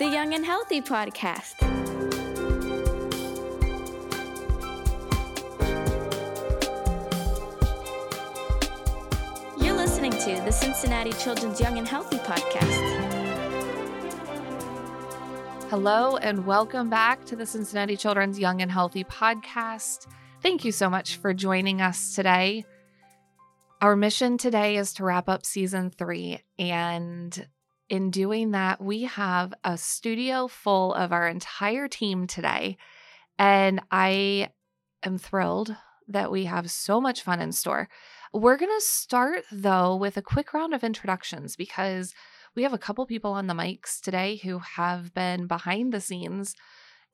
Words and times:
the 0.00 0.08
Young 0.08 0.32
and 0.32 0.46
Healthy 0.46 0.80
podcast. 0.80 1.60
You're 9.62 9.76
listening 9.76 10.12
to 10.12 10.42
the 10.46 10.52
Cincinnati 10.52 11.12
Children's 11.12 11.60
Young 11.60 11.76
and 11.76 11.86
Healthy 11.86 12.16
podcast. 12.16 12.78
Hello, 15.68 16.16
and 16.16 16.46
welcome 16.46 16.88
back 16.88 17.26
to 17.26 17.36
the 17.36 17.44
Cincinnati 17.44 17.98
Children's 17.98 18.38
Young 18.38 18.62
and 18.62 18.72
Healthy 18.72 19.04
podcast. 19.04 20.06
Thank 20.40 20.64
you 20.64 20.72
so 20.72 20.88
much 20.88 21.16
for 21.16 21.34
joining 21.34 21.82
us 21.82 22.14
today. 22.14 22.64
Our 23.82 23.96
mission 23.96 24.38
today 24.38 24.78
is 24.78 24.94
to 24.94 25.04
wrap 25.04 25.28
up 25.28 25.44
season 25.44 25.90
three. 25.90 26.40
And 26.58 27.46
in 27.90 28.10
doing 28.10 28.52
that, 28.52 28.80
we 28.80 29.02
have 29.02 29.52
a 29.64 29.76
studio 29.76 30.46
full 30.46 30.94
of 30.94 31.12
our 31.12 31.28
entire 31.28 31.88
team 31.88 32.28
today. 32.28 32.78
And 33.36 33.80
I 33.90 34.50
am 35.02 35.18
thrilled 35.18 35.74
that 36.06 36.30
we 36.30 36.44
have 36.44 36.70
so 36.70 37.00
much 37.00 37.22
fun 37.22 37.40
in 37.40 37.50
store. 37.50 37.88
We're 38.32 38.56
going 38.56 38.70
to 38.70 38.86
start, 38.86 39.44
though, 39.50 39.96
with 39.96 40.16
a 40.16 40.22
quick 40.22 40.54
round 40.54 40.72
of 40.72 40.84
introductions 40.84 41.56
because 41.56 42.14
we 42.54 42.62
have 42.62 42.72
a 42.72 42.78
couple 42.78 43.04
people 43.06 43.32
on 43.32 43.48
the 43.48 43.54
mics 43.54 44.00
today 44.00 44.36
who 44.36 44.60
have 44.60 45.12
been 45.12 45.48
behind 45.48 45.92
the 45.92 46.00
scenes 46.00 46.54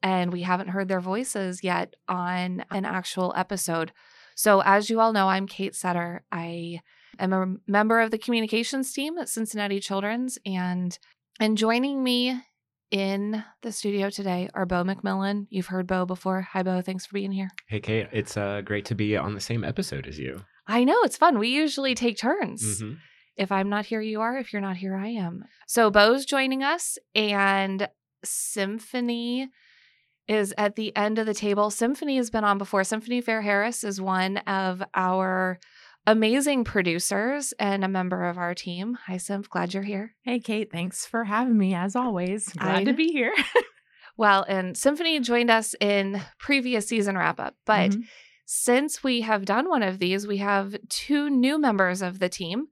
and 0.02 0.30
we 0.30 0.42
haven't 0.42 0.68
heard 0.68 0.88
their 0.88 1.00
voices 1.00 1.64
yet 1.64 1.96
on 2.06 2.64
an 2.70 2.84
actual 2.84 3.32
episode. 3.34 3.92
So, 4.34 4.60
as 4.60 4.90
you 4.90 5.00
all 5.00 5.14
know, 5.14 5.28
I'm 5.28 5.46
Kate 5.46 5.74
Setter. 5.74 6.22
I 6.30 6.82
am 7.18 7.32
a 7.32 7.56
member 7.66 8.00
of 8.00 8.10
the 8.10 8.18
communications 8.18 8.92
team 8.92 9.18
at 9.18 9.28
Cincinnati 9.28 9.80
Children's, 9.80 10.38
and 10.44 10.98
and 11.38 11.58
joining 11.58 12.02
me 12.02 12.40
in 12.90 13.44
the 13.62 13.72
studio 13.72 14.10
today 14.10 14.48
are 14.54 14.66
Bo 14.66 14.84
McMillan. 14.84 15.46
You've 15.50 15.66
heard 15.66 15.86
Bo 15.86 16.06
before. 16.06 16.42
Hi, 16.42 16.62
Bo. 16.62 16.80
Thanks 16.80 17.06
for 17.06 17.14
being 17.14 17.32
here. 17.32 17.50
Hey, 17.68 17.80
Kate. 17.80 18.08
It's 18.12 18.36
uh, 18.36 18.62
great 18.64 18.84
to 18.86 18.94
be 18.94 19.16
on 19.16 19.34
the 19.34 19.40
same 19.40 19.64
episode 19.64 20.06
as 20.06 20.18
you. 20.18 20.44
I 20.66 20.84
know 20.84 21.02
it's 21.02 21.16
fun. 21.16 21.38
We 21.38 21.48
usually 21.48 21.94
take 21.94 22.18
turns. 22.18 22.82
Mm-hmm. 22.82 22.94
If 23.36 23.52
I'm 23.52 23.68
not 23.68 23.86
here, 23.86 24.00
you 24.00 24.20
are. 24.20 24.36
If 24.36 24.52
you're 24.52 24.62
not 24.62 24.76
here, 24.76 24.96
I 24.96 25.08
am. 25.08 25.44
So 25.66 25.90
Bo's 25.90 26.24
joining 26.24 26.62
us, 26.62 26.98
and 27.14 27.88
Symphony 28.24 29.48
is 30.26 30.54
at 30.58 30.76
the 30.76 30.96
end 30.96 31.18
of 31.18 31.26
the 31.26 31.34
table. 31.34 31.70
Symphony 31.70 32.16
has 32.16 32.30
been 32.30 32.44
on 32.44 32.58
before. 32.58 32.82
Symphony 32.82 33.20
Fair 33.20 33.42
Harris 33.42 33.84
is 33.84 34.00
one 34.00 34.38
of 34.38 34.82
our 34.94 35.58
amazing 36.06 36.64
producers 36.64 37.52
and 37.58 37.84
a 37.84 37.88
member 37.88 38.24
of 38.24 38.38
our 38.38 38.54
team. 38.54 38.96
Hi, 39.06 39.16
Symph. 39.16 39.48
Glad 39.50 39.74
you're 39.74 39.82
here. 39.82 40.14
Hey, 40.22 40.40
Kate. 40.40 40.70
Thanks 40.70 41.04
for 41.06 41.24
having 41.24 41.58
me, 41.58 41.74
as 41.74 41.96
always. 41.96 42.48
Glad 42.50 42.76
I- 42.76 42.84
to 42.84 42.92
be 42.92 43.12
here. 43.12 43.34
Well, 44.18 44.46
and 44.48 44.78
Symphony 44.78 45.20
joined 45.20 45.50
us 45.50 45.74
in 45.78 46.22
previous 46.38 46.86
season 46.88 47.18
wrap 47.18 47.38
up, 47.38 47.54
but 47.66 47.90
Mhm. 47.90 48.04
since 48.46 49.04
we 49.04 49.20
have 49.20 49.44
done 49.44 49.68
one 49.68 49.82
of 49.82 49.98
these, 49.98 50.26
we 50.26 50.38
have 50.38 50.74
two 50.88 51.28
new 51.28 51.58
members 51.58 52.00
of 52.00 52.18
the 52.18 52.30
team. 52.30 52.68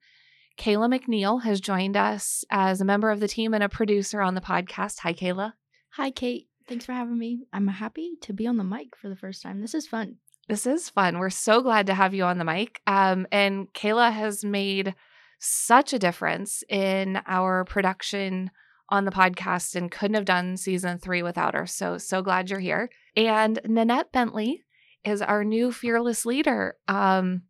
Kayla 0.57 0.89
McNeil 0.99 1.43
has 1.43 1.61
joined 1.61 1.99
us 1.99 2.45
as 2.51 2.81
a 2.81 2.85
member 2.87 3.11
of 3.11 3.21
the 3.21 3.29
team 3.29 3.53
and 3.53 3.63
a 3.63 3.69
producer 3.69 4.23
on 4.23 4.35
the 4.35 4.41
podcast. 4.41 5.01
Hi, 5.01 5.13
Kayla. 5.13 5.53
Hi, 5.97 6.11
Kate. 6.11 6.49
Thanks 6.67 6.87
for 6.87 6.93
having 6.95 7.19
me. 7.19 7.45
I'm 7.53 7.69
happy 7.69 8.13
to 8.23 8.33
be 8.33 8.47
on 8.47 8.57
the 8.57 8.65
mic 8.65 8.97
for 8.97 9.11
the 9.11 9.17
first 9.17 9.43
time. 9.43 9.61
This 9.61 9.75
is 9.75 9.87
fun. 9.87 10.17
This 10.49 10.67
is 10.67 10.91
fun. 10.91 11.19
We're 11.19 11.31
so 11.31 11.63
glad 11.63 11.87
to 11.87 11.95
have 11.95 12.15
you 12.15 12.25
on 12.25 12.39
the 12.39 12.45
mic. 12.45 12.81
Um, 12.87 13.27
and 13.33 13.73
Kayla 13.73 14.13
has 14.13 14.45
made 14.45 14.95
such 15.39 15.93
a 15.93 15.99
difference 15.99 16.63
in 16.69 17.21
our 17.27 17.65
production 17.65 18.51
on 18.91 19.05
the 19.05 19.11
podcast 19.11 19.75
and 19.75 19.91
couldn't 19.91 20.15
have 20.15 20.25
done 20.25 20.57
season 20.57 20.99
three 20.99 21.23
without 21.23 21.55
her. 21.55 21.67
So, 21.67 21.99
so 21.99 22.23
glad 22.23 22.51
you're 22.51 22.61
here. 22.61 22.91
And 23.17 23.59
Nanette 23.65 24.13
Bentley 24.13 24.63
is 25.05 25.23
our 25.23 25.45
new 25.45 25.73
fearless 25.73 26.27
leader 26.27 26.77
um, 26.89 27.43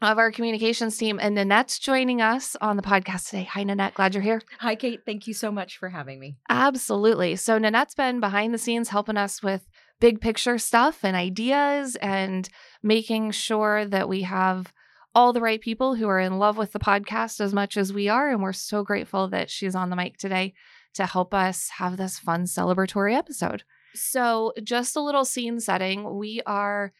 of 0.00 0.18
our 0.18 0.30
communications 0.30 0.96
team. 0.96 1.18
And 1.20 1.36
Nanette's 1.36 1.78
joining 1.78 2.22
us 2.22 2.56
on 2.60 2.76
the 2.76 2.82
podcast 2.82 3.30
today. 3.30 3.44
Hi, 3.44 3.64
Nanette. 3.64 3.94
Glad 3.94 4.14
you're 4.14 4.22
here. 4.22 4.40
Hi, 4.60 4.76
Kate. 4.76 5.00
Thank 5.04 5.26
you 5.26 5.34
so 5.34 5.50
much 5.50 5.76
for 5.76 5.88
having 5.88 6.20
me. 6.20 6.36
Absolutely. 6.48 7.36
So 7.36 7.58
Nanette's 7.58 7.94
been 7.94 8.20
behind 8.20 8.54
the 8.54 8.58
scenes 8.58 8.88
helping 8.88 9.16
us 9.16 9.42
with 9.42 9.66
big 10.00 10.20
picture 10.20 10.58
stuff 10.58 11.04
and 11.04 11.16
ideas 11.16 11.96
and 11.96 12.48
making 12.82 13.30
sure 13.32 13.84
that 13.84 14.08
we 14.08 14.22
have 14.22 14.72
all 15.14 15.32
the 15.32 15.40
right 15.40 15.60
people 15.60 15.94
who 15.94 16.06
are 16.08 16.20
in 16.20 16.38
love 16.38 16.56
with 16.56 16.72
the 16.72 16.78
podcast 16.78 17.40
as 17.40 17.52
much 17.52 17.76
as 17.76 17.92
we 17.92 18.08
are. 18.08 18.30
And 18.30 18.42
we're 18.42 18.52
so 18.52 18.84
grateful 18.84 19.28
that 19.28 19.50
she's 19.50 19.74
on 19.74 19.90
the 19.90 19.96
mic 19.96 20.16
today 20.16 20.54
to 20.94 21.06
help 21.06 21.34
us 21.34 21.70
have 21.78 21.96
this 21.96 22.18
fun 22.18 22.44
celebratory 22.44 23.14
episode. 23.14 23.64
So, 23.94 24.52
just 24.62 24.96
a 24.96 25.00
little 25.00 25.24
scene 25.24 25.60
setting. 25.60 26.18
We 26.18 26.42
are 26.46 26.92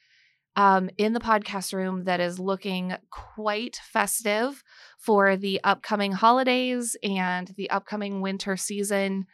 um, 0.57 0.91
in 0.99 1.13
the 1.13 1.21
podcast 1.21 1.73
room 1.73 2.05
that 2.05 2.19
is 2.19 2.41
looking 2.41 2.95
quite 3.11 3.77
festive 3.77 4.65
for 4.99 5.37
the 5.37 5.61
upcoming 5.63 6.13
holidays 6.13 6.97
and 7.03 7.47
the 7.57 7.71
upcoming 7.71 8.21
winter 8.21 8.57
season. 8.57 9.27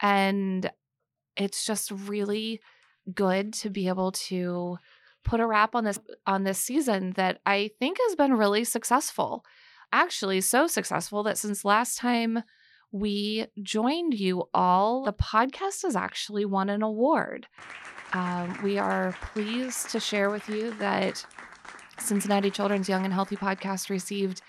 And 0.00 0.70
it's 1.36 1.66
just 1.66 1.90
really 1.90 2.60
good 3.12 3.52
to 3.54 3.70
be 3.70 3.88
able 3.88 4.12
to 4.12 4.78
put 5.24 5.40
a 5.40 5.46
wrap 5.46 5.74
on 5.74 5.84
this 5.84 5.98
on 6.26 6.44
this 6.44 6.58
season 6.58 7.12
that 7.16 7.40
I 7.46 7.70
think 7.78 7.98
has 8.06 8.14
been 8.14 8.34
really 8.34 8.64
successful. 8.64 9.44
Actually, 9.92 10.40
so 10.40 10.66
successful 10.66 11.22
that 11.24 11.38
since 11.38 11.64
last 11.64 11.98
time 11.98 12.42
we 12.92 13.46
joined 13.62 14.14
you 14.14 14.48
all, 14.54 15.04
the 15.04 15.12
podcast 15.12 15.82
has 15.82 15.96
actually 15.96 16.44
won 16.44 16.68
an 16.68 16.82
award. 16.82 17.46
Um, 18.12 18.56
we 18.62 18.78
are 18.78 19.16
pleased 19.20 19.90
to 19.90 20.00
share 20.00 20.30
with 20.30 20.48
you 20.48 20.70
that 20.78 21.26
Cincinnati 21.98 22.50
Children's 22.50 22.88
Young 22.88 23.04
and 23.04 23.12
Healthy 23.12 23.36
podcast 23.36 23.90
received 23.90 24.42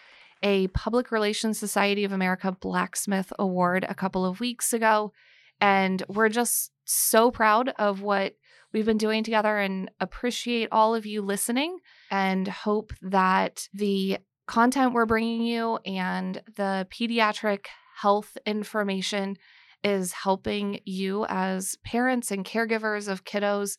a 0.44 0.68
Public 0.68 1.12
Relations 1.12 1.58
Society 1.58 2.04
of 2.04 2.12
America 2.12 2.52
Blacksmith 2.52 3.32
Award 3.40 3.86
a 3.88 3.96
couple 3.96 4.26
of 4.26 4.40
weeks 4.40 4.74
ago. 4.74 5.12
And 5.60 6.04
we're 6.08 6.30
just 6.30 6.72
so 6.86 7.32
proud 7.32 7.70
of 7.80 8.02
what 8.02 8.36
we've 8.75 8.86
been 8.86 8.97
doing 8.97 9.24
together 9.24 9.58
and 9.58 9.90
appreciate 10.02 10.68
all 10.69 10.94
of 10.94 11.06
you 11.06 11.22
listening 11.22 11.78
and 12.12 12.46
hope 12.46 12.91
that 13.02 13.69
the 13.74 14.18
content 14.47 14.91
we're 14.91 15.06
bringing 15.06 15.44
you 15.44 15.80
and 15.86 16.41
the 16.58 16.86
pediatric 16.91 17.68
health 17.96 18.38
information 18.46 19.38
is 19.81 20.12
helping 20.12 20.81
you 20.84 21.25
as 21.30 21.78
parents 21.86 22.31
and 22.31 22.44
caregivers 22.44 23.08
of 23.08 23.24
kiddos 23.24 23.78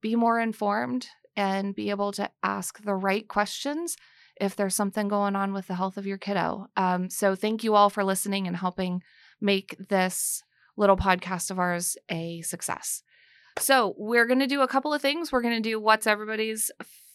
be 0.00 0.16
more 0.16 0.40
informed 0.40 1.06
and 1.36 1.76
be 1.76 1.90
able 1.90 2.10
to 2.10 2.28
ask 2.42 2.82
the 2.82 2.96
right 2.96 3.28
questions 3.28 3.96
if 4.40 4.56
there's 4.56 4.74
something 4.74 5.06
going 5.06 5.36
on 5.36 5.52
with 5.52 5.68
the 5.68 5.76
health 5.76 5.96
of 5.96 6.04
your 6.04 6.18
kiddo. 6.18 6.66
Um, 6.76 7.08
so, 7.10 7.36
thank 7.36 7.62
you 7.62 7.76
all 7.76 7.90
for 7.90 8.02
listening 8.02 8.48
and 8.48 8.56
helping 8.56 9.02
make 9.40 9.76
this 9.88 10.42
little 10.76 10.96
podcast 10.96 11.52
of 11.52 11.60
ours 11.60 11.96
a 12.10 12.42
success. 12.42 13.04
So, 13.58 13.94
we're 13.96 14.26
going 14.26 14.40
to 14.40 14.46
do 14.46 14.62
a 14.62 14.68
couple 14.68 14.94
of 14.94 15.02
things. 15.02 15.30
We're 15.30 15.42
going 15.42 15.62
to 15.62 15.68
do 15.68 15.78
what's 15.78 16.06
everybody's 16.06 16.70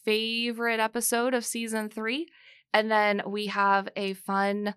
favorite 0.05 0.79
episode 0.79 1.33
of 1.33 1.45
season 1.45 1.89
three. 1.89 2.27
And 2.73 2.91
then 2.91 3.21
we 3.25 3.47
have 3.47 3.89
a 3.95 4.13
fun 4.13 4.75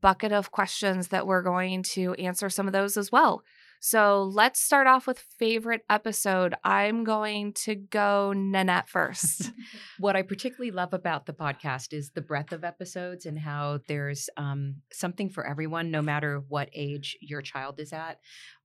bucket 0.00 0.32
of 0.32 0.50
questions 0.50 1.08
that 1.08 1.26
we're 1.26 1.42
going 1.42 1.82
to 1.82 2.14
answer 2.14 2.48
some 2.48 2.66
of 2.66 2.72
those 2.72 2.96
as 2.96 3.10
well. 3.10 3.42
So 3.82 4.30
let's 4.34 4.60
start 4.60 4.86
off 4.86 5.06
with 5.06 5.18
favorite 5.38 5.80
episode. 5.88 6.54
I'm 6.62 7.02
going 7.02 7.54
to 7.64 7.74
go 7.74 8.34
Nanette 8.36 8.88
first. 8.88 9.50
What 9.98 10.16
I 10.16 10.22
particularly 10.22 10.70
love 10.70 10.94
about 10.94 11.26
the 11.26 11.34
podcast 11.34 11.92
is 11.92 12.10
the 12.10 12.22
breadth 12.22 12.52
of 12.52 12.64
episodes 12.64 13.26
and 13.26 13.38
how 13.38 13.80
there's 13.86 14.30
um, 14.36 14.76
something 14.90 15.28
for 15.28 15.46
everyone, 15.46 15.90
no 15.90 16.00
matter 16.00 16.42
what 16.48 16.70
age 16.72 17.18
your 17.20 17.42
child 17.42 17.78
is 17.80 17.92
at. 17.92 18.18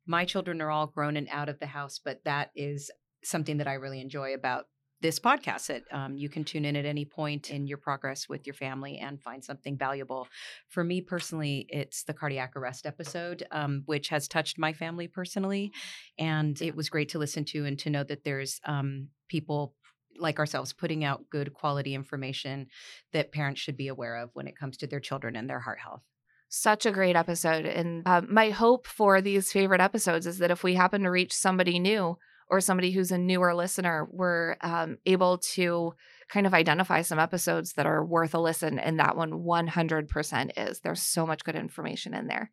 My 0.08 0.24
children 0.24 0.62
are 0.62 0.72
all 0.72 0.88
grown 0.88 1.18
and 1.18 1.28
out 1.30 1.50
of 1.50 1.60
the 1.60 1.66
house, 1.66 2.00
but 2.04 2.24
that 2.24 2.52
is 2.56 2.90
something 3.24 3.58
that 3.58 3.68
I 3.68 3.74
really 3.74 4.00
enjoy 4.00 4.34
about 4.34 4.66
this 5.02 5.20
podcast 5.20 5.68
that 5.68 5.84
um, 5.92 6.18
you 6.18 6.30
can 6.30 6.44
tune 6.44 6.66
in 6.66 6.76
at 6.76 6.86
any 6.86 7.06
point 7.06 7.52
in 7.52 7.68
your 7.68 7.78
progress 7.78 8.28
with 8.30 8.48
your 8.48 8.54
family 8.54 8.98
and 8.98 9.22
find 9.22 9.44
something 9.44 9.78
valuable. 9.78 10.28
For 10.70 10.84
me 10.84 11.02
personally, 11.02 11.68
it's 11.70 12.04
the 12.04 12.14
cardiac 12.14 12.56
arrest 12.56 12.86
episode, 12.86 13.44
um, 13.52 13.84
which 13.86 14.10
has 14.10 14.28
touched 14.28 14.58
my 14.58 14.74
family 14.74 15.08
personally. 15.08 15.72
And 16.18 16.60
it 16.62 16.76
was 16.76 16.90
great 16.90 17.10
to 17.10 17.20
listen 17.20 17.46
to 17.46 17.66
and 17.66 17.78
to 17.80 17.90
know 17.90 18.04
that 18.04 18.24
there's 18.24 18.60
um, 18.66 19.10
people 19.28 19.76
like 20.18 20.40
ourselves 20.40 20.74
putting 20.74 21.04
out 21.04 21.30
good 21.30 21.54
quality 21.54 21.94
information 21.94 22.68
that 23.12 23.32
parents 23.32 23.60
should 23.60 23.78
be 23.78 23.90
aware 23.90 24.16
of 24.16 24.30
when 24.34 24.48
it 24.48 24.58
comes 24.58 24.78
to 24.78 24.88
their 24.88 25.00
children 25.00 25.36
and 25.36 25.50
their 25.50 25.60
heart 25.60 25.80
health. 25.80 26.02
Such 26.48 26.86
a 26.86 26.92
great 26.92 27.16
episode. 27.16 27.66
And 27.66 28.04
uh, 28.06 28.22
my 28.30 28.52
hope 28.52 28.88
for 28.88 29.20
these 29.20 29.52
favorite 29.52 29.82
episodes 29.82 30.26
is 30.26 30.38
that 30.38 30.52
if 30.52 30.64
we 30.64 30.76
happen 30.76 31.04
to 31.04 31.12
reach 31.12 31.34
somebody 31.34 31.80
new 31.80 32.18
or 32.48 32.62
somebody 32.62 32.92
who's 32.92 33.12
a 33.12 33.18
newer 33.18 33.54
listener, 33.54 34.08
we're 34.12 34.56
um, 34.62 34.98
able 35.06 35.40
to 35.40 35.94
kind 36.30 36.46
of 36.46 36.54
identify 36.54 37.02
some 37.02 37.20
episodes 37.20 37.74
that 37.74 37.86
are 37.86 38.06
worth 38.06 38.34
a 38.34 38.40
listen. 38.40 38.80
And 38.80 39.00
that 39.00 39.18
one 39.18 39.32
100% 39.32 40.52
is. 40.58 40.80
There's 40.80 41.02
so 41.02 41.26
much 41.26 41.44
good 41.44 41.56
information 41.56 42.14
in 42.14 42.28
there. 42.28 42.52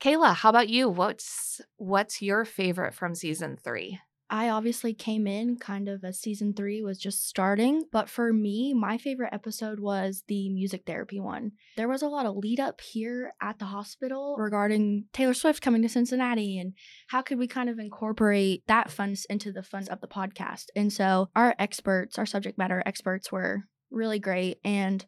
Kayla, 0.00 0.34
how 0.34 0.50
about 0.50 0.68
you? 0.68 0.88
What's 0.88 1.60
what's 1.76 2.20
your 2.20 2.44
favorite 2.44 2.94
from 2.94 3.14
season 3.14 3.56
three? 3.56 4.00
I 4.30 4.48
obviously 4.48 4.94
came 4.94 5.26
in 5.26 5.58
kind 5.58 5.88
of 5.88 6.02
as 6.02 6.18
season 6.18 6.54
three 6.54 6.82
was 6.82 6.98
just 6.98 7.28
starting, 7.28 7.84
but 7.92 8.08
for 8.08 8.32
me, 8.32 8.72
my 8.72 8.96
favorite 8.96 9.32
episode 9.32 9.80
was 9.80 10.24
the 10.28 10.48
music 10.48 10.84
therapy 10.86 11.20
one. 11.20 11.52
There 11.76 11.88
was 11.88 12.02
a 12.02 12.08
lot 12.08 12.26
of 12.26 12.36
lead 12.36 12.58
up 12.58 12.80
here 12.80 13.34
at 13.42 13.58
the 13.58 13.66
hospital 13.66 14.36
regarding 14.38 15.04
Taylor 15.12 15.34
Swift 15.34 15.60
coming 15.62 15.82
to 15.82 15.88
Cincinnati 15.88 16.58
and 16.58 16.72
how 17.08 17.22
could 17.22 17.38
we 17.38 17.46
kind 17.46 17.68
of 17.68 17.78
incorporate 17.78 18.66
that 18.66 18.90
funds 18.90 19.26
into 19.28 19.52
the 19.52 19.62
funds 19.62 19.88
of 19.88 20.00
the 20.00 20.08
podcast. 20.08 20.66
And 20.74 20.92
so 20.92 21.28
our 21.36 21.54
experts, 21.58 22.18
our 22.18 22.26
subject 22.26 22.56
matter 22.56 22.82
experts, 22.86 23.30
were 23.30 23.64
really 23.90 24.18
great. 24.18 24.58
And 24.64 25.04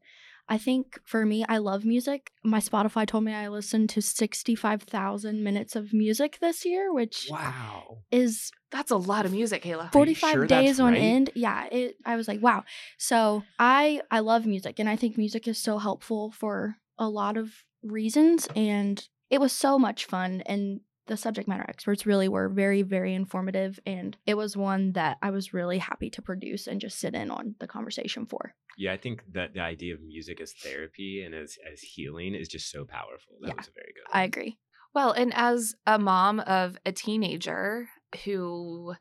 I 0.49 0.59
think 0.59 1.01
for 1.05 1.27
me, 1.27 1.45
I 1.49 1.59
love 1.59 1.85
music. 1.85 2.31
My 2.45 2.61
Spotify 2.61 3.07
told 3.07 3.25
me 3.25 3.35
I 3.35 3.49
listened 3.49 3.91
to 3.91 4.03
65,000 4.03 5.43
minutes 5.43 5.75
of 5.77 5.93
music 5.93 6.39
this 6.41 6.65
year, 6.65 6.93
which 6.93 7.29
Wow. 7.31 7.99
is 8.11 8.53
That's 8.71 8.91
a 8.91 8.97
lot 8.97 9.27
of 9.27 9.33
music, 9.33 9.63
Kayla. 9.63 9.93
45 9.93 10.33
sure 10.33 10.47
days 10.47 10.79
on 10.81 10.93
right? 10.93 11.03
end. 11.03 11.31
Yeah, 11.35 11.67
it 11.71 11.97
I 12.05 12.17
was 12.17 12.29
like, 12.29 12.41
wow. 12.43 12.65
So, 12.99 13.43
I 13.59 14.01
I 14.11 14.21
love 14.21 14.47
music 14.47 14.79
and 14.79 14.89
I 14.89 14.97
think 14.97 15.19
music 15.19 15.49
is 15.49 15.59
so 15.59 15.79
helpful 15.79 16.31
for 16.31 16.77
a 16.99 17.09
lot 17.09 17.37
of 17.37 17.53
reasons 17.83 18.49
and 18.57 19.07
it 19.31 19.41
was 19.41 19.53
so 19.53 19.79
much 19.79 20.05
fun 20.07 20.43
and 20.47 20.81
the 21.07 21.17
subject 21.17 21.49
matter 21.49 21.65
experts 21.69 22.07
really 22.07 22.29
were 22.29 22.49
very 22.49 22.83
very 22.83 23.15
informative 23.15 23.79
and 23.87 24.17
it 24.27 24.35
was 24.35 24.57
one 24.57 24.93
that 24.93 25.19
I 25.23 25.31
was 25.31 25.55
really 25.55 25.79
happy 25.79 26.11
to 26.11 26.23
produce 26.23 26.67
and 26.67 26.81
just 26.81 26.99
sit 26.99 27.15
in 27.15 27.31
on 27.31 27.55
the 27.61 27.67
conversation 27.67 28.27
for. 28.27 28.55
Yeah, 28.77 28.93
I 28.93 28.97
think 28.97 29.23
that 29.33 29.55
the 29.55 29.61
idea 29.61 29.95
of 29.95 30.03
music 30.03 30.41
as 30.41 30.53
therapy 30.53 31.23
and 31.25 31.35
as 31.35 31.57
as 31.73 31.81
healing 31.81 32.35
is 32.35 32.49
just 32.49 32.71
so 32.71 32.85
powerful. 32.85 33.37
That 33.41 33.49
Yeah, 33.49 33.55
was 33.57 33.69
a 33.69 33.73
very 33.73 33.93
good. 33.95 34.05
I 34.13 34.25
agree. 34.25 34.59
Well, 34.95 35.13
and 35.13 35.33
as 35.35 35.75
a 35.87 35.99
mom 35.99 36.41
of 36.41 36.79
a 36.87 36.93
teenager 36.93 37.89
who 38.25 38.95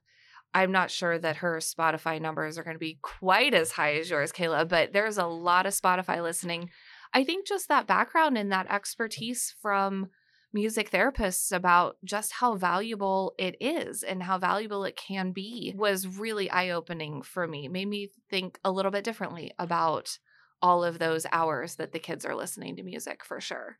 I'm 0.54 0.72
not 0.72 0.90
sure 0.90 1.20
that 1.20 1.38
her 1.38 1.58
Spotify 1.58 2.22
numbers 2.22 2.58
are 2.58 2.64
going 2.64 2.76
to 2.76 2.80
be 2.80 3.00
quite 3.02 3.54
as 3.54 3.72
high 3.74 3.96
as 3.96 4.10
yours, 4.10 4.32
Kayla, 4.32 4.68
but 4.68 4.94
there's 4.94 5.18
a 5.18 5.26
lot 5.26 5.66
of 5.66 5.74
Spotify 5.74 6.22
listening. 6.22 6.70
I 7.14 7.26
think 7.26 7.46
just 7.46 7.68
that 7.68 7.88
background 7.88 8.38
and 8.38 8.52
that 8.52 8.72
expertise 8.72 9.54
from 9.62 10.08
music 10.56 10.90
therapists 10.90 11.52
about 11.52 11.98
just 12.04 12.32
how 12.32 12.56
valuable 12.56 13.36
it 13.38 13.58
is 13.60 14.04
and 14.04 14.24
how 14.24 14.40
valuable 14.40 14.86
it 14.86 14.96
can 14.96 15.32
be 15.34 15.74
was 15.76 16.08
really 16.08 16.50
eye 16.50 16.70
opening 16.70 17.22
for 17.22 17.46
me. 17.46 17.68
Made 17.68 17.90
me 17.90 18.10
think 18.30 18.58
a 18.64 18.72
little 18.72 18.90
bit 18.90 19.04
differently 19.04 19.52
about 19.60 20.18
all 20.62 20.84
of 20.84 20.98
those 20.98 21.28
hours 21.34 21.76
that 21.76 21.92
the 21.92 22.00
kids 22.00 22.26
are 22.26 22.34
listening 22.34 22.78
to 22.78 22.84
music 22.84 23.26
for 23.26 23.42
sure. 23.42 23.80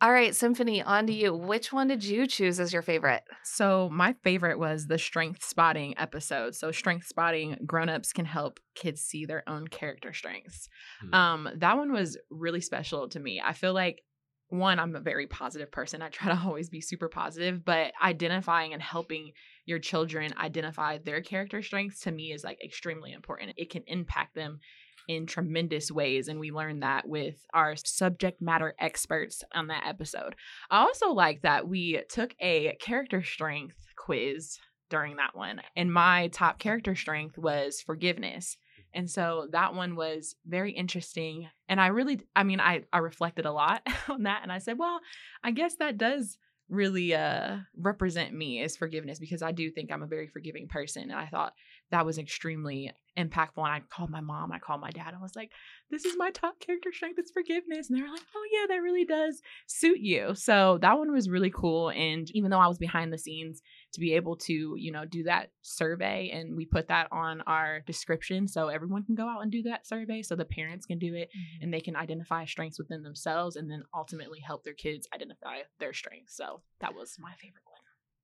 All 0.00 0.12
right, 0.12 0.34
Symphony, 0.34 0.80
on 0.80 1.08
to 1.08 1.12
you. 1.12 1.34
Which 1.34 1.72
one 1.72 1.88
did 1.88 2.04
you 2.04 2.26
choose 2.26 2.58
as 2.58 2.72
your 2.72 2.82
favorite? 2.82 3.24
So 3.42 3.90
my 3.92 4.14
favorite 4.22 4.58
was 4.58 4.86
the 4.86 4.96
strength 4.96 5.44
spotting 5.44 5.98
episode. 5.98 6.54
So 6.54 6.70
strength 6.70 7.06
spotting, 7.06 7.58
grown-ups 7.66 8.12
can 8.12 8.24
help 8.24 8.60
kids 8.76 9.02
see 9.02 9.26
their 9.26 9.42
own 9.48 9.66
character 9.66 10.14
strengths. 10.14 10.68
Hmm. 11.00 11.14
Um, 11.14 11.48
that 11.56 11.76
one 11.76 11.92
was 11.92 12.16
really 12.30 12.60
special 12.60 13.08
to 13.08 13.20
me. 13.20 13.42
I 13.44 13.52
feel 13.52 13.74
like 13.74 14.02
one, 14.48 14.78
I'm 14.78 14.96
a 14.96 15.00
very 15.00 15.26
positive 15.26 15.70
person. 15.70 16.02
I 16.02 16.08
try 16.08 16.34
to 16.34 16.40
always 16.44 16.68
be 16.68 16.80
super 16.80 17.08
positive, 17.08 17.64
but 17.64 17.92
identifying 18.02 18.72
and 18.72 18.82
helping 18.82 19.32
your 19.66 19.78
children 19.78 20.32
identify 20.38 20.98
their 20.98 21.20
character 21.20 21.62
strengths 21.62 22.00
to 22.00 22.10
me 22.10 22.32
is 22.32 22.44
like 22.44 22.62
extremely 22.64 23.12
important. 23.12 23.52
It 23.56 23.70
can 23.70 23.82
impact 23.86 24.34
them 24.34 24.60
in 25.08 25.26
tremendous 25.26 25.90
ways. 25.90 26.28
And 26.28 26.38
we 26.38 26.52
learned 26.52 26.82
that 26.82 27.08
with 27.08 27.36
our 27.54 27.74
subject 27.76 28.42
matter 28.42 28.74
experts 28.78 29.42
on 29.54 29.68
that 29.68 29.84
episode. 29.86 30.36
I 30.70 30.80
also 30.80 31.12
like 31.12 31.42
that 31.42 31.66
we 31.66 32.02
took 32.10 32.34
a 32.40 32.76
character 32.80 33.22
strength 33.22 33.76
quiz 33.96 34.58
during 34.90 35.16
that 35.16 35.34
one. 35.34 35.60
And 35.76 35.92
my 35.92 36.28
top 36.28 36.58
character 36.58 36.94
strength 36.94 37.38
was 37.38 37.80
forgiveness. 37.80 38.58
And 38.94 39.10
so 39.10 39.48
that 39.52 39.74
one 39.74 39.96
was 39.96 40.34
very 40.46 40.72
interesting. 40.72 41.48
And 41.68 41.80
I 41.80 41.88
really, 41.88 42.20
I 42.34 42.42
mean, 42.42 42.60
I, 42.60 42.84
I 42.92 42.98
reflected 42.98 43.46
a 43.46 43.52
lot 43.52 43.86
on 44.08 44.24
that. 44.24 44.40
And 44.42 44.52
I 44.52 44.58
said, 44.58 44.78
well, 44.78 45.00
I 45.42 45.50
guess 45.50 45.76
that 45.76 45.98
does 45.98 46.38
really 46.70 47.14
uh 47.14 47.56
represent 47.78 48.34
me 48.34 48.62
as 48.62 48.76
forgiveness 48.76 49.18
because 49.18 49.40
I 49.40 49.52
do 49.52 49.70
think 49.70 49.90
I'm 49.90 50.02
a 50.02 50.06
very 50.06 50.28
forgiving 50.28 50.68
person. 50.68 51.04
And 51.04 51.14
I 51.18 51.26
thought 51.26 51.54
that 51.90 52.06
was 52.06 52.18
extremely 52.18 52.92
impactful. 53.18 53.56
And 53.56 53.66
I 53.66 53.80
called 53.90 54.10
my 54.10 54.20
mom, 54.20 54.52
I 54.52 54.58
called 54.58 54.80
my 54.80 54.90
dad, 54.90 55.14
I 55.14 55.20
was 55.20 55.34
like, 55.34 55.50
this 55.90 56.04
is 56.04 56.16
my 56.16 56.30
top 56.30 56.60
character 56.60 56.92
strength, 56.92 57.18
it's 57.18 57.32
forgiveness. 57.32 57.88
And 57.88 57.98
they 57.98 58.02
were 58.02 58.10
like, 58.10 58.22
oh 58.34 58.46
yeah, 58.52 58.66
that 58.68 58.82
really 58.82 59.04
does 59.04 59.40
suit 59.66 59.98
you. 59.98 60.34
So 60.34 60.78
that 60.82 60.98
one 60.98 61.12
was 61.12 61.28
really 61.28 61.50
cool. 61.50 61.90
And 61.90 62.30
even 62.32 62.50
though 62.50 62.60
I 62.60 62.68
was 62.68 62.78
behind 62.78 63.12
the 63.12 63.18
scenes, 63.18 63.60
to 63.94 64.00
be 64.00 64.14
able 64.14 64.36
to, 64.36 64.74
you 64.76 64.92
know, 64.92 65.04
do 65.04 65.24
that 65.24 65.50
survey 65.62 66.30
and 66.32 66.56
we 66.56 66.66
put 66.66 66.88
that 66.88 67.08
on 67.10 67.40
our 67.42 67.80
description 67.86 68.46
so 68.46 68.68
everyone 68.68 69.02
can 69.02 69.14
go 69.14 69.28
out 69.28 69.42
and 69.42 69.50
do 69.50 69.62
that 69.62 69.86
survey 69.86 70.22
so 70.22 70.36
the 70.36 70.44
parents 70.44 70.86
can 70.86 70.98
do 70.98 71.14
it 71.14 71.28
mm-hmm. 71.30 71.64
and 71.64 71.72
they 71.72 71.80
can 71.80 71.96
identify 71.96 72.44
strengths 72.44 72.78
within 72.78 73.02
themselves 73.02 73.56
and 73.56 73.70
then 73.70 73.82
ultimately 73.94 74.40
help 74.40 74.62
their 74.62 74.74
kids 74.74 75.08
identify 75.14 75.60
their 75.80 75.92
strengths. 75.92 76.36
So 76.36 76.60
that 76.80 76.94
was 76.94 77.16
my 77.18 77.32
favorite 77.40 77.64
one. 77.64 77.77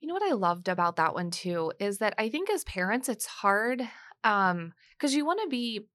You 0.04 0.08
know 0.08 0.14
what 0.16 0.30
I 0.30 0.34
loved 0.34 0.68
about 0.68 0.96
that 0.96 1.14
one 1.14 1.30
too 1.30 1.72
is 1.80 1.96
that 1.96 2.12
I 2.18 2.28
think 2.28 2.50
as 2.50 2.62
parents 2.64 3.08
it's 3.08 3.24
hard 3.24 3.80
um 4.22 4.74
because 4.92 5.14
you 5.14 5.24
want 5.24 5.40
to 5.42 5.48
be 5.48 5.86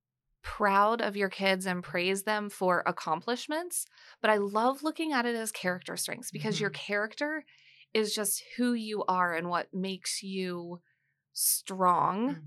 proud 0.41 0.99
of 0.99 1.15
your 1.15 1.29
kids 1.29 1.67
and 1.67 1.83
praise 1.83 2.23
them 2.23 2.49
for 2.49 2.81
accomplishments, 2.87 3.85
but 4.19 4.31
I 4.31 4.37
love 4.37 4.81
looking 4.81 5.13
at 5.13 5.27
it 5.27 5.35
as 5.35 5.51
character 5.51 5.95
strengths 5.95 6.31
because 6.31 6.59
your 6.59 6.71
character 6.71 7.45
is 7.93 8.15
just 8.15 8.41
who 8.57 8.73
you 8.73 9.03
are 9.07 9.35
and 9.35 9.47
what 9.47 9.71
makes 9.75 10.23
you 10.23 10.81
strong 11.33 12.37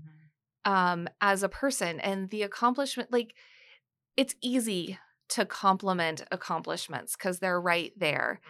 um 0.65 1.07
as 1.21 1.43
a 1.43 1.49
person 1.49 2.01
and 2.01 2.29
the 2.29 2.41
accomplishment 2.41 3.09
like 3.09 3.35
it's 4.17 4.35
easy 4.41 4.99
to 5.29 5.45
compliment 5.45 6.25
accomplishments 6.29 7.15
because 7.15 7.39
they're 7.39 7.61
right 7.61 7.93
there 7.95 8.41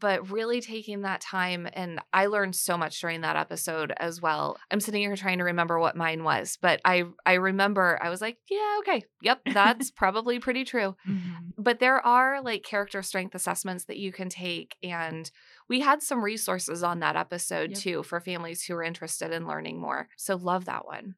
but 0.00 0.30
really 0.30 0.60
taking 0.60 1.02
that 1.02 1.20
time 1.20 1.68
and 1.72 2.00
i 2.12 2.26
learned 2.26 2.54
so 2.54 2.76
much 2.76 3.00
during 3.00 3.20
that 3.20 3.36
episode 3.36 3.92
as 3.98 4.20
well 4.20 4.56
i'm 4.70 4.80
sitting 4.80 5.00
here 5.02 5.16
trying 5.16 5.38
to 5.38 5.44
remember 5.44 5.78
what 5.78 5.96
mine 5.96 6.24
was 6.24 6.58
but 6.60 6.80
i 6.84 7.04
i 7.26 7.34
remember 7.34 7.98
i 8.02 8.10
was 8.10 8.20
like 8.20 8.38
yeah 8.50 8.76
okay 8.78 9.02
yep 9.22 9.40
that's 9.52 9.90
probably 9.96 10.38
pretty 10.38 10.64
true 10.64 10.96
mm-hmm. 11.08 11.32
but 11.58 11.78
there 11.78 12.04
are 12.06 12.42
like 12.42 12.62
character 12.62 13.02
strength 13.02 13.34
assessments 13.34 13.84
that 13.84 13.98
you 13.98 14.12
can 14.12 14.28
take 14.28 14.76
and 14.82 15.30
we 15.68 15.80
had 15.80 16.02
some 16.02 16.22
resources 16.22 16.82
on 16.82 17.00
that 17.00 17.16
episode 17.16 17.70
Yep. 17.70 17.78
too 17.78 18.02
for 18.02 18.20
families 18.20 18.62
who 18.62 18.74
are 18.74 18.82
interested 18.82 19.32
in 19.32 19.46
learning 19.46 19.80
more 19.80 20.08
so 20.16 20.36
love 20.36 20.64
that 20.66 20.86
one 20.86 21.14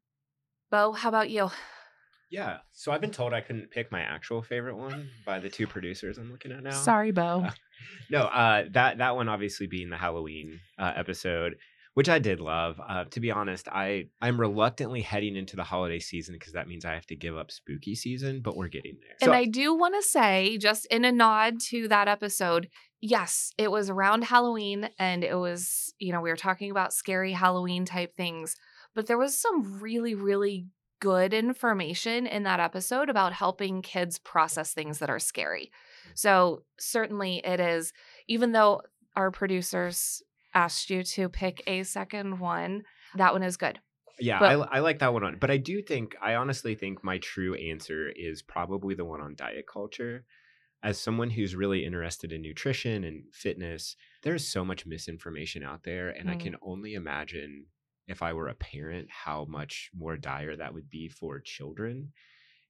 bo 0.71 0.92
how 0.92 1.09
about 1.09 1.30
you 1.30 1.50
Yeah. 2.28 2.59
So 2.73 2.90
I've 2.90 3.00
been 3.00 3.12
told 3.12 3.33
I 3.33 3.40
couldn't 3.40 3.71
pick 3.71 3.92
my 3.92 4.00
actual 4.00 4.42
favorite 4.42 4.76
one 4.76 5.11
by 5.25 5.38
the 5.38 5.49
two 5.49 5.66
producers 5.66 6.18
I'm 6.18 6.30
looking 6.33 6.50
at 6.50 6.62
now. 6.62 6.73
Sorry, 6.73 7.12
Bo. 7.12 7.45
Uh, 7.47 7.50
No, 8.11 8.23
uh, 8.23 8.64
that 8.73 8.99
that 8.99 9.16
one 9.16 9.28
obviously 9.28 9.66
being 9.66 9.90
the 9.90 9.97
Halloween 9.97 10.61
uh, 10.78 10.92
episode, 10.97 11.56
which 11.95 12.09
I 12.09 12.18
did 12.18 12.40
love. 12.40 12.80
Uh, 12.87 13.04
to 13.04 13.21
be 13.21 13.30
honest, 13.30 13.68
I 13.68 14.04
I'm 14.21 14.40
reluctantly 14.40 15.02
heading 15.02 15.37
into 15.37 15.56
the 15.56 15.64
holiday 15.64 15.99
season 15.99 16.35
because 16.35 16.52
that 16.52 16.68
means 16.68 16.85
I 16.85 16.95
have 16.95 17.06
to 17.06 17.16
give 17.16 17.37
up 17.37 17.50
spooky 17.50 17.95
season, 17.95 18.42
but 18.42 18.56
we're 18.56 18.68
getting 18.68 18.99
there. 19.00 19.16
And 19.23 19.37
I 19.37 19.47
do 19.47 19.75
want 19.75 19.95
to 19.95 20.02
say, 20.02 20.59
just 20.59 20.87
in 20.87 21.04
a 21.04 21.12
nod 21.12 21.61
to 21.68 21.88
that 21.88 22.09
episode, 22.09 22.68
yes, 23.00 23.52
it 23.59 23.71
was 23.71 23.90
around 23.90 24.25
Halloween 24.25 24.90
and 24.99 25.25
it 25.25 25.37
was, 25.37 25.95
you 25.99 26.12
know, 26.12 26.21
we 26.21 26.30
were 26.30 26.37
talking 26.37 26.71
about 26.71 26.92
scary 26.92 27.33
Halloween 27.33 27.85
type 27.85 28.16
things, 28.16 28.56
but 28.95 29.06
there 29.06 29.18
was 29.18 29.37
some 29.37 29.80
really, 29.80 30.14
really 30.14 30.66
good 31.00 31.35
information 31.35 32.26
in 32.26 32.45
that 32.45 32.61
episode 32.61 33.11
about 33.11 33.33
helping 33.33 33.83
kids 33.83 34.18
process 34.18 34.73
things 34.73 34.99
that 34.99 35.11
are 35.11 35.18
scary. 35.18 35.71
So 36.14 36.62
certainly 36.78 37.38
it 37.44 37.60
is, 37.60 37.92
even 38.28 38.52
though 38.52 38.82
our 39.14 39.30
producers 39.30 40.22
asked 40.54 40.90
you 40.90 41.02
to 41.02 41.28
pick 41.28 41.62
a 41.66 41.82
second 41.82 42.38
one, 42.38 42.82
that 43.16 43.32
one 43.32 43.42
is 43.42 43.56
good. 43.56 43.78
Yeah, 44.18 44.38
But- 44.38 44.68
I, 44.72 44.76
I 44.76 44.78
like 44.80 44.98
that 45.00 45.12
one 45.12 45.25
on. 45.25 45.38
But 45.38 45.50
I 45.50 45.58
do 45.58 45.82
think, 45.82 46.16
I 46.22 46.34
honestly 46.36 46.75
think 46.75 47.04
my 47.04 47.18
true 47.18 47.54
answer 47.54 48.08
is 48.14 48.42
probably 48.42 48.94
the 48.94 49.04
one 49.04 49.20
on 49.20 49.34
diet 49.36 49.66
culture. 49.70 50.25
As 50.82 50.98
someone 51.00 51.30
who's 51.30 51.54
really 51.56 51.84
interested 51.84 52.32
in 52.32 52.42
nutrition 52.42 53.04
and 53.04 53.25
fitness, 53.34 53.96
there's 54.22 54.46
so 54.46 54.64
much 54.64 54.86
misinformation 54.86 55.62
out 55.62 55.82
there. 55.84 56.10
And 56.10 56.30
I 56.30 56.34
Mm. 56.36 56.40
can 56.40 56.56
only 56.62 56.94
imagine 56.94 57.66
if 58.06 58.22
I 58.22 58.32
were 58.32 58.48
a 58.48 58.54
parent 58.54 59.08
how 59.10 59.44
much 59.46 59.90
more 59.94 60.16
dire 60.16 60.56
that 60.56 60.72
would 60.75 60.88
be 60.88 61.08
for 61.08 61.40
children. 61.40 62.12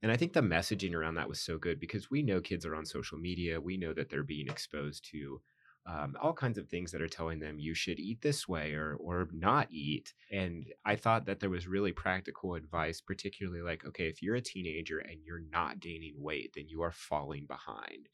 And 0.03 0.13
I 0.13 0.17
think 0.17 0.33
the 0.33 0.41
messaging 0.41 0.95
around 0.95 1.15
that 1.15 1.29
was 1.29 1.41
so 1.41 1.59
good 1.59 1.81
because 1.81 2.11
we 2.11 2.23
know 2.23 2.41
kids 2.41 2.67
are 2.67 2.77
on 2.77 2.85
social 2.85 3.19
media. 3.19 3.61
We 3.61 3.77
know 3.77 3.95
that 3.95 4.11
they're 4.11 4.23
being 4.23 4.49
exposed 4.49 5.09
to 5.13 5.41
um, 5.87 6.17
all 6.21 6.33
kinds 6.33 6.59
of 6.59 6.69
things 6.69 6.91
that 6.93 7.01
are 7.01 7.09
telling 7.09 7.39
them 7.39 7.59
you 7.59 7.73
should 7.73 8.01
eat 8.01 8.21
this 8.21 8.49
way 8.49 8.73
or 8.73 8.97
or 8.97 9.29
not 9.33 9.69
eat. 9.71 10.13
And 10.33 10.67
I 10.85 10.97
thought 10.97 11.27
that 11.27 11.41
there 11.41 11.51
was 11.51 11.69
really 11.69 11.93
practical 11.93 12.55
advice, 12.55 13.01
particularly 13.01 13.63
like, 13.63 13.85
okay, 13.87 14.09
if 14.09 14.21
you're 14.21 14.35
a 14.35 14.41
teenager 14.41 14.99
and 14.99 15.21
you're 15.25 15.43
not 15.51 15.81
gaining 15.81 16.15
weight, 16.19 16.53
then 16.57 16.69
you 16.69 16.83
are 16.83 16.93
falling 16.93 17.47
behind. 17.47 18.09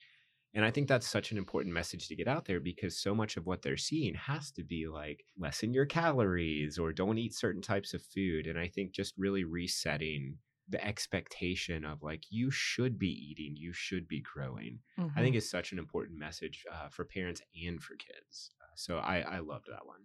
And 0.54 0.66
I 0.66 0.70
think 0.70 0.86
that's 0.86 1.08
such 1.08 1.32
an 1.32 1.38
important 1.38 1.74
message 1.74 2.08
to 2.08 2.16
get 2.16 2.28
out 2.28 2.44
there 2.44 2.60
because 2.60 2.98
so 2.98 3.14
much 3.14 3.38
of 3.38 3.46
what 3.46 3.62
they're 3.62 3.78
seeing 3.78 4.14
has 4.14 4.50
to 4.52 4.62
be 4.62 4.86
like 4.86 5.24
lessen 5.38 5.72
your 5.72 5.86
calories 5.86 6.78
or 6.78 6.92
don't 6.92 7.16
eat 7.16 7.34
certain 7.34 7.62
types 7.62 7.94
of 7.94 8.02
food. 8.02 8.46
And 8.46 8.58
I 8.58 8.68
think 8.68 8.92
just 8.92 9.14
really 9.16 9.44
resetting 9.44 10.36
the 10.72 10.84
expectation 10.84 11.84
of 11.84 12.02
like 12.02 12.24
you 12.30 12.50
should 12.50 12.98
be 12.98 13.08
eating, 13.10 13.54
you 13.56 13.72
should 13.72 14.08
be 14.08 14.20
growing. 14.20 14.80
Mm-hmm. 14.98 15.16
I 15.18 15.22
think 15.22 15.36
is 15.36 15.48
such 15.48 15.70
an 15.72 15.78
important 15.78 16.18
message 16.18 16.64
uh, 16.72 16.88
for 16.88 17.04
parents 17.04 17.40
and 17.64 17.80
for 17.80 17.94
kids. 17.94 18.50
Uh, 18.60 18.72
so 18.74 18.98
I, 18.98 19.20
I 19.20 19.38
loved 19.38 19.66
that 19.68 19.86
one. 19.86 20.00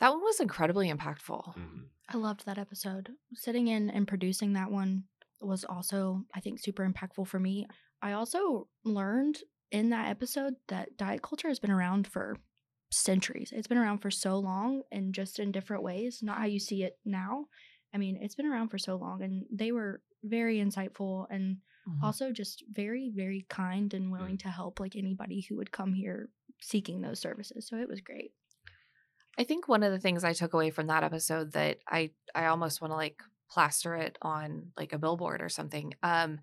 that 0.00 0.10
one 0.10 0.22
was 0.22 0.40
incredibly 0.40 0.90
impactful. 0.90 1.54
Mhm. 1.56 1.84
I 2.08 2.16
loved 2.16 2.46
that 2.46 2.58
episode. 2.58 3.10
Sitting 3.34 3.68
in 3.68 3.90
and 3.90 4.08
producing 4.08 4.52
that 4.54 4.70
one 4.70 5.04
was 5.40 5.64
also, 5.64 6.24
I 6.34 6.40
think, 6.40 6.58
super 6.58 6.88
impactful 6.88 7.26
for 7.28 7.38
me. 7.38 7.66
I 8.02 8.12
also 8.12 8.68
learned 8.84 9.38
in 9.70 9.90
that 9.90 10.08
episode 10.08 10.54
that 10.68 10.96
diet 10.96 11.22
culture 11.22 11.48
has 11.48 11.58
been 11.58 11.70
around 11.70 12.06
for 12.06 12.36
centuries. 12.92 13.52
It's 13.54 13.66
been 13.66 13.78
around 13.78 13.98
for 13.98 14.10
so 14.10 14.38
long 14.38 14.82
and 14.92 15.14
just 15.14 15.38
in 15.38 15.50
different 15.52 15.82
ways, 15.82 16.20
not 16.22 16.38
how 16.38 16.44
you 16.46 16.60
see 16.60 16.82
it 16.84 16.98
now. 17.04 17.46
I 17.94 17.98
mean, 17.98 18.18
it's 18.20 18.34
been 18.34 18.46
around 18.46 18.68
for 18.68 18.78
so 18.78 18.96
long 18.96 19.22
and 19.22 19.46
they 19.50 19.72
were 19.72 20.02
very 20.24 20.58
insightful 20.58 21.26
and 21.30 21.58
Mhm. 21.86 22.00
also 22.02 22.32
just 22.32 22.64
very, 22.70 23.10
very 23.14 23.46
kind 23.48 23.94
and 23.94 24.10
willing 24.12 24.38
to 24.38 24.48
help 24.48 24.80
like 24.80 24.96
anybody 24.96 25.42
who 25.42 25.56
would 25.56 25.72
come 25.72 25.92
here 25.94 26.30
seeking 26.60 27.00
those 27.02 27.20
services. 27.20 27.66
So 27.68 27.76
it 27.78 27.88
was 27.88 28.00
great. 28.00 28.34
I 29.36 29.44
think 29.44 29.66
one 29.66 29.82
of 29.82 29.92
the 29.92 29.98
things 29.98 30.24
I 30.24 30.32
took 30.32 30.54
away 30.54 30.70
from 30.70 30.86
that 30.86 31.04
episode 31.04 31.52
that 31.52 31.78
I 31.88 32.12
I 32.34 32.46
almost 32.46 32.80
want 32.80 32.92
to 32.92 32.96
like 32.96 33.22
plaster 33.50 33.94
it 33.96 34.16
on 34.22 34.72
like 34.76 34.92
a 34.92 34.98
billboard 34.98 35.42
or 35.42 35.48
something 35.48 35.94
um 36.02 36.40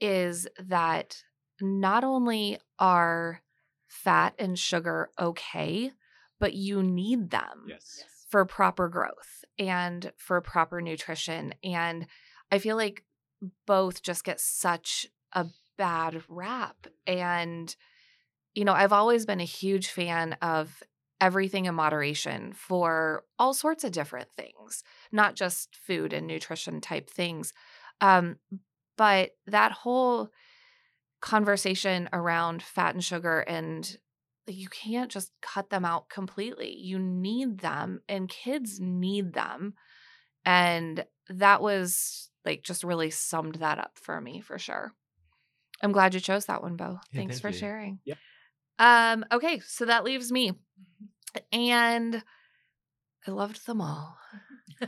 is 0.00 0.48
that 0.58 1.22
not 1.60 2.04
only 2.04 2.58
are 2.78 3.42
fat 3.88 4.34
and 4.38 4.58
sugar 4.58 5.12
okay, 5.18 5.92
but 6.40 6.54
you 6.54 6.82
need 6.82 7.30
them 7.30 7.74
Yes. 7.74 8.04
For 8.28 8.44
proper 8.44 8.88
growth 8.88 9.44
and 9.58 10.12
for 10.16 10.40
proper 10.40 10.80
nutrition. 10.80 11.54
And 11.64 12.06
I 12.50 12.58
feel 12.58 12.76
like 12.76 13.04
both 13.66 14.02
just 14.02 14.24
get 14.24 14.40
such 14.40 15.06
a 15.32 15.46
bad 15.76 16.22
rap. 16.28 16.86
And, 17.06 17.74
you 18.54 18.64
know, 18.64 18.72
I've 18.72 18.92
always 18.92 19.26
been 19.26 19.40
a 19.40 19.44
huge 19.44 19.88
fan 19.88 20.34
of 20.42 20.82
everything 21.20 21.66
in 21.66 21.74
moderation 21.74 22.52
for 22.52 23.24
all 23.38 23.54
sorts 23.54 23.82
of 23.84 23.92
different 23.92 24.28
things, 24.36 24.84
not 25.10 25.34
just 25.34 25.74
food 25.74 26.12
and 26.12 26.26
nutrition 26.26 26.80
type 26.80 27.10
things. 27.10 27.52
Um, 28.00 28.36
but 28.96 29.30
that 29.46 29.72
whole 29.72 30.30
conversation 31.20 32.08
around 32.12 32.62
fat 32.62 32.94
and 32.94 33.04
sugar 33.04 33.40
and 33.40 33.96
you 34.54 34.68
can't 34.68 35.10
just 35.10 35.32
cut 35.42 35.70
them 35.70 35.84
out 35.84 36.08
completely. 36.08 36.74
You 36.76 36.98
need 36.98 37.58
them, 37.58 38.00
and 38.08 38.28
kids 38.28 38.80
need 38.80 39.32
them. 39.32 39.74
And 40.44 41.04
that 41.28 41.60
was 41.60 42.30
like 42.44 42.62
just 42.62 42.84
really 42.84 43.10
summed 43.10 43.56
that 43.56 43.78
up 43.78 43.98
for 44.00 44.20
me 44.20 44.40
for 44.40 44.58
sure. 44.58 44.92
I'm 45.82 45.92
glad 45.92 46.14
you 46.14 46.20
chose 46.20 46.46
that 46.46 46.62
one, 46.62 46.76
Bo. 46.76 46.98
Yeah, 47.12 47.20
Thanks 47.20 47.34
thank 47.34 47.42
for 47.42 47.48
you. 47.48 47.58
sharing. 47.58 48.00
Yeah. 48.04 48.14
Um, 48.78 49.24
okay, 49.32 49.60
so 49.60 49.84
that 49.84 50.04
leaves 50.04 50.32
me. 50.32 50.52
And 51.52 52.22
I 53.26 53.30
loved 53.30 53.66
them 53.66 53.80
all. 53.80 54.16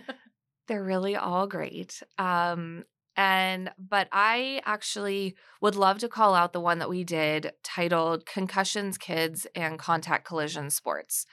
They're 0.68 0.82
really 0.82 1.16
all 1.16 1.46
great. 1.46 2.02
Um, 2.18 2.84
and 3.20 3.70
but 3.78 4.08
I 4.12 4.62
actually 4.64 5.36
would 5.60 5.76
love 5.76 5.98
to 5.98 6.08
call 6.08 6.34
out 6.34 6.54
the 6.54 6.60
one 6.60 6.78
that 6.78 6.88
we 6.88 7.04
did 7.04 7.52
titled 7.62 8.24
Concussions 8.24 8.96
Kids 8.96 9.46
and 9.54 9.78
Contact 9.78 10.26
Collision 10.26 10.70
Sports. 10.70 11.26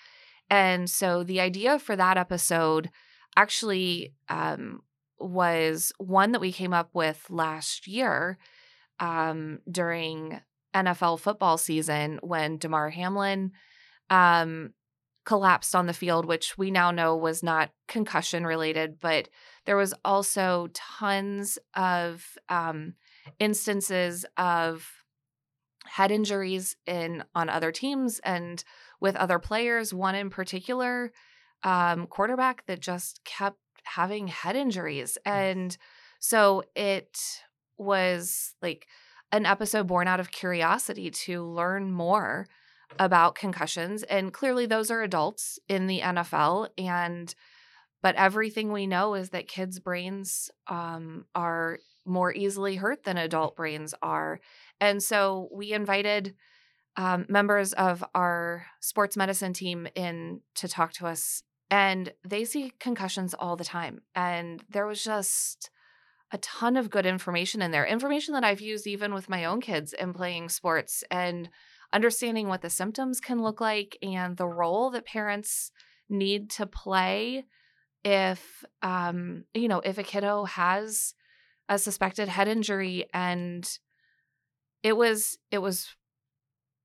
And 0.50 0.89
so 0.89 1.24
the 1.24 1.39
idea 1.39 1.79
for 1.79 1.96
that 1.96 2.17
episode 2.17 2.89
actually 3.38 4.13
um, 4.27 4.82
was 5.17 5.94
one 5.98 6.34
that 6.34 6.41
we 6.41 6.51
came 6.51 6.74
up 6.74 6.89
with 6.94 7.25
last 7.29 7.88
year 7.88 8.38
um, 9.00 9.60
during 9.72 10.41
NFL 10.75 11.22
football 11.22 11.58
season 11.58 12.20
when 12.22 12.58
Damar 12.58 12.89
Hamlin 12.89 13.53
um, 14.10 14.74
collapsed 15.28 15.76
on 15.76 15.88
the 15.88 15.94
field, 15.94 16.26
which 16.26 16.58
we 16.58 16.72
now 16.72 16.90
know 16.90 17.14
was 17.14 17.44
not 17.44 17.70
concussion 17.90 18.48
related, 18.48 18.98
but 18.98 19.28
there 19.66 19.76
was 19.76 19.94
also 20.06 20.70
tons 20.74 21.60
of 21.76 22.38
um, 22.48 22.94
instances 23.38 24.26
of 24.38 24.90
head 25.86 26.12
injuries 26.12 26.78
in 26.86 27.26
on 27.36 27.50
other 27.50 27.74
teams 27.74 28.20
and 28.24 28.64
with 29.02 29.18
other 29.18 29.38
players. 29.38 29.94
One 29.94 30.16
in 30.16 30.30
particular, 30.30 31.12
um, 31.62 32.08
quarterback 32.08 32.66
that 32.68 32.80
just 32.80 33.20
kept 33.26 33.60
having 33.84 34.28
head 34.28 34.56
injuries, 34.56 35.18
and 35.26 35.78
so 36.20 36.64
it 36.74 37.20
was 37.78 38.56
like 38.62 38.88
an 39.34 39.46
episode 39.46 39.88
born 39.88 40.08
out 40.08 40.22
of 40.22 40.32
curiosity 40.32 41.12
to 41.12 41.44
learn 41.44 41.92
more 41.92 42.48
about 43.00 43.36
concussions 43.36 44.03
and 44.03 44.34
clearly 44.34 44.65
those 44.65 44.89
are 44.89 45.01
adults 45.01 45.60
in 45.67 45.88
the 45.88 46.01
NFL 46.01 46.70
and 46.77 47.34
but 48.01 48.15
everything 48.15 48.72
we 48.72 48.88
know 48.88 49.15
is 49.15 49.32
that 49.32 49.48
kids 49.48 49.79
brains 49.79 50.50
um, 50.67 51.25
are 51.36 51.79
more 52.06 52.34
easily 52.34 52.75
hurt 52.75 53.03
than 53.03 53.17
adult 53.17 53.56
brains 53.56 53.94
are 54.01 54.39
and 54.79 55.03
so 55.03 55.50
we 55.51 55.74
invited 55.74 56.36
um, 56.96 57.25
members 57.29 57.74
of 57.74 58.03
our 58.15 58.65
sports 58.79 59.17
medicine 59.17 59.53
team 59.53 59.88
in 59.94 60.41
to 60.56 60.67
talk 60.67 60.94
to 60.94 61.06
us 61.06 61.44
and 61.70 62.13
they 62.25 62.46
see 62.46 62.72
concussions 62.79 63.34
all 63.34 63.56
the 63.56 63.63
time 63.63 64.01
and 64.15 64.63
there 64.70 64.88
was 64.88 65.03
just 65.03 65.70
a 66.32 66.38
ton 66.39 66.75
of 66.75 66.89
good 66.89 67.06
information 67.06 67.62
in 67.62 67.72
there 67.72 67.86
information 67.86 68.34
that 68.34 68.44
i've 68.44 68.62
used 68.62 68.88
even 68.88 69.13
with 69.13 69.29
my 69.29 69.46
own 69.46 69.60
kids 69.62 69.94
in 69.94 70.13
playing 70.13 70.50
sports 70.50 71.03
and 71.12 71.50
understanding 71.94 72.48
what 72.48 72.62
the 72.62 72.70
symptoms 72.70 73.20
can 73.20 73.41
look 73.41 73.62
like 73.62 73.98
and 74.01 74.38
the 74.38 74.48
role 74.48 74.91
that 74.91 75.06
parents 75.06 75.72
need 76.10 76.50
to 76.50 76.65
play 76.65 77.46
if 78.03 78.63
um 78.82 79.44
you 79.53 79.67
know 79.67 79.79
if 79.82 79.98
a 79.98 80.03
kiddo 80.03 80.46
has 80.46 81.13
a 81.70 81.77
suspected 81.77 82.29
head 82.29 82.48
injury 82.48 83.06
and 83.13 83.79
it 84.84 84.96
was 84.96 85.38
it 85.51 85.60
was 85.60 85.96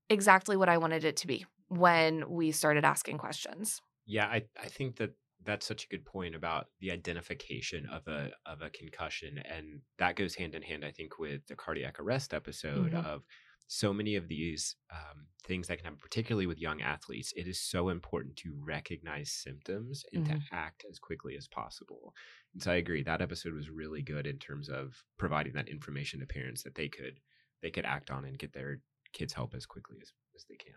exactly 0.09 0.57
what 0.57 0.69
i 0.69 0.77
wanted 0.77 1.03
it 1.03 1.17
to 1.17 1.27
be 1.27 1.45
when 1.69 2.29
we 2.29 2.51
started 2.51 2.85
asking 2.85 3.17
questions 3.17 3.81
Yeah, 4.05 4.27
I, 4.27 4.43
I 4.61 4.67
think 4.67 4.97
that 4.97 5.11
that's 5.45 5.65
such 5.65 5.85
a 5.85 5.87
good 5.87 6.05
point 6.05 6.35
about 6.35 6.67
the 6.79 6.91
identification 6.91 7.85
of 7.87 8.07
a 8.07 8.31
of 8.45 8.61
a 8.61 8.69
concussion, 8.69 9.39
and 9.39 9.81
that 9.97 10.15
goes 10.15 10.35
hand 10.35 10.55
in 10.55 10.61
hand, 10.61 10.85
I 10.85 10.91
think, 10.91 11.19
with 11.19 11.47
the 11.47 11.55
cardiac 11.55 11.99
arrest 11.99 12.33
episode 12.33 12.93
Mhm. 12.93 13.05
of 13.05 13.23
so 13.67 13.93
many 13.93 14.15
of 14.15 14.27
these 14.27 14.75
um, 14.91 15.27
things 15.45 15.67
that 15.67 15.77
can 15.77 15.85
happen, 15.85 15.99
particularly 16.01 16.47
with 16.47 16.59
young 16.59 16.81
athletes. 16.81 17.33
It 17.35 17.47
is 17.47 17.59
so 17.59 17.89
important 17.89 18.35
to 18.37 18.53
recognize 18.63 19.31
symptoms 19.31 20.05
and 20.13 20.25
to 20.25 20.39
act 20.51 20.85
as 20.89 20.99
quickly 20.99 21.35
as 21.37 21.47
possible. 21.47 22.13
And 22.53 22.61
so 22.61 22.71
I 22.71 22.75
agree 22.75 23.03
that 23.03 23.21
episode 23.21 23.53
was 23.53 23.69
really 23.69 24.01
good 24.01 24.27
in 24.27 24.37
terms 24.37 24.69
of 24.69 25.03
providing 25.17 25.53
that 25.53 25.69
information 25.69 26.19
to 26.19 26.25
parents 26.25 26.63
that 26.63 26.75
they 26.75 26.87
could 26.87 27.19
they 27.61 27.71
could 27.71 27.85
act 27.85 28.11
on 28.11 28.25
and 28.25 28.37
get 28.37 28.53
their 28.53 28.79
kids 29.13 29.33
help 29.33 29.53
as 29.55 29.65
quickly 29.65 29.97
as, 30.01 30.11
as 30.35 30.45
they 30.49 30.55
can. 30.55 30.75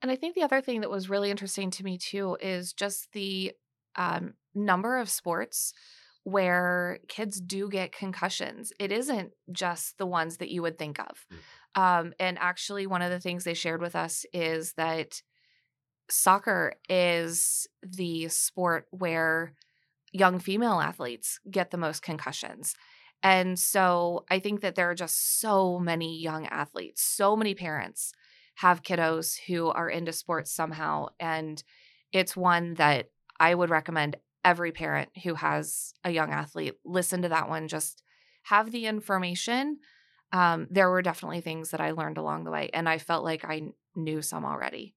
And 0.00 0.10
I 0.10 0.16
think 0.16 0.34
the 0.34 0.42
other 0.42 0.62
thing 0.62 0.80
that 0.80 0.90
was 0.90 1.10
really 1.10 1.30
interesting 1.30 1.70
to 1.72 1.84
me 1.84 1.98
too 1.98 2.38
is 2.40 2.72
just 2.72 3.12
the 3.12 3.52
um, 3.96 4.34
number 4.54 4.98
of 4.98 5.10
sports 5.10 5.72
where 6.24 6.98
kids 7.06 7.40
do 7.40 7.68
get 7.68 7.92
concussions. 7.92 8.72
It 8.80 8.90
isn't 8.90 9.30
just 9.52 9.96
the 9.96 10.06
ones 10.06 10.38
that 10.38 10.50
you 10.50 10.60
would 10.62 10.76
think 10.76 10.98
of. 10.98 11.24
Um, 11.76 12.14
and 12.18 12.38
actually, 12.38 12.86
one 12.86 13.02
of 13.02 13.10
the 13.10 13.20
things 13.20 13.44
they 13.44 13.54
shared 13.54 13.80
with 13.80 13.94
us 13.94 14.24
is 14.32 14.72
that 14.74 15.22
soccer 16.08 16.74
is 16.88 17.68
the 17.82 18.28
sport 18.28 18.86
where 18.90 19.52
young 20.12 20.38
female 20.38 20.80
athletes 20.80 21.38
get 21.50 21.70
the 21.70 21.76
most 21.76 22.02
concussions. 22.02 22.74
And 23.22 23.58
so 23.58 24.24
I 24.30 24.38
think 24.38 24.60
that 24.60 24.74
there 24.74 24.90
are 24.90 24.94
just 24.94 25.40
so 25.40 25.78
many 25.78 26.18
young 26.18 26.46
athletes, 26.46 27.02
so 27.02 27.36
many 27.36 27.54
parents 27.54 28.12
have 28.56 28.82
kiddos 28.82 29.36
who 29.46 29.68
are 29.68 29.90
into 29.90 30.12
sports 30.12 30.52
somehow. 30.52 31.08
And 31.20 31.62
it's 32.12 32.36
one 32.36 32.74
that 32.74 33.10
I 33.38 33.54
would 33.54 33.68
recommend 33.70 34.16
every 34.44 34.72
parent 34.72 35.10
who 35.24 35.34
has 35.34 35.92
a 36.04 36.10
young 36.10 36.30
athlete 36.30 36.74
listen 36.84 37.22
to 37.22 37.28
that 37.28 37.48
one. 37.48 37.68
Just 37.68 38.02
have 38.44 38.70
the 38.70 38.86
information. 38.86 39.78
Um, 40.32 40.66
there 40.70 40.90
were 40.90 41.02
definitely 41.02 41.40
things 41.40 41.70
that 41.70 41.80
I 41.80 41.92
learned 41.92 42.18
along 42.18 42.44
the 42.44 42.50
way, 42.50 42.70
and 42.72 42.88
I 42.88 42.98
felt 42.98 43.24
like 43.24 43.44
I 43.44 43.62
knew 43.94 44.22
some 44.22 44.44
already. 44.44 44.94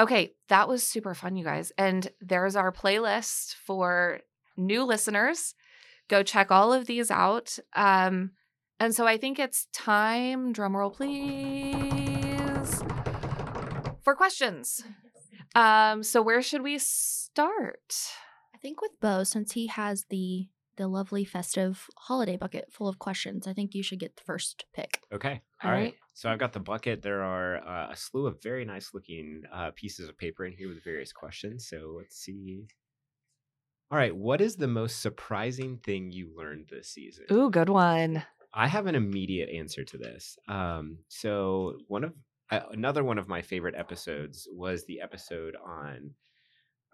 Okay, 0.00 0.34
that 0.48 0.68
was 0.68 0.84
super 0.84 1.14
fun, 1.14 1.36
you 1.36 1.44
guys. 1.44 1.72
And 1.76 2.08
there's 2.20 2.54
our 2.54 2.70
playlist 2.70 3.54
for 3.66 4.20
new 4.56 4.84
listeners. 4.84 5.54
Go 6.08 6.22
check 6.22 6.52
all 6.52 6.72
of 6.72 6.86
these 6.86 7.10
out. 7.10 7.58
Um, 7.74 8.32
and 8.78 8.94
so 8.94 9.06
I 9.06 9.16
think 9.16 9.38
it's 9.38 9.66
time, 9.72 10.54
drumroll 10.54 10.94
please. 10.94 12.82
For 14.02 14.14
questions. 14.14 14.84
Um, 15.54 16.04
so 16.04 16.22
where 16.22 16.42
should 16.42 16.62
we 16.62 16.78
start? 16.78 17.94
I 18.54 18.58
think 18.58 18.80
with 18.80 18.92
Bo, 19.00 19.24
since 19.24 19.52
he 19.52 19.66
has 19.66 20.04
the 20.10 20.46
the 20.78 20.88
lovely 20.88 21.24
festive 21.24 21.86
holiday 21.98 22.36
bucket 22.36 22.72
full 22.72 22.88
of 22.88 22.98
questions, 22.98 23.46
I 23.46 23.52
think 23.52 23.74
you 23.74 23.82
should 23.82 23.98
get 23.98 24.16
the 24.16 24.22
first 24.24 24.64
pick. 24.74 25.00
Okay. 25.12 25.42
All 25.62 25.70
All 25.70 25.76
right. 25.76 25.82
right. 25.82 25.94
So 26.14 26.30
I've 26.30 26.38
got 26.38 26.54
the 26.54 26.60
bucket. 26.60 27.02
There 27.02 27.22
are 27.22 27.58
uh, 27.58 27.92
a 27.92 27.96
slew 27.96 28.26
of 28.26 28.42
very 28.42 28.64
nice 28.64 28.90
looking 28.94 29.42
uh, 29.52 29.72
pieces 29.74 30.08
of 30.08 30.16
paper 30.16 30.46
in 30.46 30.52
here 30.52 30.68
with 30.68 30.82
various 30.82 31.12
questions. 31.12 31.68
So 31.68 31.94
let's 31.98 32.16
see. 32.16 32.66
All 33.90 33.98
right. 33.98 34.16
What 34.16 34.40
is 34.40 34.56
the 34.56 34.68
most 34.68 35.02
surprising 35.02 35.78
thing 35.84 36.10
you 36.10 36.32
learned 36.34 36.68
this 36.70 36.88
season? 36.88 37.26
Ooh, 37.30 37.50
good 37.50 37.68
one. 37.68 38.24
I 38.54 38.66
have 38.66 38.86
an 38.86 38.94
immediate 38.94 39.50
answer 39.50 39.84
to 39.84 39.98
this. 39.98 40.38
Um, 40.48 40.98
so 41.08 41.78
one 41.86 42.04
of 42.04 42.14
uh, 42.50 42.60
another 42.72 43.04
one 43.04 43.18
of 43.18 43.28
my 43.28 43.42
favorite 43.42 43.74
episodes 43.76 44.48
was 44.50 44.84
the 44.86 45.00
episode 45.02 45.54
on. 45.64 46.14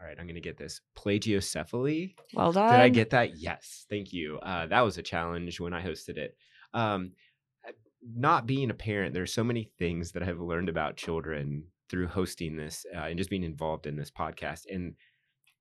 All 0.04 0.08
right, 0.10 0.18
I'm 0.20 0.26
going 0.26 0.34
to 0.34 0.40
get 0.40 0.58
this 0.58 0.82
plagiocephaly. 0.98 2.14
Well 2.34 2.52
done. 2.52 2.70
Did 2.70 2.80
I 2.80 2.90
get 2.90 3.10
that? 3.10 3.38
Yes. 3.38 3.86
Thank 3.88 4.12
you. 4.12 4.38
Uh, 4.40 4.66
that 4.66 4.82
was 4.82 4.98
a 4.98 5.02
challenge 5.02 5.60
when 5.60 5.72
I 5.72 5.82
hosted 5.82 6.18
it. 6.18 6.36
Um, 6.74 7.12
not 8.06 8.46
being 8.46 8.68
a 8.68 8.74
parent, 8.74 9.14
there's 9.14 9.32
so 9.32 9.42
many 9.42 9.70
things 9.78 10.12
that 10.12 10.22
I've 10.22 10.40
learned 10.40 10.68
about 10.68 10.98
children 10.98 11.64
through 11.88 12.08
hosting 12.08 12.54
this 12.54 12.84
uh, 12.94 13.04
and 13.04 13.16
just 13.16 13.30
being 13.30 13.44
involved 13.44 13.86
in 13.86 13.96
this 13.96 14.10
podcast. 14.10 14.64
And 14.70 14.94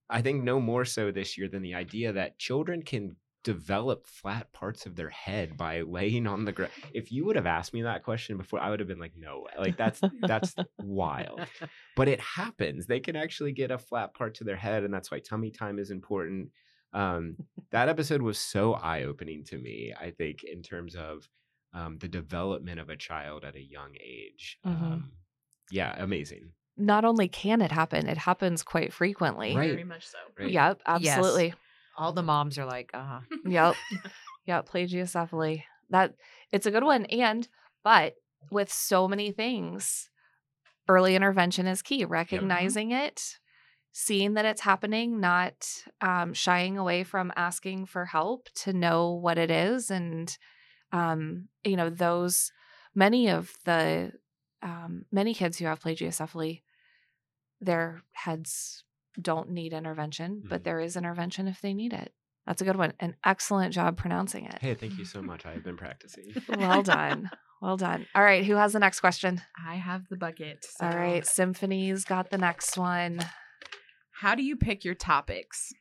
I 0.09 0.21
think 0.21 0.43
no 0.43 0.59
more 0.59 0.83
so 0.83 1.09
this 1.09 1.37
year 1.37 1.47
than 1.47 1.61
the 1.61 1.75
idea 1.75 2.11
that 2.11 2.37
children 2.37 2.81
can 2.81 3.15
develop 3.43 4.05
flat 4.05 4.51
parts 4.53 4.85
of 4.85 4.95
their 4.95 5.09
head 5.09 5.57
by 5.57 5.81
laying 5.81 6.27
on 6.27 6.45
the 6.45 6.51
ground. 6.51 6.71
If 6.93 7.11
you 7.11 7.25
would 7.25 7.35
have 7.35 7.45
asked 7.45 7.73
me 7.73 7.81
that 7.83 8.03
question 8.03 8.37
before, 8.37 8.59
I 8.59 8.69
would 8.69 8.79
have 8.79 8.87
been 8.87 8.99
like, 8.99 9.13
no, 9.17 9.39
way. 9.45 9.51
like 9.57 9.77
that's 9.77 10.01
that's 10.21 10.55
wild 10.79 11.41
but 11.95 12.07
it 12.07 12.19
happens. 12.19 12.85
They 12.85 12.99
can 12.99 13.15
actually 13.15 13.51
get 13.51 13.71
a 13.71 13.77
flat 13.77 14.13
part 14.13 14.35
to 14.35 14.43
their 14.43 14.55
head, 14.55 14.83
and 14.83 14.93
that's 14.93 15.11
why 15.11 15.19
tummy 15.19 15.51
time 15.51 15.79
is 15.79 15.91
important. 15.91 16.49
Um, 16.93 17.37
that 17.71 17.89
episode 17.89 18.21
was 18.21 18.37
so 18.37 18.73
eye 18.73 19.03
opening 19.03 19.43
to 19.45 19.57
me. 19.57 19.93
I 19.99 20.11
think 20.11 20.43
in 20.43 20.61
terms 20.61 20.95
of 20.95 21.27
um, 21.73 21.97
the 21.97 22.07
development 22.07 22.79
of 22.79 22.89
a 22.89 22.95
child 22.95 23.43
at 23.43 23.55
a 23.55 23.61
young 23.61 23.95
age. 24.03 24.59
Mhm. 24.65 24.69
Um, 24.71 25.11
yeah, 25.71 25.95
amazing. 25.97 26.51
Not 26.77 27.05
only 27.05 27.27
can 27.27 27.61
it 27.61 27.71
happen, 27.71 28.07
it 28.07 28.17
happens 28.17 28.63
quite 28.63 28.93
frequently. 28.93 29.55
Right. 29.55 29.71
Very 29.71 29.83
much 29.83 30.07
so. 30.07 30.17
Right. 30.37 30.51
Yep, 30.51 30.81
Yes. 30.99 31.53
All 31.97 32.13
the 32.13 32.23
moms 32.23 32.57
are 32.57 32.65
like, 32.65 32.91
uh 32.93 33.03
huh. 33.03 33.19
Yep. 33.45 33.75
yep. 34.45 34.69
Plagiocephaly. 34.69 35.63
That 35.89 36.15
it's 36.51 36.65
a 36.65 36.71
good 36.71 36.83
one. 36.83 37.05
And 37.05 37.47
but 37.83 38.15
with 38.51 38.71
so 38.71 39.07
many 39.07 39.31
things, 39.31 40.09
early 40.87 41.15
intervention 41.15 41.67
is 41.67 41.81
key. 41.81 42.05
Recognizing 42.05 42.91
it, 42.91 43.37
seeing 43.91 44.33
that 44.33 44.45
it's 44.45 44.61
happening, 44.61 45.19
not 45.19 45.67
um, 46.01 46.33
shying 46.33 46.77
away 46.77 47.03
from 47.03 47.31
asking 47.35 47.85
for 47.85 48.05
help 48.05 48.49
to 48.55 48.73
know 48.73 49.11
what 49.11 49.37
it 49.37 49.51
is, 49.51 49.91
and 49.91 50.35
um, 50.91 51.47
you 51.63 51.75
know 51.75 51.89
those 51.89 52.51
many 52.95 53.29
of 53.29 53.51
the 53.65 54.11
um, 54.61 55.05
many 55.11 55.33
kids 55.33 55.57
who 55.57 55.65
have 55.65 55.79
plagiocephaly, 55.79 56.61
their 57.61 58.01
heads 58.13 58.83
don't 59.21 59.49
need 59.51 59.73
intervention, 59.73 60.41
but 60.47 60.61
Mhm. 60.61 60.63
there 60.65 60.79
is 60.79 60.95
intervention 60.97 61.47
if 61.47 61.61
they 61.61 61.73
need 61.73 61.93
it. 61.93 62.13
That's 62.45 62.61
a 62.61 62.65
good 62.65 62.75
one. 62.75 62.93
An 62.99 63.15
excellent 63.25 63.73
job 63.73 63.95
pronouncing 63.97 64.45
it. 64.45 64.59
Hey, 64.59 64.73
thank 64.75 64.97
you 64.97 65.05
so 65.05 65.21
much. 65.21 65.45
I've 65.45 65.63
been 65.63 65.77
practicing. 65.77 66.33
Well 66.49 66.83
done. 66.83 67.29
Well 67.61 67.77
done. 67.77 68.05
All 68.13 68.23
right. 68.23 68.43
Who 68.43 68.55
has 68.55 68.73
the 68.73 68.79
next 68.79 68.99
question? 68.99 69.41
I 69.65 69.75
have 69.75 70.09
the 70.09 70.17
bucket. 70.17 70.65
All 70.81 70.91
so 70.91 70.97
right. 70.97 71.25
Symphony's 71.25 72.03
got 72.03 72.29
the 72.31 72.37
next 72.37 72.77
one. 72.77 73.19
How 74.19 74.35
do 74.35 74.43
you 74.43 74.57
pick 74.57 74.83
your 74.83 74.95
topics? 74.95 75.71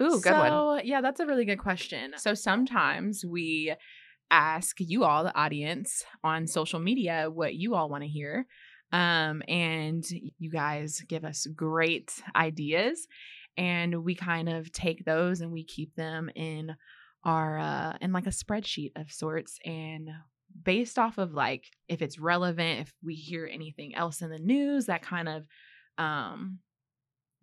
Ooh, 0.00 0.20
good 0.22 0.32
one. 0.32 0.48
so, 0.48 0.80
Yeah, 0.82 1.00
that's 1.02 1.20
a 1.20 1.26
really 1.26 1.44
good 1.44 1.58
question. 1.58 2.14
So 2.16 2.32
sometimes 2.34 3.24
we 3.24 3.74
ask 4.30 4.76
you 4.80 5.04
all, 5.04 5.24
the 5.24 5.36
audience, 5.36 6.02
on 6.24 6.46
social 6.46 6.80
media 6.80 7.28
what 7.30 7.54
you 7.54 7.74
all 7.74 7.90
want 7.90 8.02
to 8.02 8.08
hear. 8.08 8.46
Um, 8.92 9.42
and 9.48 10.04
you 10.38 10.50
guys 10.50 11.02
give 11.08 11.24
us 11.24 11.46
great 11.46 12.22
ideas. 12.36 13.06
And 13.56 14.04
we 14.04 14.14
kind 14.14 14.48
of 14.48 14.72
take 14.72 15.04
those 15.04 15.40
and 15.40 15.52
we 15.52 15.64
keep 15.64 15.94
them 15.94 16.30
in 16.34 16.74
our 17.24 17.58
uh 17.58 17.96
in 18.00 18.12
like 18.12 18.26
a 18.26 18.30
spreadsheet 18.30 18.92
of 18.96 19.10
sorts 19.10 19.58
and 19.64 20.08
based 20.64 20.98
off 20.98 21.18
of 21.18 21.32
like 21.32 21.70
if 21.88 22.02
it's 22.02 22.18
relevant 22.18 22.80
if 22.80 22.92
we 23.02 23.14
hear 23.14 23.48
anything 23.50 23.94
else 23.94 24.22
in 24.22 24.30
the 24.30 24.38
news 24.38 24.86
that 24.86 25.02
kind 25.02 25.28
of 25.28 25.46
um 25.98 26.58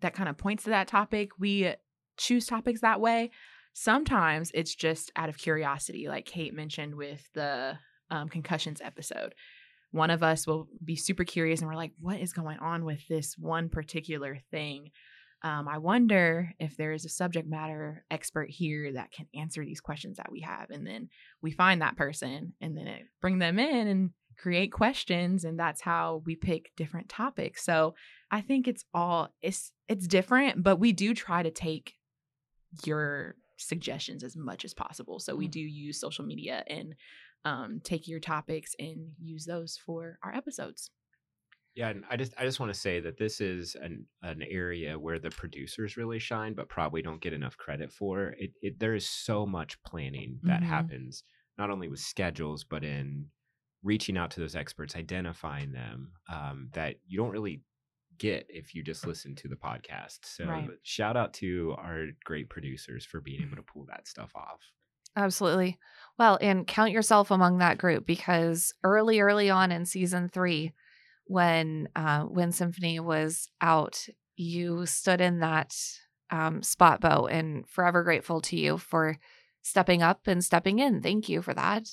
that 0.01 0.13
kind 0.13 0.29
of 0.29 0.37
points 0.37 0.63
to 0.63 0.69
that 0.69 0.87
topic 0.87 1.31
we 1.39 1.73
choose 2.17 2.45
topics 2.45 2.81
that 2.81 2.99
way 2.99 3.31
sometimes 3.73 4.51
it's 4.53 4.75
just 4.75 5.11
out 5.15 5.29
of 5.29 5.37
curiosity 5.37 6.07
like 6.07 6.25
kate 6.25 6.53
mentioned 6.53 6.95
with 6.95 7.27
the 7.33 7.77
um, 8.11 8.27
concussions 8.27 8.81
episode 8.81 9.33
one 9.91 10.11
of 10.11 10.23
us 10.23 10.45
will 10.45 10.67
be 10.83 10.95
super 10.95 11.23
curious 11.23 11.61
and 11.61 11.69
we're 11.69 11.75
like 11.75 11.93
what 11.99 12.19
is 12.19 12.33
going 12.33 12.59
on 12.59 12.85
with 12.85 13.07
this 13.07 13.35
one 13.37 13.69
particular 13.69 14.37
thing 14.51 14.89
um, 15.41 15.69
I 15.69 15.77
wonder 15.77 16.51
if 16.59 16.75
there 16.75 16.91
is 16.91 17.05
a 17.05 17.09
subject 17.09 17.47
matter 17.47 18.03
expert 18.11 18.49
here 18.49 18.91
that 18.93 19.11
can 19.11 19.25
answer 19.33 19.63
these 19.63 19.79
questions 19.79 20.17
that 20.17 20.29
we 20.29 20.41
have. 20.41 20.69
And 20.69 20.85
then 20.85 21.07
we 21.41 21.51
find 21.51 21.81
that 21.81 21.95
person 21.95 22.53
and 22.59 22.77
then 22.77 22.87
it, 22.87 23.03
bring 23.21 23.39
them 23.39 23.57
in 23.57 23.87
and 23.87 24.09
create 24.37 24.73
questions. 24.73 25.45
And 25.45 25.57
that's 25.57 25.79
how 25.81 26.23
we 26.25 26.35
pick 26.35 26.71
different 26.75 27.07
topics. 27.07 27.63
So 27.63 27.95
I 28.29 28.41
think 28.41 28.67
it's 28.67 28.83
all, 28.93 29.29
it's, 29.41 29.71
it's 29.87 30.07
different, 30.07 30.61
but 30.61 30.75
we 30.75 30.91
do 30.91 31.13
try 31.13 31.41
to 31.41 31.51
take 31.51 31.93
your 32.85 33.35
suggestions 33.55 34.25
as 34.25 34.35
much 34.35 34.65
as 34.65 34.73
possible. 34.73 35.19
So 35.19 35.35
we 35.35 35.47
Mm. 35.47 35.51
do 35.51 35.59
use 35.61 35.99
social 36.01 36.25
media 36.25 36.63
and 36.67 36.95
um, 37.45 37.79
take 37.81 38.07
your 38.07 38.19
topics 38.19 38.75
and 38.79 39.13
use 39.19 39.45
those 39.45 39.77
for 39.77 40.19
our 40.23 40.33
episodes. 40.33 40.91
Yeah, 41.75 41.89
and 41.89 42.03
I 42.09 42.17
just 42.17 42.33
I 42.37 42.43
just 42.43 42.59
want 42.59 42.73
to 42.73 42.79
say 42.79 42.99
that 42.99 43.17
this 43.17 43.39
is 43.39 43.75
an 43.75 44.07
an 44.23 44.41
area 44.41 44.97
where 44.99 45.19
the 45.19 45.29
producers 45.29 45.97
really 45.97 46.19
shine, 46.19 46.53
but 46.53 46.67
probably 46.67 47.01
don't 47.01 47.21
get 47.21 47.33
enough 47.33 47.57
credit 47.57 47.91
for. 47.91 48.33
It, 48.37 48.51
it 48.61 48.79
there 48.79 48.95
is 48.95 49.07
so 49.07 49.45
much 49.45 49.81
planning 49.83 50.39
that 50.45 50.63
Mhm. 50.63 50.63
happens, 50.63 51.23
not 51.57 51.69
only 51.69 51.87
with 51.87 51.99
schedules, 51.99 52.63
but 52.63 52.83
in 52.83 53.29
reaching 53.83 54.17
out 54.17 54.31
to 54.31 54.39
those 54.41 54.55
experts, 54.55 54.95
identifying 54.95 55.71
them, 55.71 56.13
um, 56.27 56.69
that 56.73 56.97
you 57.07 57.17
don't 57.17 57.31
really 57.31 57.61
get 58.17 58.45
if 58.49 58.75
you 58.75 58.83
just 58.83 59.05
listen 59.05 59.35
to 59.35 59.47
the 59.47 59.55
podcast. 59.55 60.19
So 60.25 60.43
Right. 60.43 60.73
shout 60.83 61.15
out 61.17 61.33
to 61.35 61.75
our 61.77 62.07
great 62.25 62.49
producers 62.49 63.05
for 63.05 63.21
being 63.21 63.41
able 63.43 63.55
to 63.57 63.63
pull 63.63 63.85
that 63.87 64.07
stuff 64.07 64.31
off. 64.35 64.61
Absolutely. 65.15 65.77
Well, 66.17 66.37
and 66.41 66.67
count 66.67 66.91
yourself 66.91 67.31
among 67.31 67.57
that 67.59 67.77
group 67.77 68.05
because 68.05 68.73
early, 68.83 69.19
early 69.19 69.49
on 69.49 69.71
in 69.71 69.85
season 69.85 70.29
three, 70.29 70.73
when 71.25 71.87
uh, 71.95 72.23
when 72.23 72.51
Symphony 72.51 72.99
was 72.99 73.49
out, 73.61 74.07
you 74.35 74.85
stood 74.85 75.21
in 75.21 75.39
that 75.39 75.75
um, 76.31 76.61
spot, 76.63 77.01
Bo, 77.01 77.27
and 77.27 77.67
forever 77.67 78.03
grateful 78.03 78.41
to 78.41 78.57
you 78.57 78.77
for 78.77 79.17
stepping 79.61 80.01
up 80.01 80.27
and 80.27 80.43
stepping 80.43 80.79
in. 80.79 81.01
Thank 81.01 81.29
you 81.29 81.41
for 81.41 81.53
that. 81.53 81.87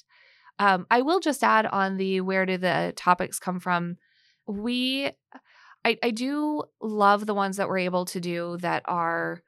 Um, 0.59 0.87
I 0.91 1.03
will 1.03 1.21
just 1.21 1.45
add 1.45 1.67
on 1.67 1.97
the 1.97 2.21
where 2.23 2.47
do 2.47 2.57
the 2.57 2.93
topics 2.97 3.39
come 3.39 3.61
from. 3.61 3.97
We, 4.47 5.11
I, 5.85 5.99
I 6.03 6.11
do 6.11 6.65
love 6.81 7.27
the 7.27 7.35
ones 7.35 7.59
that 7.59 7.69
we're 7.69 7.79
able 7.79 8.07
to 8.07 8.21
do 8.21 8.57
that 8.61 8.83
are, 8.87 9.43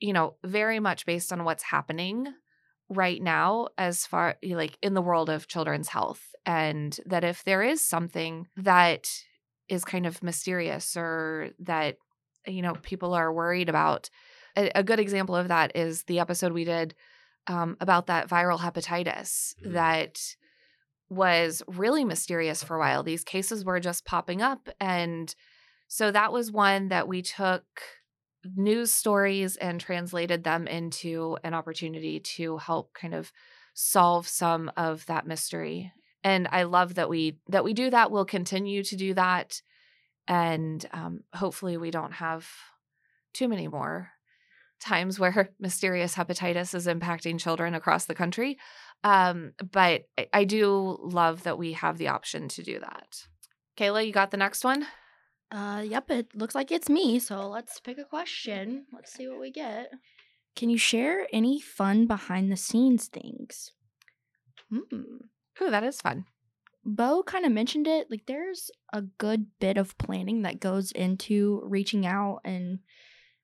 you 0.00 0.12
know, 0.12 0.36
very 0.44 0.80
much 0.80 1.06
based 1.06 1.32
on 1.32 1.44
what's 1.44 1.62
happening 1.64 2.26
right 2.90 3.22
now 3.22 3.68
as 3.78 4.04
far 4.04 4.36
like 4.42 4.76
in 4.82 4.94
the 4.94 5.00
world 5.02 5.30
of 5.30 5.46
children's 5.46 5.88
health 5.88 6.34
and 6.44 6.98
that 7.06 7.22
if 7.24 7.44
there 7.44 7.62
is 7.62 7.80
something 7.84 8.48
that 8.56 9.08
is 9.68 9.84
kind 9.84 10.06
of 10.06 10.22
mysterious 10.22 10.96
or 10.96 11.50
that 11.60 11.96
you 12.46 12.60
know 12.62 12.74
people 12.82 13.14
are 13.14 13.32
worried 13.32 13.68
about 13.68 14.10
a, 14.56 14.70
a 14.74 14.82
good 14.82 14.98
example 14.98 15.36
of 15.36 15.48
that 15.48 15.70
is 15.76 16.02
the 16.04 16.18
episode 16.18 16.52
we 16.52 16.64
did 16.64 16.94
um, 17.46 17.76
about 17.80 18.08
that 18.08 18.28
viral 18.28 18.58
hepatitis 18.58 19.54
Mhm. 19.64 19.72
that 19.74 20.20
was 21.08 21.62
really 21.66 22.04
mysterious 22.04 22.62
for 22.62 22.76
a 22.76 22.78
while 22.78 23.02
these 23.02 23.24
cases 23.24 23.64
were 23.64 23.80
just 23.80 24.04
popping 24.04 24.42
up 24.42 24.68
and 24.80 25.34
so 25.88 26.10
that 26.12 26.32
was 26.32 26.52
one 26.52 26.88
that 26.88 27.08
we 27.08 27.20
took 27.22 27.64
news 28.56 28.92
stories 28.92 29.56
and 29.56 29.80
translated 29.80 30.44
them 30.44 30.66
into 30.66 31.36
an 31.44 31.54
opportunity 31.54 32.20
to 32.20 32.56
help 32.58 32.92
kind 32.94 33.14
of 33.14 33.32
solve 33.74 34.26
some 34.26 34.70
of 34.76 35.06
that 35.06 35.26
mystery. 35.26 35.92
And 36.22 36.48
i 36.52 36.64
love 36.64 36.96
that 36.96 37.08
we 37.08 37.38
that 37.48 37.64
we 37.64 37.72
do 37.72 37.88
that 37.88 38.10
we'll 38.10 38.26
continue 38.26 38.82
to 38.84 38.94
do 38.94 39.14
that 39.14 39.62
and 40.28 40.86
um, 40.92 41.20
hopefully 41.34 41.76
we 41.76 41.90
don't 41.90 42.12
have 42.12 42.48
too 43.32 43.48
many 43.48 43.68
more 43.68 44.10
times 44.80 45.18
where 45.18 45.50
mysterious 45.60 46.14
hepatitis 46.14 46.74
is 46.74 46.86
impacting 46.86 47.38
children 47.38 47.74
across 47.74 48.06
the 48.06 48.14
country. 48.14 48.58
Um, 49.02 49.52
but 49.72 50.02
I, 50.16 50.28
I 50.32 50.44
do 50.44 50.98
love 51.02 51.42
that 51.44 51.58
we 51.58 51.72
have 51.74 51.98
the 51.98 52.08
option 52.08 52.48
to 52.48 52.62
do 52.62 52.80
that. 52.80 53.26
Kayla, 53.76 54.06
you 54.06 54.12
got 54.12 54.30
the 54.30 54.36
next 54.36 54.64
one? 54.64 54.86
Uh, 55.52 55.82
yep, 55.84 56.10
it 56.10 56.34
looks 56.34 56.54
like 56.54 56.70
it's 56.70 56.88
me. 56.88 57.18
So 57.18 57.48
let's 57.48 57.80
pick 57.80 57.98
a 57.98 58.04
question. 58.04 58.86
Let's 58.92 59.12
see 59.12 59.28
what 59.28 59.40
we 59.40 59.50
get. 59.50 59.90
Can 60.56 60.70
you 60.70 60.78
share 60.78 61.26
any 61.32 61.60
fun 61.60 62.06
behind 62.06 62.50
the 62.50 62.56
scenes 62.56 63.08
things? 63.08 63.72
Hmm. 64.70 65.16
Ooh, 65.62 65.70
that 65.70 65.84
is 65.84 66.00
fun. 66.00 66.26
Bo 66.84 67.22
kind 67.22 67.44
of 67.44 67.52
mentioned 67.52 67.86
it. 67.86 68.10
Like, 68.10 68.26
there's 68.26 68.70
a 68.92 69.02
good 69.02 69.46
bit 69.58 69.76
of 69.76 69.98
planning 69.98 70.42
that 70.42 70.60
goes 70.60 70.92
into 70.92 71.60
reaching 71.64 72.06
out 72.06 72.40
and 72.44 72.78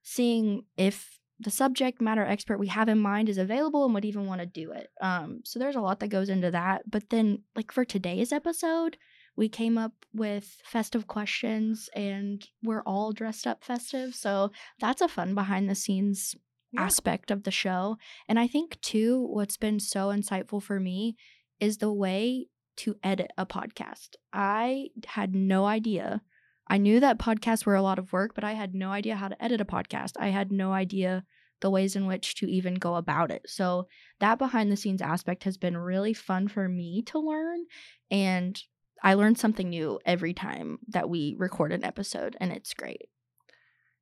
seeing 0.03 0.65
if 0.77 1.19
the 1.39 1.51
subject 1.51 2.01
matter 2.01 2.25
expert 2.25 2.59
we 2.59 2.69
have 2.69 2.89
in 2.89 2.99
mind 2.99 3.29
is 3.29 3.37
available 3.37 3.85
and 3.85 3.93
would 3.93 4.05
even 4.07 4.27
want 4.27 4.41
to 4.41 4.47
do 4.47 4.73
it. 4.73 4.89
Um, 5.01 5.41
so 5.45 5.59
there's 5.59 5.77
a 5.77 5.81
lot 5.81 6.01
that 6.01 6.09
goes 6.09 6.31
into 6.31 6.51
that. 6.51 6.91
But 6.91 7.11
then, 7.11 7.43
like 7.55 7.73
for 7.73 7.85
today's 7.85 8.33
episode, 8.33 8.97
we 9.37 9.49
came 9.49 9.77
up 9.79 9.93
with 10.15 10.61
festive 10.65 11.07
questions 11.07 11.89
and 11.95 12.47
we're 12.63 12.83
all 12.83 13.13
dressed 13.13 13.47
up 13.47 13.63
festive. 13.63 14.15
So 14.15 14.51
that's 14.81 15.03
a 15.03 15.09
fun 15.09 15.35
behind 15.35 15.69
the 15.69 15.75
scenes 15.75 16.35
Yeah. 16.73 16.83
aspect 16.85 17.31
of 17.31 17.45
the 17.45 17.51
show. 17.51 17.97
And 18.29 18.39
I 18.39 18.47
think, 18.49 18.81
too, 18.81 19.25
what's 19.27 19.57
been 19.57 19.79
so 19.79 20.09
insightful 20.09 20.63
for 20.63 20.81
me 20.81 21.17
is 21.61 21.79
the 21.79 21.93
way 21.93 22.49
to 22.79 22.97
edit 23.03 23.31
a 23.39 23.47
podcast. 23.47 24.17
I 24.33 24.89
had 25.07 25.35
no 25.35 25.65
idea. 25.67 26.23
I 26.69 26.79
knew 26.79 26.99
that 27.01 27.19
podcasts 27.19 27.65
were 27.65 27.77
a 27.77 27.83
lot 27.83 27.99
of 27.99 28.13
work, 28.13 28.35
but 28.35 28.43
I 28.45 28.53
had 28.53 28.75
no 28.75 28.91
idea 28.91 29.17
how 29.17 29.29
to 29.29 29.43
edit 29.43 29.61
a 29.61 29.65
podcast. 29.65 30.13
I 30.19 30.29
had 30.29 30.51
no 30.51 30.73
idea 30.73 31.25
the 31.61 31.71
ways 31.71 31.97
in 31.97 32.07
which 32.07 32.35
to 32.35 32.47
even 32.51 32.75
go 32.75 32.97
about 32.97 33.31
it. 33.31 33.43
So, 33.47 33.87
that 34.21 34.39
behind 34.39 34.71
the 34.71 34.77
scenes 34.77 35.01
aspect 35.01 35.45
has 35.45 35.57
been 35.57 35.77
really 35.77 36.13
fun 36.13 36.49
for 36.49 36.69
me 36.69 37.03
to 37.07 37.19
learn. 37.19 37.65
And 38.11 38.61
I 39.03 39.15
learn 39.15 39.37
something 39.37 39.71
new 39.71 40.01
every 40.05 40.35
time 40.35 40.79
that 40.89 41.09
we 41.09 41.35
record 41.39 41.73
an 41.73 41.85
episode, 41.85 42.37
and 42.41 42.53
it's 42.53 42.75
great. 42.75 43.09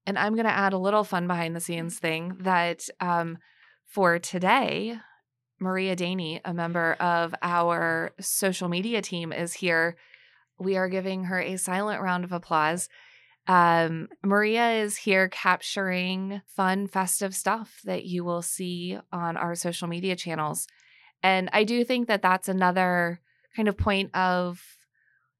And 0.06 0.18
I'm 0.18 0.34
going 0.34 0.46
to 0.46 0.52
add 0.52 0.72
a 0.72 0.78
little 0.78 1.04
fun 1.04 1.26
behind 1.26 1.56
the 1.56 1.60
scenes 1.60 1.98
thing 1.98 2.36
that 2.40 2.88
um, 3.00 3.38
for 3.86 4.18
today, 4.18 4.98
Maria 5.58 5.96
Daney, 5.96 6.40
a 6.44 6.52
member 6.52 6.94
of 6.94 7.34
our 7.42 8.12
social 8.20 8.68
media 8.68 9.00
team, 9.00 9.32
is 9.32 9.54
here. 9.54 9.96
We 10.58 10.76
are 10.76 10.88
giving 10.88 11.24
her 11.24 11.40
a 11.40 11.56
silent 11.56 12.02
round 12.02 12.24
of 12.24 12.32
applause. 12.32 12.88
Um, 13.46 14.08
Maria 14.22 14.72
is 14.72 14.96
here 14.96 15.28
capturing 15.28 16.42
fun, 16.46 16.86
festive 16.86 17.34
stuff 17.34 17.80
that 17.84 18.04
you 18.04 18.24
will 18.24 18.42
see 18.42 18.98
on 19.12 19.36
our 19.36 19.54
social 19.54 19.88
media 19.88 20.16
channels. 20.16 20.66
And 21.22 21.48
I 21.52 21.64
do 21.64 21.84
think 21.84 22.08
that 22.08 22.22
that's 22.22 22.48
another 22.48 23.20
kind 23.56 23.68
of 23.68 23.76
point 23.76 24.14
of 24.14 24.62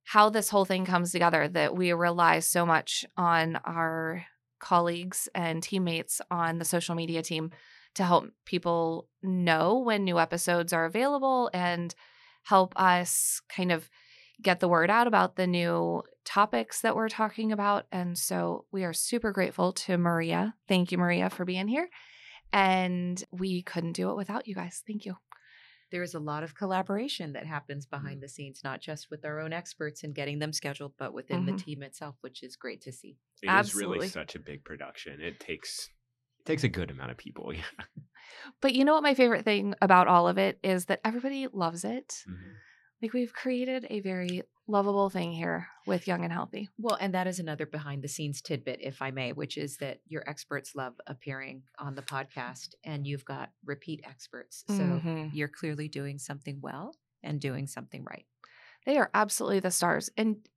how 0.05 0.29
this 0.29 0.51
whole 0.51 0.65
thing 0.65 0.85
comes 0.85 1.13
together 1.13 1.49
that 1.49 1.75
we 1.77 1.93
rely 1.93 2.39
so 2.39 2.65
much 2.65 3.05
on 3.17 3.57
our 3.65 4.25
colleagues 4.61 5.29
and 5.35 5.63
teammates 5.63 6.21
on 6.31 6.59
the 6.59 6.65
social 6.65 6.95
media 6.95 7.23
team 7.23 7.51
to 7.95 8.05
help 8.05 8.27
people 8.45 9.09
know 9.23 9.79
when 9.79 10.05
new 10.05 10.19
episodes 10.19 10.73
are 10.73 10.85
available 10.85 11.51
and 11.53 11.95
help 12.43 12.73
us 12.77 13.41
kind 13.49 13.73
of 13.73 13.89
get 14.43 14.61
the 14.61 14.69
word 14.69 14.91
out 14.91 15.07
about 15.07 15.37
the 15.37 15.47
new 15.47 16.03
topics 16.25 16.81
that 16.81 16.97
we're 16.97 17.09
talking 17.09 17.53
about. 17.53 17.87
And 17.93 18.19
so 18.19 18.65
we 18.73 18.85
are 18.85 18.93
super 18.93 19.33
grateful 19.33 19.73
to 19.73 19.97
Maria. 19.97 20.55
Thank 20.69 20.93
you, 20.93 20.99
Maria, 20.99 21.31
for 21.31 21.45
being 21.45 21.69
here. 21.69 21.89
And 22.53 23.23
we 23.31 23.63
couldn't 23.63 23.93
do 23.93 24.11
it 24.11 24.17
without 24.17 24.47
you 24.47 24.55
guys. 24.55 24.83
Thank 24.87 25.07
you. 25.07 25.17
There 25.95 26.03
is 26.03 26.15
a 26.15 26.19
lot 26.19 26.43
of 26.43 26.57
collaboration 26.57 27.35
that 27.35 27.47
happens 27.47 27.87
behind 27.87 28.21
the 28.21 28.29
scenes, 28.29 28.63
not 28.65 28.81
just 28.81 29.11
with 29.13 29.25
our 29.25 29.39
own 29.39 29.53
experts 29.53 30.03
and 30.03 30.13
getting 30.13 30.41
them 30.41 30.53
scheduled, 30.53 30.97
but 30.97 31.13
within 31.15 31.43
Mhm. 31.43 31.47
the 31.47 31.53
team 31.65 31.85
itself, 31.85 32.17
which 32.21 32.43
is 32.43 32.57
great 32.57 32.81
to 32.81 32.91
see. 32.91 33.17
It 33.45 33.47
is 33.47 33.51
Absolutely. 33.51 33.99
really 33.99 34.09
such 34.09 34.35
a 34.35 34.41
big 34.41 34.65
production. 34.65 35.21
It 35.21 35.39
takes 35.39 35.91
it 36.41 36.47
takes 36.47 36.65
a 36.65 36.69
good 36.69 36.91
amount 36.91 37.13
of 37.13 37.17
people. 37.17 37.53
Yeah. 37.55 37.85
But 38.61 38.75
you 38.75 38.85
know 38.85 38.93
what 38.95 39.05
my 39.05 39.15
favorite 39.15 39.45
thing 39.45 39.77
about 39.81 40.09
all 40.09 40.27
of 40.27 40.37
it 40.37 40.59
is 40.65 40.87
that 40.87 41.01
everybody 41.05 41.47
loves 41.47 41.85
it. 41.85 42.25
Mhm. 42.29 42.57
Like 43.03 43.13
we've 43.13 43.33
created 43.33 43.87
a 43.91 44.01
very 44.01 44.43
lovable 44.67 45.11
thing 45.11 45.33
here 45.33 45.69
with 45.87 46.07
Young 46.07 46.25
and 46.25 46.33
Healthy. 46.33 46.71
Well, 46.79 46.97
and 46.99 47.13
that 47.15 47.27
is 47.27 47.39
another 47.39 47.67
behind 47.67 48.03
the 48.03 48.09
scenes 48.09 48.41
tidbit, 48.41 48.79
if 48.81 49.03
I 49.03 49.11
may, 49.11 49.33
which 49.33 49.59
is 49.59 49.77
that 49.79 50.01
your 50.07 50.29
experts 50.29 50.75
love 50.75 50.95
appearing 51.07 51.65
on 51.79 51.95
the 51.95 52.03
podcast 52.03 52.71
and 52.83 53.07
you've 53.07 53.25
got 53.27 53.51
repeat 53.65 54.01
experts. 54.09 54.65
So 54.69 55.03
Mhm. 55.05 55.31
you're 55.35 55.49
clearly 55.49 55.89
doing 55.89 56.19
something 56.19 56.61
well 56.63 56.97
and 57.23 57.41
doing 57.41 57.67
something 57.67 58.05
right. 58.05 58.27
They 58.87 58.97
are 58.97 59.11
absolutely 59.13 59.61
the 59.61 59.71
stars. 59.71 60.09
And 60.17 60.49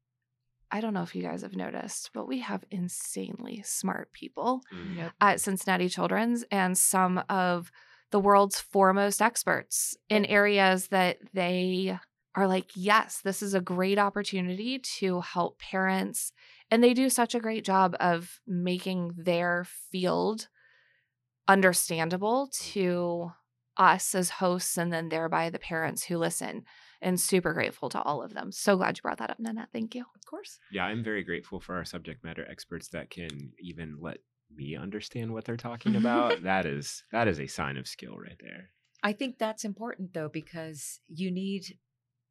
I 0.72 0.80
don't 0.82 0.94
know 0.94 1.04
if 1.04 1.16
you 1.16 1.22
guys 1.24 1.42
have 1.42 1.56
noticed, 1.56 2.12
but 2.14 2.28
we 2.28 2.40
have 2.40 2.64
insanely 2.72 3.62
smart 3.64 4.12
people 4.14 4.62
Mm. 4.72 5.12
at 5.20 5.42
Cincinnati 5.42 5.90
Children's 5.90 6.44
and 6.52 6.78
some 6.78 7.18
of 7.30 7.72
the 8.12 8.20
world's 8.20 8.60
foremost 8.62 9.22
experts 9.22 9.98
in 10.10 10.26
areas 10.26 10.88
that 10.90 11.20
they 11.34 11.98
are 12.38 12.48
like, 12.48 12.70
yes, 12.76 13.20
this 13.24 13.42
is 13.42 13.56
a 13.56 13.60
great 13.60 13.98
opportunity 13.98 14.78
to 14.78 15.22
help 15.22 15.58
parents. 15.58 16.32
And 16.70 16.84
they 16.84 16.94
do 16.94 17.10
such 17.10 17.34
a 17.34 17.40
great 17.40 17.66
job 17.66 17.96
of 18.00 18.40
making 18.46 19.14
their 19.18 19.66
field 19.92 20.48
understandable 21.48 22.50
to 22.52 23.32
us 23.76 24.14
as 24.14 24.30
hosts 24.30 24.78
and 24.78 24.94
then 24.94 25.10
thereby 25.10 25.50
the 25.50 25.58
parents 25.58 26.04
who 26.04 26.18
listen. 26.18 26.64
And 27.00 27.20
super 27.20 27.54
grateful 27.54 27.90
to 27.90 28.02
all 28.02 28.24
of 28.24 28.34
them. 28.34 28.52
So 28.52 28.76
glad 28.76 28.98
you 28.98 29.04
brought 29.04 29.20
that 29.20 29.30
up, 29.30 29.40
Nanette. 29.40 29.70
Thank 29.72 29.94
you. 29.94 30.02
Of 30.02 30.26
course. 30.26 30.58
Yeah, 30.72 30.86
I'm 30.86 31.04
very 31.04 31.24
grateful 31.24 31.60
for 31.60 31.76
our 31.76 31.86
subject 31.86 32.24
matter 32.24 32.44
experts 32.50 32.88
that 32.90 33.12
can 33.12 33.52
even 33.60 33.98
let 34.00 34.18
me 34.56 34.76
understand 34.76 35.32
what 35.32 35.46
they're 35.46 35.58
talking 35.58 35.96
about. 35.96 36.42
that 36.44 36.66
is 36.66 37.04
that 37.12 37.28
is 37.28 37.40
a 37.40 37.46
sign 37.46 37.78
of 37.78 37.88
skill 37.88 38.18
right 38.18 38.40
there. 38.42 38.70
I 39.04 39.14
think 39.14 39.38
that's 39.38 39.64
important 39.64 40.14
though, 40.16 40.30
because 40.30 41.00
you 41.08 41.30
need 41.30 41.78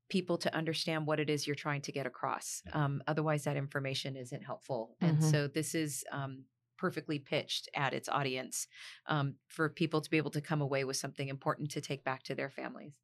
people 0.08 0.38
to 0.38 0.54
understand 0.54 1.06
what 1.06 1.20
it 1.20 1.28
is 1.30 1.46
you're 1.46 1.56
trying 1.56 1.80
to 1.82 1.92
get 1.92 2.06
across. 2.06 2.62
Um, 2.72 3.02
otherwise, 3.06 3.44
that 3.44 3.56
information 3.56 4.16
isn't 4.16 4.42
helpful. 4.42 4.96
And 5.00 5.18
Mhm. 5.18 5.30
so 5.30 5.48
this 5.48 5.74
is 5.74 6.04
um, 6.12 6.44
perfectly 6.78 7.18
pitched 7.18 7.68
at 7.74 7.92
its 7.94 8.08
audience 8.08 8.68
um, 9.06 9.34
for 9.48 9.68
people 9.68 10.00
to 10.00 10.10
be 10.10 10.16
able 10.18 10.30
to 10.30 10.40
come 10.40 10.60
away 10.60 10.84
with 10.84 10.96
something 10.96 11.28
important 11.28 11.70
to 11.72 11.80
take 11.80 12.04
back 12.04 12.22
to 12.24 12.34
their 12.34 12.50
families. 12.50 13.00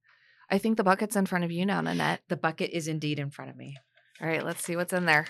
I 0.51 0.59
think 0.59 0.77
the 0.77 0.85
bucket's 0.85 1.17
in 1.17 1.27
front 1.27 1.45
of 1.45 1.51
you 1.51 1.65
now, 1.65 1.81
Nanette. 1.81 2.21
The 2.29 2.37
bucket 2.37 2.71
is 2.71 2.87
indeed 2.88 3.19
in 3.19 3.31
front 3.31 3.51
of 3.51 3.57
me. 3.57 3.79
All 4.21 4.29
right, 4.29 4.45
let's 4.45 4.62
see 4.65 4.77
what's 4.77 4.93
in 4.93 5.07
there. 5.07 5.27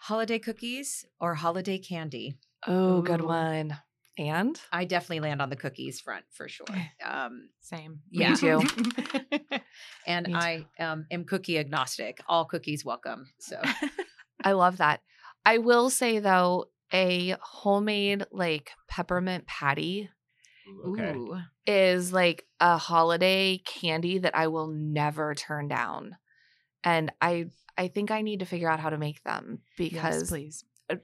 Holiday 0.00 0.38
cookies 0.38 1.06
or 1.20 1.34
holiday 1.34 1.78
candy? 1.78 2.38
Oh, 2.66 3.00
good 3.02 3.20
Ooh. 3.20 3.26
one. 3.26 3.78
And 4.18 4.60
I 4.72 4.84
definitely 4.86 5.20
land 5.20 5.42
on 5.42 5.50
the 5.50 5.56
cookies 5.56 6.00
front 6.00 6.24
for 6.30 6.48
sure. 6.48 6.66
Um, 7.04 7.50
Same. 7.60 8.00
Yeah. 8.10 8.34
too. 8.34 8.62
and 10.06 10.36
I 10.36 10.66
um, 10.78 11.06
am 11.10 11.24
cookie 11.24 11.58
agnostic. 11.58 12.20
All 12.28 12.44
cookies 12.44 12.84
welcome. 12.84 13.26
So 13.38 13.60
I 14.44 14.52
love 14.52 14.78
that. 14.78 15.00
I 15.44 15.58
will 15.58 15.90
say 15.90 16.18
though, 16.18 16.66
a 16.92 17.36
homemade 17.40 18.26
like 18.30 18.70
peppermint 18.88 19.46
patty 19.46 20.08
okay. 20.86 21.12
Ooh. 21.12 21.38
is 21.66 22.12
like 22.12 22.44
a 22.60 22.76
holiday 22.76 23.58
candy 23.64 24.18
that 24.18 24.36
I 24.36 24.48
will 24.48 24.68
never 24.68 25.34
turn 25.34 25.68
down. 25.68 26.16
And 26.84 27.12
I 27.20 27.46
I 27.76 27.88
think 27.88 28.10
I 28.10 28.22
need 28.22 28.40
to 28.40 28.46
figure 28.46 28.70
out 28.70 28.80
how 28.80 28.90
to 28.90 28.98
make 28.98 29.22
them 29.24 29.60
Yes, 29.76 29.90
because 29.90 30.28
please. 30.28 30.64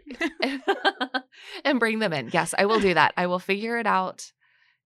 and 1.65 1.81
bring 1.81 1.99
them 1.99 2.13
in. 2.13 2.31
Yes, 2.33 2.55
I 2.57 2.67
will 2.67 2.81
do 2.81 2.95
that. 2.95 3.13
I 3.17 3.27
will 3.27 3.41
figure 3.41 3.79
it 3.79 3.87
out 3.87 4.33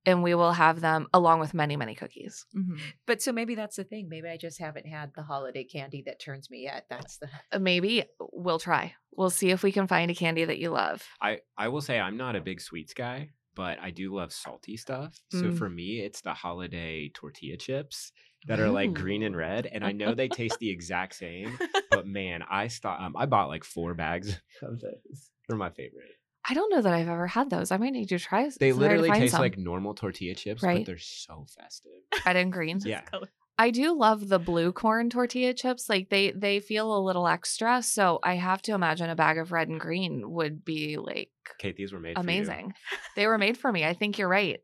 and 0.07 0.23
we 0.23 0.35
will 0.35 0.53
have 0.53 0.81
them 0.81 1.09
along 1.13 1.41
with 1.41 1.53
many, 1.53 1.77
many 1.77 1.95
cookies. 1.95 2.47
Mhm. 2.57 2.79
But 3.07 3.21
so 3.21 3.33
maybe 3.33 3.55
that's 3.57 3.77
the 3.77 3.85
thing. 3.85 4.09
Maybe 4.09 4.29
I 4.29 4.37
just 4.37 4.59
haven't 4.61 4.87
had 4.87 5.13
the 5.15 5.23
holiday 5.23 5.65
candy 5.65 6.03
that 6.07 6.21
turns 6.21 6.49
me 6.51 6.63
yet. 6.63 6.87
That's 6.89 7.19
the 7.19 7.29
Uh, 7.53 7.59
Maybe 7.59 8.05
we'll 8.21 8.59
try. 8.61 8.95
We'll 9.13 9.31
see 9.31 9.51
if 9.51 9.63
we 9.63 9.73
can 9.73 9.87
find 9.87 10.11
a 10.11 10.15
candy 10.15 10.45
that 10.45 10.59
you 10.59 10.71
love. 10.71 11.05
I 11.21 11.41
I 11.59 11.69
will 11.69 11.81
say 11.83 11.99
I'm 11.99 12.17
not 12.17 12.37
a 12.37 12.41
big 12.41 12.61
sweets 12.61 12.95
guy, 12.95 13.33
but 13.55 13.79
I 13.81 13.91
do 13.91 14.15
love 14.15 14.33
salty 14.33 14.77
stuff. 14.77 15.19
So 15.31 15.45
Mm. 15.47 15.59
for 15.59 15.69
me, 15.69 16.01
it's 16.01 16.21
the 16.21 16.35
holiday 16.35 17.09
tortilla 17.15 17.57
chips 17.57 18.13
that 18.47 18.61
are 18.61 18.71
like 18.71 18.93
green 18.93 19.23
and 19.25 19.37
red, 19.37 19.67
and 19.67 19.83
I 19.85 19.91
know 19.93 20.15
they 20.15 20.29
taste 20.29 20.59
the 20.61 20.71
exact 20.71 21.15
same. 21.17 21.59
But 21.91 22.07
man, 22.07 22.43
I 22.49 22.69
stopped. 22.69 23.01
Um, 23.03 23.17
I 23.17 23.27
bought 23.27 23.49
like 23.49 23.65
four 23.65 23.95
bags 23.95 24.39
of 24.63 24.81
those. 24.81 25.31
They're 25.49 25.57
my 25.57 25.71
favorite. 25.71 26.16
I 26.49 26.55
don't 26.55 26.71
know 26.71 26.81
that 26.83 26.93
I've 26.93 27.09
ever 27.09 27.27
had 27.27 27.51
those. 27.51 27.71
I 27.73 27.77
might 27.77 27.93
need 27.93 28.09
to 28.11 28.19
try. 28.19 28.45
s- 28.45 28.57
They 28.59 28.71
try 28.71 28.79
literally 28.81 29.11
taste 29.11 29.33
some. 29.33 29.41
like 29.41 29.59
normal 29.59 29.95
tortilla 29.95 30.35
chips, 30.35 30.63
Right. 30.63 30.79
but 30.79 30.87
they're 30.87 30.99
so 30.99 31.47
festive. 31.59 31.93
red 32.25 32.37
and 32.37 32.53
green. 32.53 32.81
Yeah. 32.85 33.03
I 33.59 33.71
do 33.71 33.97
love 33.99 34.29
the 34.29 34.39
blue 34.39 34.71
corn 34.71 35.09
tortilla 35.09 35.55
chips. 35.55 35.89
Like 35.89 36.11
they 36.11 36.31
they 36.33 36.61
feel 36.61 36.95
a 36.95 37.01
little 37.01 37.27
extra, 37.27 37.83
so 37.83 38.19
I 38.23 38.35
have 38.35 38.61
to 38.63 38.75
imagine 38.75 39.09
a 39.09 39.17
bag 39.17 39.39
of 39.39 39.51
red 39.51 39.69
and 39.69 39.81
green 39.81 40.31
would 40.31 40.63
be 40.63 40.99
like 40.99 41.31
Kate, 41.59 41.75
these 41.75 41.91
were 41.91 41.99
made 41.99 42.17
for 42.17 42.21
you. 42.21 42.25
amazing. 42.25 42.75
They 43.17 43.27
were 43.27 43.39
made 43.39 43.57
for 43.57 43.73
me. 43.73 43.87
I 43.87 43.95
think 43.95 44.19
you're 44.19 44.29
right. 44.29 44.61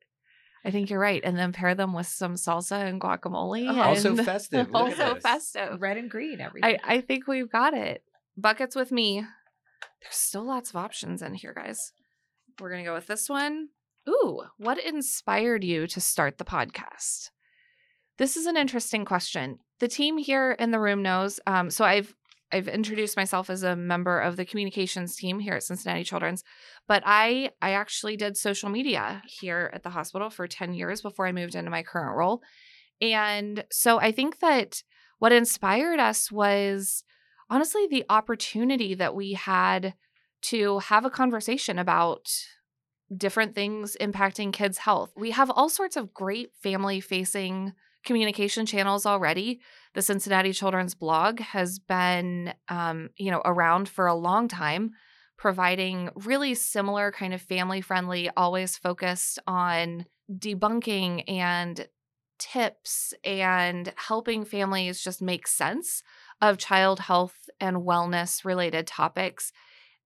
I 0.64 0.70
think 0.72 0.90
you're 0.90 1.00
right. 1.00 1.22
And 1.24 1.38
then 1.38 1.52
pair 1.52 1.74
them 1.74 1.94
with 1.94 2.06
some 2.06 2.34
salsa 2.34 2.86
and 2.86 3.00
guacamole. 3.00 3.66
Oh, 3.70 3.80
also 3.80 4.10
and- 4.10 4.24
festive. 4.26 4.70
Look 4.70 4.82
also 4.82 5.14
festive. 5.20 5.80
red 5.80 5.96
and 5.96 6.10
green. 6.10 6.40
Everything. 6.42 6.78
I, 6.84 6.96
I 6.96 7.00
think 7.00 7.26
we've 7.26 7.50
got 7.50 7.72
it. 7.72 8.04
buckets 8.36 8.76
with 8.76 8.92
me. 8.92 9.24
There's 10.02 10.14
still 10.14 10.44
lots 10.44 10.70
of 10.70 10.76
options 10.76 11.22
in 11.22 11.34
here, 11.34 11.54
guys. 11.54 11.92
We're 12.60 12.70
going 12.70 12.84
to 12.84 12.88
go 12.88 12.94
with 12.94 13.06
this 13.06 13.28
one. 13.28 13.68
Ooh, 14.08 14.42
what 14.58 14.84
inspired 14.84 15.62
you 15.62 15.86
to 15.86 16.00
start 16.00 16.38
the 16.38 16.44
podcast? 16.44 17.30
This 18.18 18.36
is 18.36 18.46
an 18.46 18.56
interesting 18.56 19.04
question. 19.04 19.58
The 19.78 19.88
team 19.88 20.18
here 20.18 20.52
in 20.52 20.70
the 20.70 20.80
room 20.80 21.02
knows. 21.02 21.40
Um, 21.46 21.70
so 21.70 21.84
I've 21.84 22.14
I've 22.54 22.68
introduced 22.68 23.16
myself 23.16 23.48
as 23.48 23.62
a 23.62 23.74
member 23.74 24.20
of 24.20 24.36
the 24.36 24.44
communications 24.44 25.16
team 25.16 25.38
here 25.38 25.54
at 25.54 25.62
Cincinnati 25.62 26.04
Children's, 26.04 26.44
but 26.86 27.02
I 27.06 27.50
I 27.62 27.70
actually 27.70 28.16
did 28.16 28.36
social 28.36 28.68
media 28.68 29.22
here 29.26 29.70
at 29.72 29.82
the 29.82 29.90
hospital 29.90 30.28
for 30.28 30.46
10 30.46 30.74
years 30.74 31.00
before 31.00 31.26
I 31.26 31.32
moved 31.32 31.54
into 31.54 31.70
my 31.70 31.82
current 31.82 32.16
role. 32.16 32.42
And 33.00 33.64
so 33.70 33.98
I 33.98 34.12
think 34.12 34.40
that 34.40 34.82
what 35.18 35.32
inspired 35.32 35.98
us 35.98 36.30
was 36.30 37.04
honestly 37.50 37.86
the 37.86 38.04
opportunity 38.08 38.94
that 38.94 39.14
we 39.14 39.32
had 39.32 39.94
to 40.42 40.80
have 40.80 41.04
a 41.04 41.10
conversation 41.10 41.78
about 41.78 42.28
different 43.16 43.54
things 43.54 43.96
impacting 44.00 44.52
kids' 44.52 44.78
health. 44.78 45.12
We 45.16 45.30
have 45.32 45.50
all 45.50 45.68
sorts 45.68 45.96
of 45.96 46.14
great 46.14 46.50
family 46.62 47.00
facing 47.00 47.74
communication 48.04 48.66
channels 48.66 49.06
already. 49.06 49.60
The 49.94 50.02
Cincinnati 50.02 50.52
Children's 50.52 50.94
blog 50.94 51.40
has 51.40 51.78
been, 51.78 52.54
um, 52.68 53.10
you 53.16 53.30
know, 53.30 53.42
around 53.44 53.88
for 53.88 54.06
a 54.06 54.14
long 54.14 54.48
time, 54.48 54.92
providing 55.36 56.10
really 56.16 56.54
similar 56.54 57.12
kind 57.12 57.34
of 57.34 57.42
family 57.42 57.80
friendly, 57.80 58.30
always 58.36 58.76
focused 58.76 59.38
on 59.46 60.06
debunking 60.30 61.24
and 61.28 61.86
tips 62.38 63.14
and 63.22 63.92
helping 63.96 64.44
families 64.44 65.02
just 65.02 65.22
make 65.22 65.46
sense 65.46 66.02
of 66.42 66.58
child 66.58 67.00
health 67.00 67.48
and 67.60 67.78
wellness 67.78 68.44
related 68.44 68.86
topics. 68.86 69.52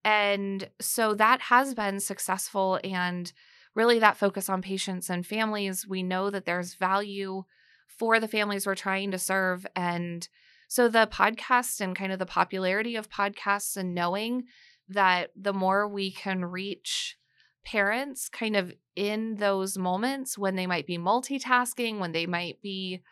And 0.05 0.69
so 0.81 1.15
that 1.15 1.41
has 1.41 1.75
been 1.75 1.99
successful 1.99 2.79
and 2.85 3.33
really 3.75 3.99
that 3.99 4.19
focus 4.19 4.49
on 4.49 4.63
patients 4.63 5.11
and 5.11 5.27
families. 5.27 5.87
We 5.89 6.03
know 6.03 6.31
that 6.31 6.45
there's 6.45 6.75
value 6.75 7.45
for 7.89 8.21
the 8.21 8.29
families 8.29 8.67
we're 8.67 8.75
trying 8.75 9.11
to 9.11 9.19
serve. 9.19 9.67
And 9.75 10.29
so 10.69 10.89
the 10.89 11.09
podcast 11.11 11.81
and 11.81 11.97
kind 11.97 12.13
of 12.13 12.19
the 12.19 12.27
popularity 12.27 12.97
of 12.97 13.11
podcasts 13.11 13.77
and 13.77 13.95
knowing 13.95 14.45
that 14.89 15.31
the 15.35 15.55
more 15.55 15.89
we 15.89 16.13
can 16.13 16.45
reach 16.45 17.17
parents 17.65 18.29
kind 18.29 18.57
of 18.57 18.73
in 18.95 19.37
those 19.37 19.77
moments 19.77 20.39
when 20.39 20.55
they 20.55 20.67
might 20.67 20.87
be 20.87 20.99
multitasking, 20.99 21.99
when 21.99 22.13
they 22.13 22.27
might 22.27 22.61
be 22.63 23.03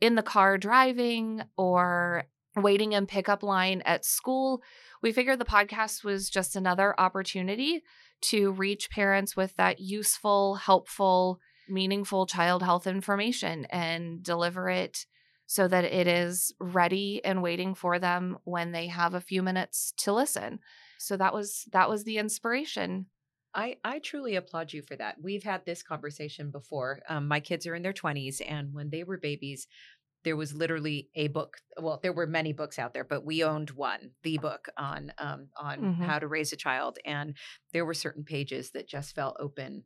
in 0.00 0.14
the 0.14 0.22
car 0.22 0.56
driving 0.56 1.42
or 1.56 2.24
waiting 2.62 2.92
in 2.92 3.06
pickup 3.06 3.42
line 3.42 3.82
at 3.84 4.04
school, 4.04 4.62
we 5.02 5.12
figured 5.12 5.38
the 5.38 5.44
podcast 5.44 6.04
was 6.04 6.30
just 6.30 6.56
another 6.56 6.98
opportunity 6.98 7.82
to 8.20 8.52
reach 8.52 8.90
parents 8.90 9.36
with 9.36 9.54
that 9.56 9.80
useful, 9.80 10.56
helpful 10.56 11.40
meaningful 11.68 12.26
child 12.26 12.62
health 12.62 12.86
information 12.86 13.66
and 13.66 14.22
deliver 14.22 14.68
it 14.68 15.06
so 15.46 15.66
that 15.66 15.84
it 15.84 16.06
is 16.06 16.52
ready 16.60 17.24
and 17.24 17.42
waiting 17.42 17.74
for 17.74 17.98
them 17.98 18.38
when 18.44 18.72
they 18.72 18.86
have 18.86 19.14
a 19.14 19.20
few 19.20 19.42
minutes 19.42 19.92
to 19.96 20.12
listen. 20.12 20.58
So 20.98 21.16
that 21.16 21.32
was 21.32 21.66
that 21.72 21.88
was 21.88 22.04
the 22.04 22.18
inspiration. 22.18 23.06
I, 23.54 23.76
I 23.82 23.98
truly 23.98 24.36
applaud 24.36 24.74
you 24.74 24.82
for 24.82 24.94
that. 24.96 25.16
We've 25.22 25.42
had 25.42 25.64
this 25.64 25.82
conversation 25.82 26.50
before. 26.50 27.00
Um, 27.08 27.26
my 27.26 27.40
kids 27.40 27.66
are 27.66 27.74
in 27.74 27.82
their 27.82 27.94
20s, 27.94 28.42
and 28.46 28.74
when 28.74 28.90
they 28.90 29.04
were 29.04 29.16
babies, 29.16 29.66
there 30.24 30.36
was 30.36 30.54
literally 30.54 31.10
a 31.14 31.28
book. 31.28 31.58
Well, 31.80 32.00
there 32.02 32.12
were 32.12 32.26
many 32.26 32.52
books 32.52 32.78
out 32.78 32.94
there, 32.94 33.04
but 33.04 33.24
we 33.24 33.44
owned 33.44 33.70
one, 33.70 34.12
the 34.22 34.38
book 34.38 34.68
on 34.76 35.12
um, 35.18 35.50
on 35.56 35.90
Mhm. 35.90 35.98
how 35.98 36.18
to 36.18 36.28
raise 36.28 36.52
a 36.52 36.56
child, 36.56 36.98
and 37.04 37.36
there 37.72 37.84
were 37.86 37.94
certain 37.94 38.24
pages 38.24 38.72
that 38.72 38.88
just 38.88 39.14
fell 39.14 39.36
open 39.38 39.84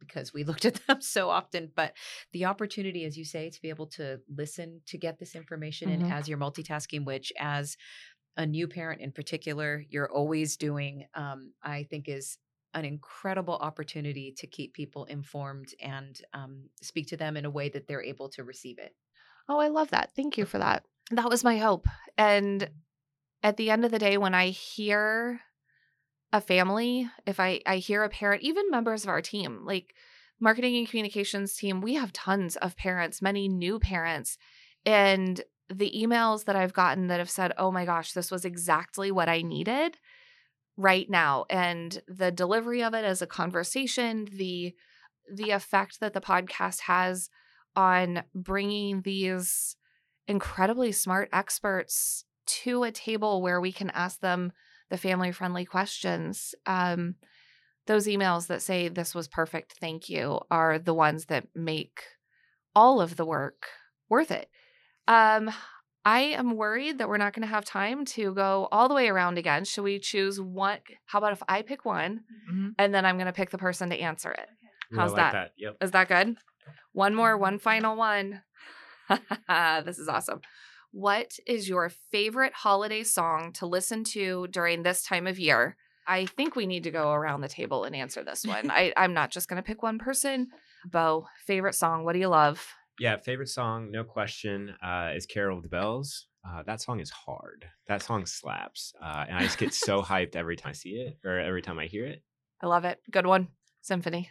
because 0.00 0.32
we 0.32 0.44
looked 0.46 0.64
at 0.64 0.76
them 0.86 1.00
so 1.00 1.30
often. 1.30 1.72
But 1.74 1.96
the 2.32 2.46
opportunity, 2.46 3.04
as 3.04 3.18
you 3.18 3.24
say, 3.24 3.50
to 3.50 3.62
be 3.62 3.70
able 3.70 3.86
to 3.88 4.20
listen 4.28 4.82
to 4.86 4.98
get 4.98 5.18
this 5.18 5.34
information 5.34 5.88
Mhm. 5.88 5.90
in 5.90 6.02
as 6.02 6.28
you're 6.28 6.38
multitasking, 6.38 7.04
which 7.04 7.32
as 7.38 7.76
a 8.36 8.46
new 8.46 8.68
parent 8.68 9.00
in 9.00 9.12
particular, 9.12 9.84
you're 9.88 10.10
always 10.10 10.56
doing, 10.56 11.06
um, 11.14 11.52
I 11.62 11.84
think 11.84 12.08
is 12.08 12.38
an 12.74 12.84
incredible 12.84 13.54
opportunity 13.56 14.32
to 14.32 14.46
keep 14.46 14.74
people 14.74 15.04
informed 15.06 15.74
and 15.80 16.20
um, 16.32 16.70
speak 16.82 17.08
to 17.08 17.16
them 17.16 17.36
in 17.36 17.44
a 17.44 17.50
way 17.50 17.68
that 17.68 17.88
they're 17.88 18.02
able 18.02 18.28
to 18.30 18.44
receive 18.44 18.78
it. 18.78 18.94
Oh, 19.48 19.58
I 19.58 19.68
love 19.68 19.90
that. 19.90 20.10
Thank 20.14 20.38
you 20.38 20.44
for 20.44 20.58
mm-hmm. 20.58 20.68
that. 20.68 20.84
That 21.10 21.30
was 21.30 21.44
my 21.44 21.58
hope. 21.58 21.86
And 22.16 22.70
at 23.42 23.56
the 23.56 23.70
end 23.70 23.84
of 23.84 23.90
the 23.90 23.98
day, 23.98 24.16
when 24.16 24.34
I 24.34 24.48
hear 24.48 25.40
a 26.32 26.40
family, 26.40 27.08
if 27.26 27.40
I, 27.40 27.60
I 27.66 27.76
hear 27.76 28.04
a 28.04 28.08
parent, 28.08 28.42
even 28.42 28.70
members 28.70 29.02
of 29.02 29.08
our 29.08 29.22
team, 29.22 29.62
like 29.64 29.94
marketing 30.38 30.76
and 30.76 30.88
communications 30.88 31.56
team, 31.56 31.80
we 31.80 31.94
have 31.94 32.12
tons 32.12 32.56
of 32.56 32.76
parents, 32.76 33.20
many 33.20 33.48
new 33.48 33.78
parents. 33.78 34.38
And 34.86 35.42
the 35.68 35.92
emails 35.96 36.44
that 36.44 36.56
I've 36.56 36.72
gotten 36.72 37.08
that 37.08 37.18
have 37.18 37.30
said, 37.30 37.52
oh 37.58 37.70
my 37.70 37.84
gosh, 37.84 38.12
this 38.12 38.30
was 38.30 38.44
exactly 38.44 39.10
what 39.10 39.28
I 39.28 39.42
needed 39.42 39.96
right 40.76 41.08
now. 41.08 41.44
And 41.50 42.00
the 42.08 42.30
delivery 42.30 42.82
of 42.82 42.94
it 42.94 43.04
as 43.04 43.22
a 43.22 43.26
conversation, 43.26 44.28
the 44.32 44.74
the 45.32 45.50
effect 45.50 46.00
that 46.00 46.12
the 46.12 46.20
podcast 46.20 46.80
has 46.80 47.30
on 47.76 48.22
bringing 48.34 49.02
these 49.02 49.76
incredibly 50.26 50.92
smart 50.92 51.28
experts 51.32 52.24
to 52.46 52.82
a 52.84 52.90
table 52.92 53.42
where 53.42 53.60
we 53.60 53.72
can 53.72 53.90
ask 53.90 54.20
them 54.20 54.52
the 54.90 54.98
family 54.98 55.32
friendly 55.32 55.64
questions. 55.64 56.54
Um, 56.66 57.14
those 57.86 58.06
emails 58.06 58.46
that 58.48 58.62
say, 58.62 58.88
This 58.88 59.14
was 59.14 59.28
perfect, 59.28 59.74
thank 59.80 60.08
you, 60.08 60.40
are 60.50 60.78
the 60.78 60.94
ones 60.94 61.26
that 61.26 61.46
make 61.54 62.02
all 62.74 63.00
of 63.00 63.16
the 63.16 63.24
work 63.24 63.66
worth 64.08 64.30
it. 64.30 64.48
Um, 65.08 65.50
I 66.04 66.20
am 66.20 66.56
worried 66.56 66.98
that 66.98 67.08
we're 67.08 67.18
not 67.18 67.34
going 67.34 67.42
to 67.42 67.52
have 67.54 67.64
time 67.64 68.04
to 68.06 68.32
go 68.32 68.68
all 68.72 68.88
the 68.88 68.94
way 68.94 69.08
around 69.08 69.38
again. 69.38 69.64
Should 69.64 69.82
we 69.84 69.98
choose 69.98 70.40
one? 70.40 70.78
How 71.06 71.18
about 71.18 71.32
if 71.32 71.42
I 71.48 71.62
pick 71.62 71.84
one 71.84 72.24
Mhm. 72.48 72.74
and 72.78 72.94
then 72.94 73.04
I'm 73.04 73.16
going 73.16 73.26
to 73.26 73.32
pick 73.32 73.50
the 73.50 73.58
person 73.58 73.90
to 73.90 73.98
answer 74.00 74.30
it? 74.32 74.48
Ooh, 74.92 74.96
I 74.98 75.00
How's 75.02 75.12
like 75.12 75.32
that? 75.32 75.52
Yep. 75.56 75.76
Is 75.82 75.90
that 75.90 76.08
good? 76.08 76.38
One 76.92 77.14
more, 77.14 77.36
one 77.36 77.58
final 77.58 77.96
one. 77.96 78.42
this 79.48 79.98
is 79.98 80.08
awesome. 80.08 80.40
What 80.92 81.32
is 81.46 81.68
your 81.68 81.90
favorite 82.10 82.52
holiday 82.52 83.04
song 83.04 83.52
to 83.54 83.66
listen 83.66 84.02
to 84.04 84.48
during 84.48 84.82
this 84.82 85.02
time 85.02 85.26
of 85.26 85.38
year? 85.38 85.76
I 86.06 86.26
think 86.26 86.56
we 86.56 86.66
need 86.66 86.84
to 86.84 86.90
go 86.90 87.12
around 87.12 87.42
the 87.42 87.48
table 87.48 87.84
and 87.84 87.94
answer 87.94 88.24
this 88.24 88.44
one. 88.44 88.70
I, 88.72 88.92
I'm 88.96 89.14
not 89.14 89.30
just 89.30 89.48
going 89.48 89.62
to 89.62 89.66
pick 89.66 89.82
one 89.82 89.98
person. 89.98 90.48
Bo, 90.84 91.26
favorite 91.46 91.74
song. 91.74 92.04
What 92.04 92.14
do 92.14 92.18
you 92.18 92.28
love? 92.28 92.66
Yeah, 92.98 93.16
favorite 93.16 93.48
song, 93.48 93.90
no 93.90 94.04
question, 94.04 94.74
uh, 94.82 95.12
is 95.14 95.24
Carol 95.26 95.58
of 95.58 95.62
the 95.62 95.68
Bells. 95.68 96.26
Uh, 96.46 96.62
that 96.64 96.80
song 96.80 97.00
is 97.00 97.10
hard. 97.10 97.66
That 97.86 98.02
song 98.02 98.26
slaps, 98.26 98.92
uh, 99.02 99.24
and 99.28 99.38
I 99.38 99.42
just 99.42 99.58
get 99.58 99.72
so 99.72 100.02
hyped 100.02 100.36
every 100.36 100.56
time 100.56 100.70
I 100.70 100.72
see 100.72 100.90
it 100.90 101.18
or 101.24 101.38
every 101.38 101.62
time 101.62 101.78
I 101.78 101.86
hear 101.86 102.04
it. 102.04 102.22
I 102.60 102.66
love 102.66 102.84
it. 102.84 102.98
Good 103.10 103.26
one. 103.26 103.48
Symphony. 103.80 104.30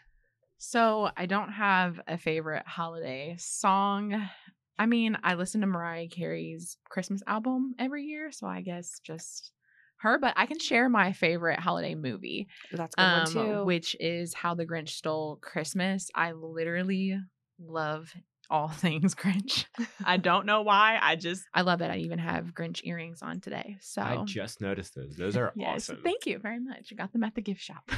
So 0.62 1.10
I 1.16 1.26
don't 1.26 1.54
have 1.54 2.02
a 2.06 2.18
favorite 2.18 2.68
holiday 2.68 3.38
song. 3.40 4.30
I 4.78 4.86
mean, 4.88 5.18
I 5.24 5.36
listen 5.36 5.62
to 5.62 5.68
Mariah 5.68 6.10
Carey's 6.10 6.78
Christmas 6.90 7.24
album 7.26 7.76
every 7.80 8.04
year, 8.04 8.30
so 8.34 8.46
I 8.46 8.60
guess 8.60 9.00
just 9.00 9.54
her. 10.02 10.20
But 10.20 10.34
I 10.36 10.46
can 10.48 10.60
share 10.60 10.90
my 10.90 11.14
favorite 11.14 11.60
holiday 11.62 11.96
movie, 11.96 12.50
That's 12.74 12.94
good 12.94 13.04
um, 13.04 13.14
one 13.14 13.26
too. 13.26 13.66
which 13.66 13.96
is 14.02 14.34
How 14.34 14.54
the 14.54 14.66
Grinch 14.66 14.90
Stole 14.90 15.38
Christmas. 15.42 16.10
I 16.14 16.34
literally 16.34 17.18
love 17.58 18.14
all 18.50 18.68
things 18.74 19.16
Grinch. 19.16 19.64
I 20.04 20.18
don't 20.18 20.46
know 20.46 20.62
why. 20.64 21.00
I 21.02 21.16
just 21.16 21.44
I 21.54 21.62
love 21.62 21.82
it. 21.82 21.90
I 21.90 21.98
even 22.00 22.20
have 22.20 22.54
Grinch 22.54 22.82
earrings 22.84 23.22
on 23.22 23.40
today. 23.40 23.78
So 23.80 24.02
I 24.02 24.24
just 24.26 24.60
noticed 24.60 24.94
those. 24.94 25.16
Those 25.16 25.38
are 25.38 25.54
yes, 25.56 25.90
awesome. 25.90 26.02
thank 26.04 26.26
you 26.26 26.38
very 26.38 26.60
much. 26.60 26.90
I 26.92 26.96
got 26.96 27.14
them 27.14 27.24
at 27.24 27.36
the 27.36 27.42
gift 27.42 27.62
shop. 27.62 27.90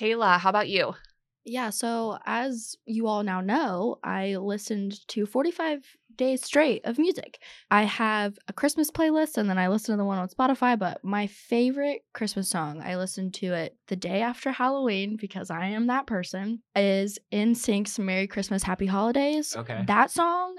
Kayla, 0.00 0.40
how 0.40 0.50
about 0.50 0.68
you? 0.68 0.94
Yeah, 1.44 1.70
so 1.70 2.18
as 2.26 2.76
you 2.84 3.06
all 3.06 3.22
now 3.22 3.40
know, 3.40 3.98
I 4.04 4.36
listened 4.36 5.06
to 5.08 5.24
45 5.24 5.82
days 6.14 6.44
straight 6.44 6.84
of 6.84 6.98
music. 6.98 7.38
I 7.70 7.84
have 7.84 8.38
a 8.48 8.52
Christmas 8.52 8.90
playlist 8.90 9.38
and 9.38 9.48
then 9.48 9.56
I 9.56 9.68
listen 9.68 9.94
to 9.94 9.96
the 9.96 10.04
one 10.04 10.18
on 10.18 10.28
Spotify, 10.28 10.78
but 10.78 11.02
my 11.02 11.26
favorite 11.26 12.02
Christmas 12.12 12.50
song, 12.50 12.82
I 12.82 12.96
listened 12.96 13.34
to 13.34 13.54
it 13.54 13.76
the 13.86 13.96
day 13.96 14.20
after 14.20 14.50
Halloween 14.50 15.16
because 15.18 15.50
I 15.50 15.68
am 15.68 15.86
that 15.86 16.06
person, 16.06 16.60
is 16.76 17.18
NSYNC's 17.32 17.98
Merry 17.98 18.26
Christmas 18.26 18.62
Happy 18.62 18.86
Holidays. 18.86 19.56
Okay. 19.56 19.84
That 19.86 20.10
song, 20.10 20.56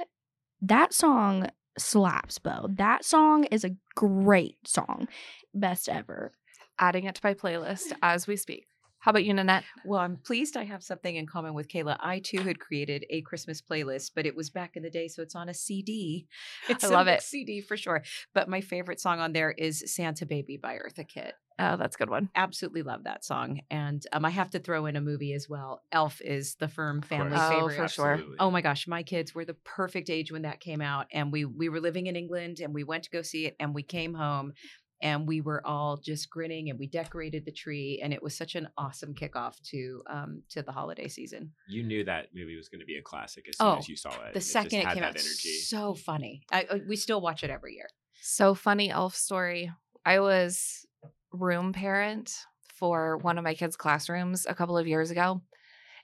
that 0.61 0.93
song 0.93 1.49
slaps, 1.77 2.39
Bo. 2.39 2.67
That 2.69 3.05
song 3.05 3.43
is 3.45 3.63
a 3.63 3.75
great 3.95 4.57
song. 4.65 5.07
Best 5.53 5.89
ever. 5.89 6.31
Adding 6.79 7.03
it 7.03 7.15
to 7.15 7.21
my 7.23 7.33
playlist 7.33 7.91
as 8.01 8.25
we 8.25 8.37
speak. 8.37 8.65
How 8.99 9.11
about 9.11 9.23
you, 9.23 9.33
Nanette? 9.33 9.63
Well, 9.85 9.99
I'm 10.01 10.17
pleased 10.17 10.57
I 10.57 10.65
have 10.65 10.83
something 10.83 11.15
in 11.15 11.25
common 11.25 11.53
with 11.53 11.69
Kayla. 11.69 11.97
I 12.01 12.19
too 12.19 12.41
had 12.41 12.59
created 12.59 13.05
a 13.09 13.21
Christmas 13.21 13.61
playlist, 13.61 14.11
but 14.13 14.25
it 14.25 14.35
was 14.35 14.49
back 14.49 14.75
in 14.75 14.83
the 14.83 14.89
day, 14.89 15.07
so 15.07 15.21
it's 15.21 15.35
on 15.35 15.47
a 15.47 15.53
CD. 15.53 16.27
It's 16.69 16.83
love 16.83 17.07
a 17.07 17.13
it. 17.13 17.21
CD 17.21 17.61
for 17.61 17.77
sure. 17.77 18.03
But 18.33 18.49
my 18.49 18.59
favorite 18.61 18.99
song 18.99 19.19
on 19.19 19.31
there 19.31 19.51
is 19.51 19.83
Santa 19.87 20.25
Baby 20.25 20.57
by 20.57 20.75
Eartha 20.75 21.07
Kitt. 21.07 21.33
Oh, 21.57 21.75
that's 21.75 21.95
a 21.95 21.99
good 21.99 22.09
one. 22.09 22.29
Absolutely 22.35 22.83
love 22.83 23.03
that 23.03 23.25
song. 23.25 23.61
And 23.69 24.05
um, 24.13 24.23
I 24.23 24.29
have 24.29 24.49
to 24.51 24.59
throw 24.59 24.85
in 24.85 24.95
a 24.95 25.01
movie 25.01 25.33
as 25.33 25.49
well. 25.49 25.81
Elf 25.91 26.21
is 26.21 26.55
the 26.55 26.69
firm 26.69 27.01
family 27.01 27.35
Oh, 27.35 27.49
favorite. 27.49 27.75
for 27.75 27.87
sure. 27.89 28.13
Absolutely. 28.13 28.37
Oh 28.39 28.49
my 28.51 28.61
gosh, 28.61 28.87
my 28.87 29.03
kids 29.03 29.35
were 29.35 29.43
the 29.45 29.55
perfect 29.65 30.09
age 30.09 30.31
when 30.31 30.43
that 30.43 30.61
came 30.61 30.79
out, 30.81 31.07
and 31.11 31.31
we 31.33 31.43
we 31.45 31.67
were 31.67 31.81
living 31.81 32.07
in 32.07 32.15
England, 32.15 32.59
and 32.61 32.73
we 32.73 32.83
went 32.85 33.03
to 33.05 33.09
go 33.09 33.21
see 33.21 33.45
it, 33.45 33.55
and 33.59 33.75
we 33.75 33.83
came 33.83 34.13
home, 34.13 34.53
and 35.01 35.27
we 35.27 35.41
were 35.41 35.65
all 35.65 35.97
just 35.97 36.29
grinning, 36.29 36.69
and 36.69 36.77
we 36.79 36.87
decorated 36.87 37.45
the 37.45 37.51
tree, 37.51 37.99
and 38.03 38.13
it 38.13 38.21
was 38.21 38.35
such 38.35 38.55
an 38.55 38.67
awesome 38.77 39.13
kickoff 39.13 39.61
to 39.71 40.03
um 40.07 40.43
to 40.49 40.61
the 40.61 40.71
holiday 40.71 41.07
season. 41.07 41.53
You 41.67 41.83
knew 41.83 42.03
that 42.05 42.27
movie 42.35 42.55
was 42.55 42.69
going 42.69 42.79
to 42.81 42.85
be 42.85 42.95
a 42.97 43.01
classic 43.01 43.45
as 43.49 43.57
soon 43.57 43.67
Oh, 43.67 43.77
as 43.77 43.87
you 43.89 43.95
saw 43.95 44.09
it. 44.09 44.33
The 44.33 44.39
It 44.39 44.43
second 44.43 44.79
it 44.81 44.93
came 44.93 45.03
out, 45.03 45.09
energy. 45.11 45.23
so 45.59 45.93
funny. 45.93 46.41
I, 46.51 46.67
I- 46.71 46.81
we 46.87 46.95
still 46.95 47.21
watch 47.21 47.43
it 47.43 47.49
every 47.49 47.75
year. 47.75 47.87
So 48.21 48.53
funny 48.55 48.89
elf 48.91 49.15
story. 49.15 49.71
I 50.05 50.19
was 50.19 50.85
room 51.31 51.73
parent 51.73 52.33
for 52.75 53.17
one 53.17 53.37
of 53.37 53.43
my 53.43 53.53
kids' 53.53 53.75
classrooms 53.75 54.45
a 54.49 54.55
couple 54.55 54.77
of 54.77 54.87
years 54.87 55.11
ago. 55.11 55.41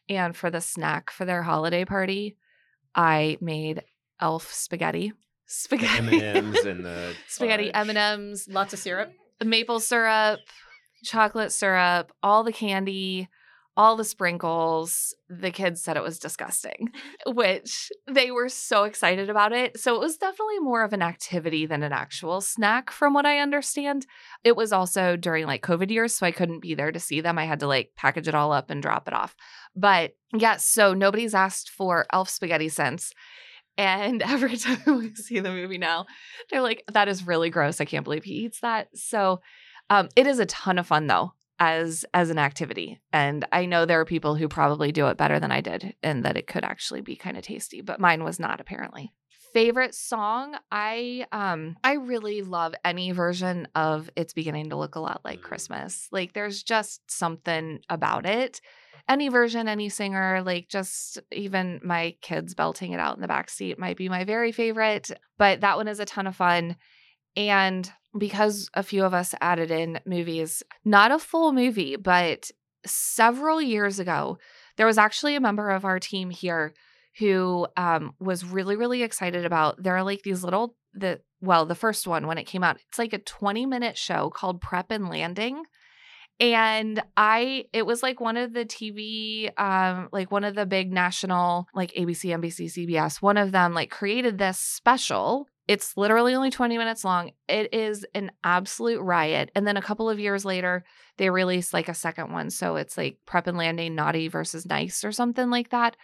And 0.08 0.36
for 0.36 0.50
the 0.52 0.62
snack 0.62 1.10
for 1.10 1.26
their 1.26 1.42
holiday 1.42 1.84
party, 1.84 2.38
I 2.94 3.38
made 3.42 3.84
elf 4.22 4.54
spaghetti. 4.54 5.14
Spaghetti. 5.48 6.24
M&Ms 6.24 6.66
and 6.66 6.86
the 6.86 7.14
spaghetti 7.28 7.72
fudge. 7.72 7.96
M&Ms, 7.96 8.48
Lots 8.50 8.74
of 8.74 8.80
syrup. 8.80 9.12
maple 9.44 9.80
syrup, 9.80 10.40
chocolate 11.04 11.52
syrup, 11.52 12.12
all 12.24 12.44
the 12.44 12.52
candy, 12.54 13.30
all 13.78 13.96
the 13.98 14.06
sprinkles. 14.06 15.14
The 15.30 15.52
kids 15.52 15.82
said 15.84 15.98
it 15.98 16.04
was 16.04 16.18
disgusting, 16.18 16.92
which 17.28 17.92
they 18.10 18.32
were 18.32 18.48
so 18.50 18.86
excited 18.86 19.30
about 19.30 19.52
it. 19.52 19.80
So 19.80 19.94
it 19.96 20.00
was 20.00 20.18
definitely 20.18 20.60
more 20.60 20.84
of 20.84 20.94
an 20.94 21.02
activity 21.02 21.66
than 21.66 21.84
an 21.84 21.92
actual 21.92 22.42
snack, 22.42 22.90
from 22.90 23.14
what 23.14 23.26
I 23.26 23.40
understand. 23.40 24.06
It 24.44 24.56
was 24.56 24.72
also 24.72 25.16
during 25.18 25.46
like 25.46 25.62
COVID 25.62 25.92
years, 25.92 26.16
so 26.16 26.26
I 26.26 26.32
couldn't 26.32 26.62
be 26.62 26.74
there 26.74 26.92
to 26.92 27.00
see 27.00 27.22
them. 27.22 27.38
I 27.38 27.46
had 27.46 27.60
to 27.60 27.68
like 27.68 27.92
package 27.96 28.28
it 28.28 28.36
all 28.36 28.52
up 28.52 28.70
and 28.70 28.82
drop 28.82 29.08
it 29.08 29.14
off. 29.14 29.36
But 29.76 30.16
yes, 30.34 30.66
so 30.66 30.94
nobody's 30.94 31.36
asked 31.36 31.70
for 31.70 32.06
elf 32.14 32.30
spaghetti 32.30 32.70
since. 32.70 33.12
And 33.78 34.22
every 34.26 34.58
time 34.58 34.82
we 34.88 35.16
see 35.16 35.40
the 35.40 35.52
movie 35.52 35.78
now, 35.78 36.06
they're 36.50 36.62
like, 36.62 36.84
that 36.92 37.08
is 37.08 37.28
really 37.28 37.50
gross. 37.50 37.82
I 37.82 37.86
can't 37.86 38.04
believe 38.04 38.24
he 38.24 38.34
eats 38.34 38.62
that. 38.62 38.90
So 38.98 39.42
um, 39.90 40.10
it 40.16 40.28
is 40.28 40.40
a 40.40 40.46
ton 40.46 40.80
of 40.80 40.88
fun 40.88 41.08
though 41.08 41.34
as 41.60 42.06
as 42.14 42.30
an 42.30 42.38
activity. 42.38 43.00
And 43.14 43.46
I 43.52 43.66
know 43.66 43.86
there 43.86 44.00
are 44.00 44.06
people 44.06 44.36
who 44.36 44.48
probably 44.48 44.92
do 44.92 45.08
it 45.08 45.18
better 45.18 45.40
than 45.40 45.52
I 45.52 45.62
did 45.62 45.96
and 46.04 46.26
that 46.26 46.38
it 46.38 46.48
could 46.48 46.64
actually 46.64 47.02
be 47.02 47.16
kind 47.16 47.38
of 47.38 47.44
tasty, 47.44 47.82
but 47.82 48.00
mine 48.00 48.24
was 48.24 48.40
not 48.40 48.60
apparently. 48.60 49.14
Favorite 49.56 49.96
song? 49.96 50.58
I 50.70 51.28
um 51.32 51.78
I 51.82 51.94
really 51.94 52.42
love 52.42 52.76
any 52.84 53.12
version 53.12 53.70
of 53.74 54.10
It's 54.18 54.34
Beginning 54.34 54.70
to 54.72 54.76
Look 54.76 54.96
a 54.96 55.00
Lot 55.00 55.22
Like 55.24 55.40
Mm. 55.40 55.44
Christmas. 55.44 56.10
Like 56.12 56.34
there's 56.34 56.62
just 56.62 57.10
something 57.10 57.80
about 57.90 58.26
it 58.26 58.60
any 59.08 59.30
version, 59.30 59.70
any 59.70 59.88
singer, 59.88 60.42
like 60.44 60.68
just 60.68 61.20
even 61.32 61.80
my 61.86 62.18
kids 62.22 62.54
belting 62.54 62.92
it 62.92 63.00
out 63.00 63.16
in 63.16 63.22
the 63.22 63.30
back 63.30 63.50
seat 63.50 63.80
might 63.80 63.96
be 63.96 64.10
my 64.10 64.26
very 64.26 64.52
favorite. 64.52 65.10
But 65.38 65.62
that 65.62 65.78
one 65.78 65.88
is 65.88 66.02
a 66.02 66.06
ton 66.06 66.28
of 66.28 66.36
fun. 66.36 66.76
And 67.38 67.90
because 68.18 68.70
a 68.74 68.84
few 68.84 69.06
of 69.06 69.14
us 69.14 69.34
added 69.40 69.72
in 69.72 70.02
movies, 70.06 70.64
not 70.84 71.12
a 71.14 71.20
full 71.20 71.54
movie, 71.54 71.96
but 71.96 72.52
several 72.86 73.62
years 73.62 74.00
ago, 74.00 74.38
there 74.76 74.86
was 74.86 74.98
actually 74.98 75.36
a 75.36 75.40
member 75.40 75.70
of 75.70 75.86
our 75.86 76.00
team 76.00 76.30
here 76.30 76.74
who 77.18 77.68
um, 77.78 78.14
was 78.20 78.46
really, 78.46 78.76
really 78.76 79.04
excited 79.04 79.46
about. 79.46 79.82
There 79.82 79.96
are 79.96 80.04
like 80.04 80.24
these 80.24 80.44
little 80.44 80.76
the 80.94 81.22
well, 81.42 81.66
the 81.66 81.76
first 81.76 82.08
one 82.08 82.28
when 82.28 82.38
it 82.38 82.46
came 82.46 82.64
out, 82.64 82.78
it's 82.88 82.98
like 82.98 83.14
a 83.14 83.20
20 83.20 83.66
minute 83.66 83.98
show 83.98 84.30
called 84.30 84.62
Prep 84.62 84.92
and 84.92 85.10
Landing 85.10 85.64
and 86.40 87.02
i 87.16 87.64
it 87.72 87.86
was 87.86 88.04
like 88.04 88.20
one 88.20 88.36
of 88.36 88.54
the 88.54 88.66
tv 88.66 89.58
um 89.60 90.10
like 90.12 90.32
one 90.32 90.44
of 90.44 90.54
the 90.54 90.66
big 90.66 90.92
national 90.92 91.68
like 91.74 91.94
abc 91.94 92.26
nbc 92.26 92.66
cbs 92.66 93.22
one 93.22 93.38
of 93.38 93.52
them 93.52 93.74
like 93.74 93.90
created 93.90 94.38
this 94.38 94.60
special 94.60 95.48
it's 95.68 95.98
literally 95.98 96.36
only 96.36 96.52
20 96.52 96.78
minutes 96.78 97.06
long 97.06 97.32
it 97.48 97.74
is 97.74 98.06
an 98.14 98.32
absolute 98.44 99.02
riot 99.02 99.50
and 99.56 99.66
then 99.66 99.78
a 99.78 99.82
couple 99.82 100.10
of 100.10 100.20
years 100.20 100.44
later 100.44 100.84
they 101.18 101.30
released 101.30 101.74
like 101.74 101.88
a 101.88 101.94
second 101.94 102.32
one 102.34 102.50
so 102.50 102.76
it's 102.76 102.98
like 102.98 103.18
prep 103.26 103.48
and 103.48 103.58
landing 103.58 103.96
naughty 103.96 104.28
versus 104.28 104.66
nice 104.66 105.06
or 105.06 105.14
something 105.14 105.50
like 105.50 105.70
that 105.70 105.96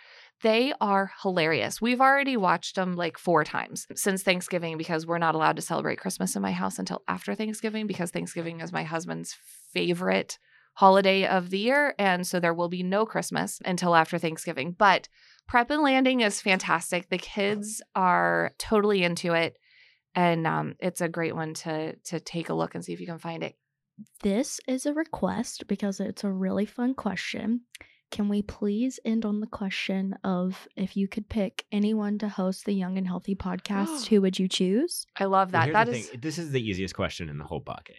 they 0.42 0.74
are 0.82 1.12
hilarious. 1.22 1.82
We've 1.82 2.02
already 2.02 2.38
watched 2.38 2.76
them 2.76 2.96
like 2.96 3.18
four 3.18 3.44
times 3.44 3.88
since 3.96 4.24
Thanksgiving 4.24 4.78
because 4.78 5.06
we're 5.06 5.18
not 5.18 5.36
allowed 5.36 5.56
to 5.58 5.62
celebrate 5.62 6.00
Christmas 6.00 6.36
in 6.36 6.42
my 6.42 6.52
house 6.52 6.80
until 6.80 7.04
after 7.08 7.36
Thanksgiving 7.36 7.88
because 7.88 8.12
Thanksgiving 8.12 8.62
is 8.62 8.72
my 8.72 8.84
husband's 8.84 9.36
favorite 9.74 10.40
holiday 10.74 11.26
of 11.28 11.50
the 11.50 11.60
year. 11.60 11.94
And 12.00 12.26
so 12.26 12.40
there 12.40 12.54
will 12.54 12.70
be 12.70 12.84
no 12.84 13.06
Christmas 13.06 13.60
until 13.66 13.96
after 13.96 14.18
Thanksgiving. 14.18 14.76
But 14.78 15.08
Prep 15.48 15.70
and 15.70 15.84
Landing 15.84 16.22
is 16.22 16.42
fantastic. 16.42 17.10
The 17.10 17.18
kids 17.18 17.82
are 17.96 18.54
totally 18.58 19.04
into 19.04 19.34
it. 19.34 19.58
And 20.16 20.48
um, 20.48 20.76
it's 20.80 21.02
a 21.02 21.10
great 21.10 21.36
one 21.36 21.54
to 21.56 21.96
to 21.96 22.20
take 22.20 22.50
a 22.50 22.54
look 22.54 22.76
and 22.76 22.84
see 22.84 22.94
if 22.94 23.00
you 23.00 23.08
can 23.08 23.20
find 23.20 23.44
it. 23.44 23.56
This 24.24 24.60
is 24.68 24.86
a 24.86 24.94
request 24.94 25.68
because 25.68 26.00
it's 26.00 26.24
a 26.24 26.32
really 26.32 26.66
fun 26.66 26.94
question. 26.94 27.62
Can 28.12 28.28
we 28.28 28.42
please 28.42 29.00
end 29.06 29.24
on 29.26 29.40
the 29.40 29.48
question 29.48 30.16
of 30.24 30.68
if 30.76 30.98
you 30.98 31.08
could 31.08 31.30
pick 31.30 31.66
anyone 31.72 32.18
to 32.20 32.28
host 32.28 32.66
the 32.66 32.74
Young 32.74 32.98
and 32.98 33.08
Healthy 33.08 33.36
podcast, 33.36 34.06
who 34.10 34.22
would 34.22 34.38
you 34.38 34.48
choose? 34.48 35.06
I 35.18 35.26
love 35.26 35.52
that. 35.54 35.64
here's 35.66 35.74
That 35.74 35.86
the 35.88 35.94
is 35.94 36.10
thing. 36.10 36.20
This 36.22 36.38
is 36.38 36.52
the 36.52 36.62
easiest 36.62 36.94
question 36.94 37.30
in 37.30 37.38
the 37.38 37.46
whole 37.46 37.62
bucket. 37.62 37.96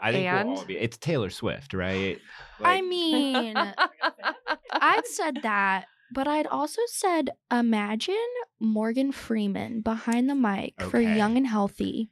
I 0.00 0.12
think 0.12 0.26
And? 0.26 0.48
we'll 0.48 0.58
all 0.60 0.64
be. 0.64 0.78
It's 0.78 0.96
Taylor 0.96 1.28
Swift, 1.28 1.74
right? 1.74 2.18
I 2.64 2.80
mean, 2.80 3.54
I've 4.72 5.06
said 5.06 5.38
that, 5.42 5.84
but 6.14 6.26
I'd 6.26 6.46
also 6.46 6.80
said 6.86 7.28
imagine 7.50 8.14
Morgan 8.58 9.12
Freeman 9.12 9.82
behind 9.82 10.30
the 10.30 10.34
mic 10.34 10.80
for 10.80 11.00
Young 11.00 11.36
and 11.36 11.46
Healthy 11.46 12.08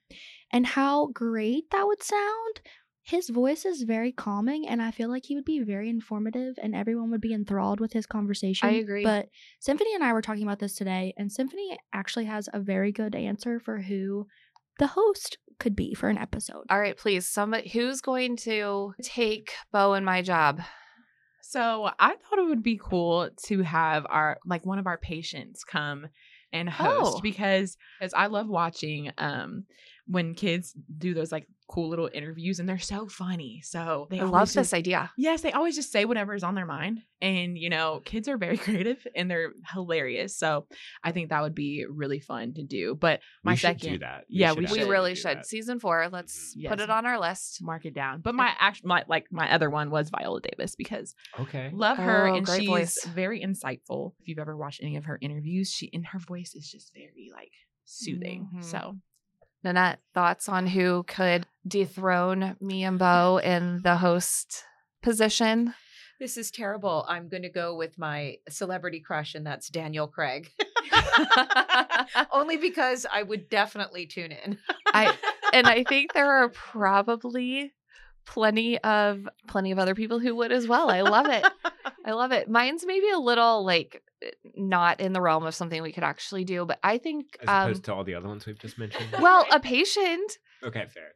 and 0.53 0.67
how 0.67 1.07
great 1.07 1.71
that 1.71 1.87
would 1.87 2.03
sound. 2.03 2.61
His 3.09 3.31
voice 3.31 3.65
is 3.65 3.83
very 3.85 4.13
calming, 4.13 4.69
and 4.69 4.83
I 4.83 4.91
feel 4.91 5.09
like 5.09 5.25
he 5.25 5.35
would 5.35 5.47
be 5.47 5.61
very 5.63 5.89
informative, 5.89 6.57
and 6.63 6.75
everyone 6.75 7.11
would 7.11 7.23
be 7.23 7.33
enthralled 7.33 7.81
with 7.81 7.95
his 7.95 8.05
conversation. 8.05 8.69
I 8.69 8.73
agree. 8.73 9.03
But 9.03 9.31
Symphony 9.61 9.95
and 9.95 10.05
I 10.05 10.13
were 10.13 10.21
talking 10.21 10.43
about 10.43 10.59
this 10.59 10.75
today, 10.75 11.15
and 11.17 11.33
Symphony 11.33 11.79
actually 11.95 12.27
has 12.27 12.51
a 12.53 12.61
very 12.61 12.93
good 12.93 13.15
answer 13.15 13.61
for 13.61 13.81
who 13.81 14.27
the 14.79 14.89
host 14.89 15.39
could 15.59 15.75
be 15.75 15.95
for 15.95 16.11
an 16.11 16.19
episode. 16.19 16.65
All 16.69 16.79
right, 16.79 16.99
please. 16.99 17.27
Somebody 17.27 17.71
who's 17.71 18.03
going 18.03 18.37
to 18.39 18.93
take 19.03 19.53
Bo 19.73 19.95
and 19.95 20.05
my 20.05 20.21
job. 20.21 20.61
So 21.41 21.91
I 21.99 22.09
thought 22.11 22.39
it 22.39 22.47
would 22.47 22.63
be 22.63 22.79
cool 22.79 23.31
to 23.47 23.63
have 23.63 24.07
our 24.11 24.37
like 24.45 24.67
one 24.67 24.79
of 24.79 24.87
our 24.87 24.99
patients 24.99 25.65
come 25.65 26.09
and 26.53 26.69
host 26.69 27.17
Oh. 27.17 27.21
because 27.23 27.79
as 28.03 28.13
I 28.13 28.27
love 28.27 28.49
watching 28.49 29.11
um 29.17 29.65
when 30.07 30.35
kids 30.35 30.75
do 30.99 31.15
those 31.15 31.33
like 31.33 31.47
cool 31.69 31.91
little 31.91 32.09
interviews 32.15 32.59
and 32.61 32.67
they're 32.69 32.79
so 32.79 33.07
funny. 33.09 33.61
So 33.63 34.07
they 34.11 34.21
I 34.21 34.25
love 34.25 34.33
always 34.35 34.55
this 34.55 34.73
idea. 34.73 35.11
Yes, 35.19 35.43
they 35.43 35.53
always 35.53 35.77
just 35.77 35.93
say 35.93 36.07
whatever 36.07 36.35
is 36.35 36.43
on 36.43 36.55
their 36.55 36.65
mind. 36.65 37.03
And, 37.21 37.59
you 37.59 37.69
know, 37.69 38.01
kids 38.07 38.27
are 38.27 38.39
very 38.39 38.57
creative 38.67 39.07
and 39.15 39.31
they're 39.31 39.53
hilarious. 39.75 40.35
So 40.35 40.67
I 41.05 41.13
think 41.13 41.29
that 41.29 41.43
would 41.43 41.55
be 41.55 41.85
really 41.87 42.21
fun 42.21 42.55
to 42.55 42.63
do. 42.63 42.95
But 42.95 43.21
my 43.45 43.53
we 43.53 43.57
should 43.57 43.81
second, 43.81 43.93
do 43.93 43.99
that. 43.99 44.25
Yeah, 44.31 44.55
should 44.55 44.71
we 44.71 44.83
We 44.85 44.89
really 44.89 45.15
should. 45.15 45.39
that. 45.39 45.47
Season 45.47 45.79
four. 45.79 46.09
Let's 46.11 46.55
Mhm. 46.57 46.69
put 46.71 46.81
it 46.81 46.89
on 46.89 47.05
our 47.05 47.21
list. 47.21 47.63
mark 47.63 47.85
it 47.85 47.93
down. 47.95 48.23
But 48.23 48.35
my 48.35 48.51
actual, 48.59 48.89
my, 48.89 49.05
like 49.07 49.27
my 49.31 49.53
other 49.53 49.69
one 49.69 49.91
was 49.91 50.09
Viola 50.09 50.41
Davis 50.41 50.75
because 50.75 51.15
Okay. 51.39 51.71
love 51.75 51.99
her 51.99 52.29
Oh, 52.29 52.35
and 52.35 52.49
she's 52.49 52.67
voice. 52.67 53.05
very 53.05 53.43
insightful. 53.43 54.15
If 54.21 54.29
you've 54.29 54.39
ever 54.39 54.57
watched 54.57 54.83
any 54.83 54.97
of 54.97 55.05
her 55.05 55.19
interviews, 55.21 55.71
she 55.71 55.91
and 55.93 56.07
her 56.07 56.19
voice 56.19 56.55
is 56.55 56.71
just 56.71 56.95
very 56.95 57.31
like 57.31 57.53
soothing. 57.85 58.49
Mhm. 58.55 58.65
So 58.65 58.99
Nanette, 59.65 59.99
thoughts 60.15 60.49
on 60.49 60.69
who 60.69 61.03
could 61.09 61.45
dethrone 61.69 62.57
me 62.61 62.85
and 62.85 62.99
Bo 62.99 63.41
in 63.43 63.81
the 63.83 63.97
host 63.97 64.65
position? 65.03 65.75
This 66.19 66.37
is 66.37 66.51
terrible. 66.51 67.05
I'm 67.09 67.29
going 67.29 67.45
to 67.45 67.49
go 67.49 67.77
with 67.77 67.97
my 67.97 68.39
celebrity 68.49 68.99
crush, 68.99 69.37
and 69.37 69.47
that's 69.47 69.69
Daniel 69.69 70.09
Craig. 70.09 70.51
Only 72.33 72.57
because 72.57 73.07
I 73.13 73.23
would 73.23 73.49
definitely 73.49 74.07
tune 74.07 74.33
in. 74.33 74.59
I 74.87 75.17
and 75.53 75.67
I 75.67 75.85
think 75.85 76.13
there 76.13 76.43
are 76.43 76.49
probably 76.49 77.73
plenty 78.27 78.79
of 78.79 79.29
plenty 79.47 79.71
of 79.71 79.79
other 79.79 79.95
people 79.95 80.19
who 80.19 80.35
would 80.37 80.51
as 80.53 80.67
well. 80.67 80.91
I 80.91 81.03
love 81.03 81.27
it. 81.27 81.47
I 82.05 82.13
love 82.13 82.33
it. 82.33 82.49
Mine's 82.51 82.85
maybe 82.85 83.09
a 83.11 83.19
little 83.19 83.65
like 83.65 84.03
not 84.57 85.01
in 85.01 85.13
the 85.13 85.21
realm 85.21 85.45
of 85.47 85.55
something 85.55 85.81
we 85.83 85.93
could 85.93 86.05
actually 86.05 86.45
do, 86.45 86.65
but 86.65 86.79
I 86.83 86.99
think 86.99 87.39
As 87.43 87.49
um 87.49 87.63
opposed 87.71 87.85
to 87.85 87.95
all 87.95 88.05
the 88.05 88.15
other 88.15 88.29
ones 88.29 88.45
we've 88.45 88.59
just 88.59 88.77
mentioned. 88.79 89.07
well, 89.21 89.47
a 89.53 89.61
patient 89.61 90.39
okay, 90.65 90.87
fair. 90.93 91.13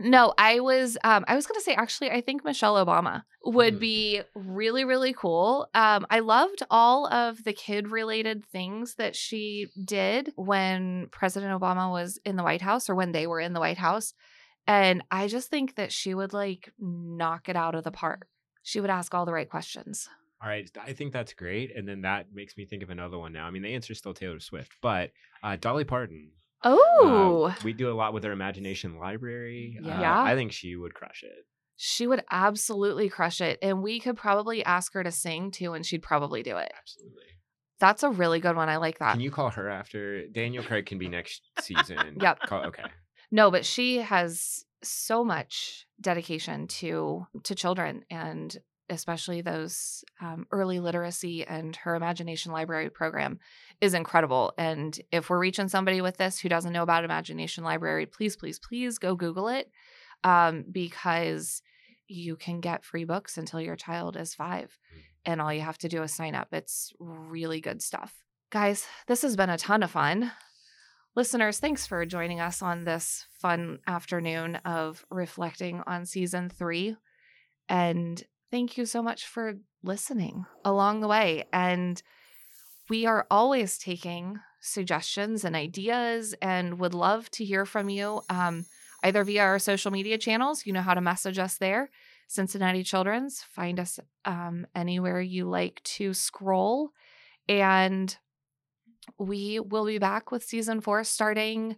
No, 0.00 0.32
I 0.38 0.60
was 0.60 0.96
um 1.02 1.24
I 1.26 1.34
was 1.34 1.46
going 1.46 1.58
to 1.58 1.64
say 1.64 1.74
actually 1.74 2.10
I 2.10 2.20
think 2.20 2.44
Michelle 2.44 2.84
Obama 2.84 3.24
would 3.44 3.76
Mm. 3.76 3.80
be 3.80 4.20
really 4.34 4.84
really 4.84 5.12
cool. 5.12 5.68
Um 5.74 6.06
I 6.08 6.20
loved 6.20 6.62
all 6.70 7.06
of 7.12 7.42
the 7.42 7.52
kid 7.52 7.88
related 7.90 8.44
things 8.44 8.94
that 8.94 9.16
she 9.16 9.68
did 9.84 10.32
when 10.36 11.08
President 11.10 11.58
Obama 11.58 11.90
was 11.90 12.18
in 12.24 12.36
the 12.36 12.44
White 12.44 12.62
House 12.62 12.88
or 12.88 12.94
when 12.94 13.12
they 13.12 13.26
were 13.26 13.40
in 13.40 13.54
the 13.54 13.60
White 13.60 13.78
House. 13.78 14.14
And 14.68 15.02
I 15.10 15.26
just 15.28 15.48
think 15.50 15.74
that 15.76 15.92
she 15.92 16.14
would 16.14 16.32
like 16.32 16.70
knock 16.78 17.48
it 17.48 17.56
out 17.56 17.74
of 17.74 17.84
the 17.84 17.90
park. 17.90 18.28
She 18.62 18.80
would 18.80 18.90
ask 18.90 19.14
all 19.14 19.24
the 19.24 19.32
right 19.32 19.48
questions. 19.48 20.08
All 20.40 20.48
right, 20.48 20.70
I 20.80 20.92
think 20.92 21.12
that's 21.12 21.32
great, 21.32 21.74
and 21.74 21.88
then 21.88 22.02
that 22.02 22.26
makes 22.32 22.56
me 22.56 22.64
think 22.64 22.84
of 22.84 22.90
another 22.90 23.18
one 23.18 23.32
now. 23.32 23.46
I 23.46 23.50
mean, 23.50 23.62
the 23.62 23.74
answer 23.74 23.92
is 23.92 23.98
still 23.98 24.14
Taylor 24.14 24.38
Swift, 24.38 24.70
but 24.80 25.10
uh, 25.42 25.56
Dolly 25.56 25.82
Parton. 25.82 26.30
Uh, 26.62 26.76
Oh, 26.76 27.54
we 27.64 27.72
do 27.72 27.90
a 27.90 27.94
lot 27.94 28.12
with 28.12 28.24
her 28.24 28.32
imagination 28.32 28.98
library. 28.98 29.78
Uh, 29.84 29.88
Yeah. 29.88 30.22
I 30.22 30.34
think 30.34 30.52
she 30.52 30.76
would 30.76 30.94
crush 30.94 31.22
it. 31.22 31.44
she 31.76 32.06
would 32.06 32.24
absolutely 32.30 33.08
crush 33.08 33.40
it. 33.40 33.58
And 33.62 33.82
we 33.82 34.00
could 34.00 34.16
probably 34.16 34.64
ask 34.64 34.92
her 34.94 35.04
to 35.04 35.12
sing 35.12 35.50
too, 35.52 35.74
and 35.74 35.86
she'd 35.86 36.02
probably 36.02 36.42
do 36.42 36.56
it. 36.56 36.72
Absolutely. 36.78 37.22
That's 37.80 38.02
a 38.02 38.10
really 38.10 38.40
good 38.40 38.56
one. 38.56 38.68
I 38.68 38.78
like 38.78 38.98
that. 38.98 39.12
Can 39.12 39.20
you 39.20 39.30
call 39.30 39.50
her 39.50 39.68
after 39.68 40.26
Daniel 40.26 40.64
Craig? 40.64 40.86
Can 40.86 40.98
be 40.98 41.08
next 41.08 41.42
season. 41.60 42.18
Yep. 42.20 42.40
Call, 42.40 42.64
okay. 42.66 42.82
No, 43.30 43.50
but 43.52 43.64
she 43.64 43.98
has 43.98 44.64
so 44.82 45.22
much 45.24 45.86
dedication 46.00 46.66
to 46.66 47.26
to 47.44 47.54
children 47.54 48.02
and 48.10 48.56
especially 48.90 49.40
those 49.40 50.04
um, 50.20 50.46
early 50.50 50.80
literacy 50.80 51.46
and 51.46 51.74
her 51.76 51.94
imagination 51.94 52.52
library 52.52 52.90
program 52.90 53.38
is 53.80 53.94
incredible. 53.94 54.52
And 54.58 54.98
if 55.12 55.30
we're 55.30 55.38
reaching 55.38 55.68
somebody 55.68 56.00
with 56.00 56.16
this 56.16 56.38
who 56.38 56.48
doesn't 56.48 56.72
know 56.72 56.82
about 56.82 57.04
imagination 57.04 57.64
library, 57.64 58.06
please, 58.06 58.36
please, 58.36 58.58
please 58.58 58.98
go 58.98 59.14
Google 59.14 59.48
it 59.48 59.70
um, 60.24 60.64
because 60.70 61.62
you 62.06 62.36
can 62.36 62.60
get 62.60 62.84
free 62.84 63.04
books 63.04 63.36
until 63.36 63.60
your 63.60 63.76
child 63.76 64.16
is 64.16 64.34
five, 64.34 64.78
and 65.24 65.40
all 65.40 65.52
you 65.52 65.60
have 65.60 65.78
to 65.78 65.88
do 65.88 66.02
is 66.02 66.12
sign 66.12 66.34
up. 66.34 66.48
It's 66.52 66.92
really 66.98 67.60
good 67.60 67.82
stuff, 67.82 68.14
guys. 68.50 68.86
This 69.06 69.22
has 69.22 69.36
been 69.36 69.50
a 69.50 69.58
ton 69.58 69.82
of 69.82 69.90
fun. 69.90 70.32
Listeners, 71.14 71.58
thanks 71.58 71.86
for 71.86 72.06
joining 72.06 72.40
us 72.40 72.62
on 72.62 72.84
this 72.84 73.26
fun 73.30 73.80
afternoon 73.86 74.56
of 74.64 75.04
reflecting 75.10 75.82
on 75.86 76.06
season 76.06 76.48
three. 76.48 76.96
And 77.68 78.22
thank 78.50 78.76
you 78.76 78.86
so 78.86 79.02
much 79.02 79.26
for 79.26 79.54
listening 79.82 80.44
along 80.64 81.00
the 81.00 81.08
way. 81.08 81.44
And 81.52 82.02
we 82.88 83.06
are 83.06 83.26
always 83.30 83.78
taking 83.78 84.38
suggestions 84.60 85.44
and 85.44 85.54
ideas 85.54 86.34
and 86.42 86.78
would 86.80 86.94
love 86.94 87.30
to 87.32 87.44
hear 87.44 87.64
from 87.64 87.88
you 87.88 88.22
um, 88.28 88.66
either 89.04 89.22
via 89.24 89.42
our 89.42 89.58
social 89.58 89.90
media 89.90 90.18
channels. 90.18 90.66
You 90.66 90.72
know 90.72 90.82
how 90.82 90.94
to 90.94 91.00
message 91.00 91.38
us 91.38 91.58
there. 91.58 91.90
Cincinnati 92.26 92.82
Children's. 92.82 93.42
Find 93.42 93.80
us 93.80 93.98
um, 94.24 94.66
anywhere 94.74 95.20
you 95.20 95.48
like 95.48 95.82
to 95.84 96.12
scroll. 96.12 96.90
And 97.48 98.14
we 99.18 99.60
will 99.60 99.86
be 99.86 99.98
back 99.98 100.30
with 100.30 100.44
season 100.44 100.80
four 100.80 101.04
starting 101.04 101.76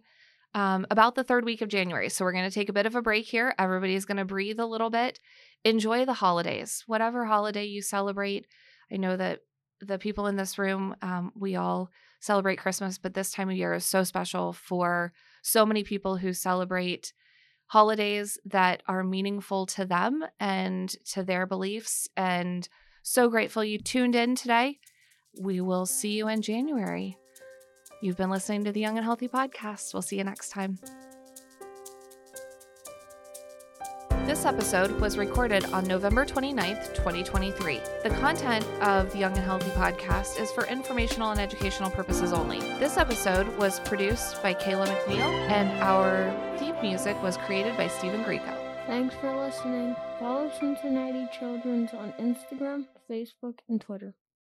um, 0.53 0.85
about 0.89 1.15
the 1.15 1.23
third 1.23 1.45
week 1.45 1.61
of 1.61 1.69
January. 1.69 2.09
So 2.09 2.25
we're 2.25 2.33
going 2.33 2.49
to 2.49 2.53
take 2.53 2.69
a 2.69 2.73
bit 2.73 2.85
of 2.85 2.95
a 2.95 3.01
break 3.01 3.25
here. 3.25 3.53
Everybody's 3.57 4.05
going 4.05 4.17
to 4.17 4.25
breathe 4.25 4.59
a 4.59 4.65
little 4.65 4.89
bit. 4.89 5.19
Enjoy 5.63 6.05
the 6.05 6.13
holidays, 6.13 6.83
whatever 6.87 7.25
holiday 7.25 7.65
you 7.65 7.81
celebrate. 7.81 8.47
I 8.91 8.97
know 8.97 9.15
that 9.15 9.39
the 9.79 9.97
people 9.97 10.27
in 10.27 10.35
this 10.35 10.57
room, 10.57 10.95
um, 11.01 11.31
we 11.35 11.55
all 11.55 11.89
celebrate 12.19 12.57
Christmas, 12.57 12.97
but 12.97 13.13
this 13.13 13.31
time 13.31 13.49
of 13.49 13.55
year 13.55 13.73
is 13.73 13.85
so 13.85 14.03
special 14.03 14.53
for 14.53 15.13
so 15.41 15.65
many 15.65 15.83
people 15.83 16.17
who 16.17 16.33
celebrate 16.33 17.13
holidays 17.67 18.37
that 18.45 18.83
are 18.87 19.03
meaningful 19.03 19.65
to 19.65 19.85
them 19.85 20.23
and 20.39 20.89
to 21.05 21.23
their 21.23 21.45
beliefs. 21.45 22.07
And 22.17 22.67
so 23.01 23.29
grateful 23.29 23.63
you 23.63 23.79
tuned 23.79 24.15
in 24.15 24.35
today. 24.35 24.79
We 25.39 25.61
will 25.61 25.85
see 25.85 26.11
you 26.17 26.27
in 26.27 26.41
January. 26.41 27.17
You've 28.03 28.17
been 28.17 28.31
listening 28.31 28.63
to 28.63 28.71
the 28.71 28.79
Young 28.79 28.97
and 28.97 29.05
Healthy 29.05 29.27
podcast. 29.27 29.93
We'll 29.93 30.01
see 30.01 30.17
you 30.17 30.23
next 30.23 30.49
time. 30.49 30.79
This 34.25 34.43
episode 34.43 34.99
was 34.99 35.19
recorded 35.19 35.65
on 35.65 35.83
November 35.85 36.25
29th, 36.25 36.95
2023. 36.95 37.79
The 38.01 38.09
content 38.19 38.65
of 38.81 39.11
the 39.11 39.19
Young 39.19 39.35
and 39.35 39.45
Healthy 39.45 39.69
podcast 39.71 40.39
is 40.39 40.51
for 40.51 40.65
informational 40.65 41.29
and 41.29 41.39
educational 41.39 41.91
purposes 41.91 42.33
only. 42.33 42.59
This 42.79 42.97
episode 42.97 43.47
was 43.59 43.79
produced 43.81 44.41
by 44.41 44.55
Kayla 44.55 44.87
McNeil, 44.87 45.49
and 45.51 45.69
our 45.83 46.33
theme 46.57 46.75
music 46.81 47.21
was 47.21 47.37
created 47.37 47.77
by 47.77 47.87
Stephen 47.87 48.23
Greco. 48.23 48.57
Thanks 48.87 49.13
for 49.15 49.35
listening. 49.35 49.95
Follow 50.19 50.51
Cincinnati 50.59 51.27
Children's 51.37 51.93
on 51.93 52.13
Instagram, 52.19 52.85
Facebook, 53.07 53.59
and 53.69 53.79
Twitter. 53.79 54.15